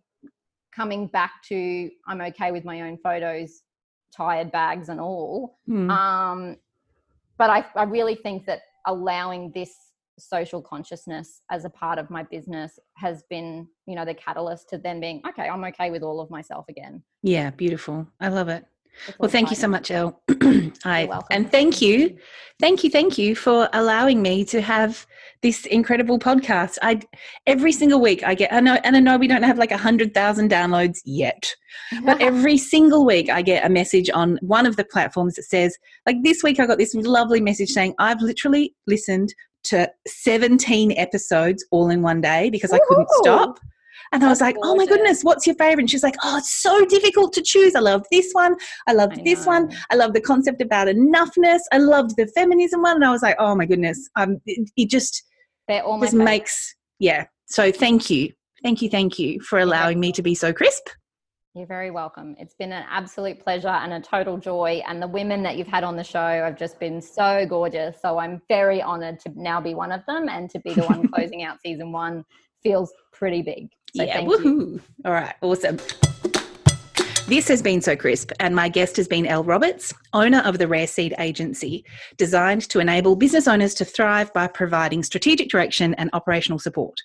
coming 0.75 1.07
back 1.07 1.31
to 1.43 1.89
i'm 2.07 2.21
okay 2.21 2.51
with 2.51 2.65
my 2.65 2.81
own 2.81 2.97
photos 2.97 3.61
tired 4.15 4.51
bags 4.51 4.89
and 4.89 4.99
all 4.99 5.57
Mm. 5.69 5.89
um, 5.89 6.57
but 7.37 7.49
I, 7.49 7.65
I 7.75 7.83
really 7.83 8.15
think 8.15 8.45
that 8.45 8.61
allowing 8.85 9.51
this 9.51 9.73
social 10.19 10.61
consciousness 10.61 11.41
as 11.49 11.65
a 11.65 11.69
part 11.69 11.97
of 11.97 12.09
my 12.11 12.21
business 12.23 12.77
has 12.97 13.23
been, 13.29 13.67
you 13.87 13.95
know, 13.95 14.05
the 14.05 14.13
catalyst 14.13 14.69
to 14.69 14.77
then 14.77 14.99
being, 14.99 15.21
okay, 15.27 15.47
I'm 15.49 15.63
okay 15.65 15.89
with 15.89 16.03
all 16.03 16.19
of 16.19 16.29
myself 16.29 16.65
again. 16.69 17.01
yeah, 17.23 17.49
beautiful. 17.49 18.07
I 18.19 18.27
love 18.27 18.47
it. 18.49 18.65
Well, 19.19 19.29
thank 19.29 19.49
you 19.49 19.55
so 19.55 19.67
much, 19.67 19.91
Elle. 19.91 20.21
I, 20.85 21.09
and 21.31 21.51
thank 21.51 21.81
you, 21.81 22.17
thank 22.59 22.83
you, 22.83 22.89
thank 22.89 23.17
you 23.17 23.35
for 23.35 23.69
allowing 23.73 24.21
me 24.21 24.45
to 24.45 24.61
have 24.61 25.05
this 25.41 25.65
incredible 25.65 26.19
podcast. 26.19 26.77
I 26.81 27.01
every 27.47 27.71
single 27.71 27.99
week 27.99 28.23
I 28.23 28.35
get. 28.35 28.53
I 28.53 28.59
know, 28.59 28.77
and 28.83 28.95
I 28.95 28.99
know 28.99 29.17
we 29.17 29.27
don't 29.27 29.43
have 29.43 29.57
like 29.57 29.71
a 29.71 29.77
hundred 29.77 30.13
thousand 30.13 30.51
downloads 30.51 30.99
yet, 31.05 31.53
but 32.03 32.21
every 32.21 32.57
single 32.57 33.05
week 33.05 33.29
I 33.29 33.41
get 33.41 33.65
a 33.65 33.69
message 33.69 34.09
on 34.13 34.37
one 34.41 34.65
of 34.65 34.75
the 34.75 34.85
platforms 34.85 35.35
that 35.35 35.43
says, 35.43 35.77
like 36.05 36.17
this 36.23 36.43
week 36.43 36.59
I 36.59 36.67
got 36.67 36.77
this 36.77 36.93
lovely 36.93 37.41
message 37.41 37.69
saying, 37.69 37.95
I've 37.99 38.21
literally 38.21 38.75
listened 38.87 39.33
to 39.63 39.89
17 40.07 40.93
episodes 40.97 41.65
all 41.71 41.89
in 41.89 42.01
one 42.01 42.21
day 42.21 42.49
because 42.49 42.73
I 42.73 42.79
couldn't 42.87 43.09
stop. 43.21 43.59
And 44.13 44.23
I 44.23 44.29
was 44.29 44.39
That's 44.39 44.55
like, 44.55 44.57
oh 44.61 44.75
my 44.75 44.85
goodness, 44.85 45.23
what's 45.23 45.47
your 45.47 45.55
favorite? 45.55 45.83
And 45.83 45.89
she's 45.89 46.03
like, 46.03 46.15
oh, 46.23 46.37
it's 46.37 46.53
so 46.53 46.85
difficult 46.85 47.31
to 47.33 47.41
choose. 47.41 47.75
I 47.75 47.79
loved 47.79 48.07
this 48.11 48.31
one. 48.33 48.55
I 48.87 48.93
loved 48.93 49.19
I 49.19 49.23
this 49.23 49.45
one. 49.45 49.73
I 49.89 49.95
love 49.95 50.13
the 50.13 50.19
concept 50.19 50.61
about 50.61 50.87
enoughness. 50.87 51.61
I 51.71 51.77
loved 51.77 52.17
the 52.17 52.27
feminism 52.27 52.81
one. 52.81 52.97
And 52.97 53.05
I 53.05 53.11
was 53.11 53.21
like, 53.21 53.37
oh 53.39 53.55
my 53.55 53.65
goodness. 53.65 54.09
Um, 54.17 54.41
it, 54.45 54.69
it 54.75 54.89
just, 54.89 55.23
They're 55.69 55.83
all 55.83 55.99
just 55.99 56.11
favorites. 56.11 56.25
makes, 56.25 56.75
yeah. 56.99 57.25
So 57.45 57.71
thank 57.71 58.09
you. 58.09 58.33
Thank 58.63 58.81
you. 58.81 58.89
Thank 58.89 59.17
you 59.17 59.39
for 59.39 59.59
allowing 59.59 59.99
me 59.99 60.11
to 60.11 60.21
be 60.21 60.35
so 60.35 60.51
crisp. 60.51 60.87
You're 61.53 61.67
very 61.67 61.91
welcome. 61.91 62.35
It's 62.39 62.53
been 62.53 62.71
an 62.71 62.85
absolute 62.89 63.39
pleasure 63.39 63.67
and 63.67 63.91
a 63.91 63.99
total 63.99 64.37
joy. 64.37 64.81
And 64.87 65.01
the 65.01 65.07
women 65.07 65.43
that 65.43 65.57
you've 65.57 65.67
had 65.67 65.83
on 65.83 65.97
the 65.97 66.03
show 66.03 66.19
have 66.19 66.57
just 66.57 66.79
been 66.79 67.01
so 67.01 67.45
gorgeous. 67.45 68.01
So 68.01 68.19
I'm 68.19 68.41
very 68.47 68.81
honored 68.81 69.19
to 69.21 69.31
now 69.35 69.59
be 69.59 69.73
one 69.73 69.91
of 69.91 70.05
them 70.05 70.29
and 70.29 70.49
to 70.49 70.59
be 70.59 70.73
the 70.73 70.83
one 70.83 71.07
closing 71.13 71.43
out 71.43 71.59
season 71.61 71.91
one 71.91 72.23
feels 72.63 72.93
pretty 73.11 73.41
big. 73.41 73.67
So 73.93 74.03
yeah, 74.03 74.13
thank 74.13 74.29
you. 74.43 74.81
All 75.05 75.11
right, 75.11 75.35
awesome. 75.41 75.77
This 77.31 77.47
has 77.47 77.61
been 77.61 77.79
So 77.79 77.95
Crisp, 77.95 78.33
and 78.41 78.53
my 78.53 78.67
guest 78.67 78.97
has 78.97 79.07
been 79.07 79.25
Elle 79.25 79.45
Roberts, 79.45 79.93
owner 80.11 80.39
of 80.39 80.57
the 80.57 80.67
Rare 80.67 80.85
Seed 80.85 81.15
Agency, 81.17 81.85
designed 82.17 82.67
to 82.67 82.81
enable 82.81 83.15
business 83.15 83.47
owners 83.47 83.73
to 83.75 83.85
thrive 83.85 84.33
by 84.33 84.47
providing 84.47 85.01
strategic 85.01 85.47
direction 85.47 85.93
and 85.93 86.09
operational 86.11 86.59
support. 86.59 86.99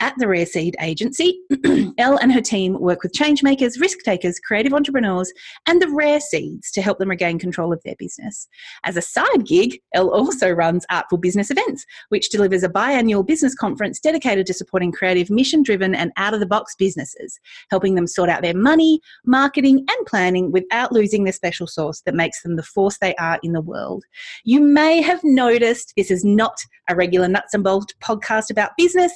At 0.00 0.14
the 0.16 0.28
Rare 0.28 0.46
Seed 0.46 0.76
Agency, 0.80 1.40
Elle 1.98 2.16
and 2.16 2.32
her 2.32 2.40
team 2.40 2.80
work 2.80 3.02
with 3.02 3.12
change 3.12 3.42
makers, 3.42 3.78
risk 3.78 3.98
takers, 3.98 4.40
creative 4.40 4.72
entrepreneurs, 4.72 5.30
and 5.66 5.82
the 5.82 5.90
rare 5.90 6.20
seeds 6.20 6.70
to 6.70 6.80
help 6.80 6.98
them 6.98 7.10
regain 7.10 7.38
control 7.38 7.70
of 7.70 7.82
their 7.84 7.96
business. 7.98 8.48
As 8.84 8.96
a 8.96 9.02
side 9.02 9.44
gig, 9.44 9.78
Elle 9.92 10.08
also 10.08 10.50
runs 10.50 10.86
Artful 10.90 11.18
Business 11.18 11.50
Events, 11.50 11.84
which 12.08 12.30
delivers 12.30 12.62
a 12.62 12.70
biannual 12.70 13.26
business 13.26 13.54
conference 13.54 14.00
dedicated 14.00 14.46
to 14.46 14.54
supporting 14.54 14.90
creative, 14.90 15.28
mission 15.28 15.62
driven, 15.62 15.94
and 15.94 16.12
out 16.16 16.32
of 16.32 16.40
the 16.40 16.46
box 16.46 16.74
businesses, 16.78 17.38
helping 17.70 17.94
them 17.94 18.06
sort 18.06 18.30
out 18.30 18.40
their 18.40 18.56
money, 18.56 19.00
marketing, 19.26 19.65
and 19.74 20.06
planning 20.06 20.52
without 20.52 20.92
losing 20.92 21.24
the 21.24 21.32
special 21.32 21.66
sauce 21.66 22.00
that 22.02 22.14
makes 22.14 22.42
them 22.42 22.56
the 22.56 22.62
force 22.62 22.98
they 22.98 23.14
are 23.16 23.38
in 23.42 23.52
the 23.52 23.60
world. 23.60 24.04
You 24.44 24.60
may 24.60 25.02
have 25.02 25.20
noticed 25.24 25.92
this 25.96 26.10
is 26.10 26.24
not 26.24 26.56
a 26.88 26.94
regular 26.94 27.28
nuts 27.28 27.54
and 27.54 27.64
bolts 27.64 27.94
podcast 28.00 28.50
about 28.50 28.76
business. 28.76 29.12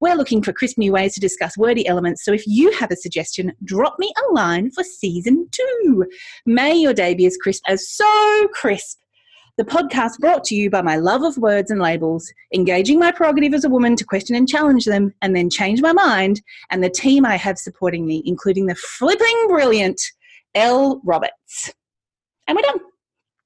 We're 0.00 0.14
looking 0.14 0.42
for 0.42 0.52
crisp 0.52 0.78
new 0.78 0.92
ways 0.92 1.14
to 1.14 1.20
discuss 1.20 1.58
wordy 1.58 1.86
elements. 1.86 2.24
So 2.24 2.32
if 2.32 2.46
you 2.46 2.70
have 2.72 2.90
a 2.90 2.96
suggestion, 2.96 3.52
drop 3.64 3.98
me 3.98 4.12
a 4.16 4.32
line 4.32 4.70
for 4.70 4.84
season 4.84 5.48
two. 5.50 6.06
May 6.46 6.74
your 6.74 6.94
day 6.94 7.14
be 7.14 7.26
as 7.26 7.36
crisp 7.36 7.62
as 7.66 7.88
so 7.88 8.48
crisp. 8.52 8.98
The 9.58 9.64
podcast 9.64 10.20
brought 10.20 10.44
to 10.44 10.54
you 10.54 10.70
by 10.70 10.82
my 10.82 10.94
love 10.94 11.24
of 11.24 11.36
words 11.36 11.72
and 11.72 11.80
labels, 11.80 12.32
engaging 12.54 13.00
my 13.00 13.10
prerogative 13.10 13.54
as 13.54 13.64
a 13.64 13.68
woman 13.68 13.96
to 13.96 14.04
question 14.04 14.36
and 14.36 14.48
challenge 14.48 14.84
them, 14.84 15.12
and 15.20 15.34
then 15.34 15.50
change 15.50 15.82
my 15.82 15.92
mind, 15.92 16.40
and 16.70 16.82
the 16.82 16.88
team 16.88 17.26
I 17.26 17.34
have 17.34 17.58
supporting 17.58 18.06
me, 18.06 18.22
including 18.24 18.66
the 18.66 18.76
flipping 18.76 19.46
brilliant 19.48 20.00
Elle 20.54 21.00
Roberts. 21.04 21.72
And 22.46 22.54
we're 22.54 22.62
done. 22.62 22.78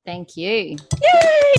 Thank 0.04 0.36
you. 0.36 0.76
Yay! 1.02 1.54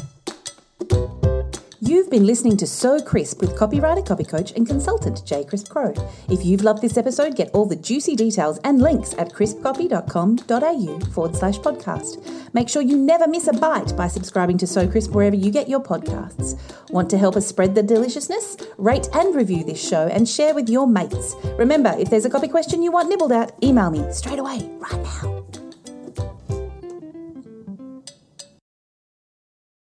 You've 1.93 2.09
been 2.09 2.25
listening 2.25 2.57
to 2.57 2.65
So 2.65 2.99
Crisp 2.99 3.39
with 3.39 3.55
copywriter, 3.55 4.03
copy 4.03 4.23
coach, 4.23 4.51
and 4.53 4.65
consultant 4.65 5.23
Jay 5.27 5.43
Crisp 5.43 5.69
Crow. 5.69 5.93
If 6.27 6.43
you've 6.43 6.63
loved 6.63 6.81
this 6.81 6.97
episode, 6.97 7.35
get 7.35 7.51
all 7.51 7.67
the 7.67 7.75
juicy 7.75 8.15
details 8.15 8.57
and 8.63 8.81
links 8.81 9.13
at 9.19 9.31
crispcopy.com.au 9.31 10.99
forward 11.11 11.35
slash 11.35 11.59
podcast. 11.59 12.51
Make 12.51 12.67
sure 12.67 12.81
you 12.81 12.97
never 12.97 13.27
miss 13.27 13.47
a 13.47 13.53
bite 13.53 13.95
by 13.95 14.07
subscribing 14.07 14.57
to 14.57 14.65
So 14.65 14.87
Crisp 14.87 15.11
wherever 15.11 15.35
you 15.35 15.51
get 15.51 15.69
your 15.69 15.83
podcasts. 15.83 16.59
Want 16.89 17.11
to 17.11 17.17
help 17.19 17.35
us 17.35 17.45
spread 17.45 17.75
the 17.75 17.83
deliciousness? 17.83 18.57
Rate 18.79 19.07
and 19.13 19.35
review 19.35 19.63
this 19.63 19.87
show 19.87 20.07
and 20.07 20.27
share 20.27 20.55
with 20.55 20.69
your 20.69 20.87
mates. 20.87 21.35
Remember, 21.59 21.93
if 21.99 22.09
there's 22.09 22.25
a 22.25 22.29
copy 22.31 22.47
question 22.47 22.81
you 22.81 22.91
want 22.91 23.07
nibbled 23.07 23.33
at, 23.33 23.53
email 23.63 23.91
me 23.91 24.11
straight 24.11 24.39
away, 24.39 24.67
right 24.79 25.03
now. 25.03 25.52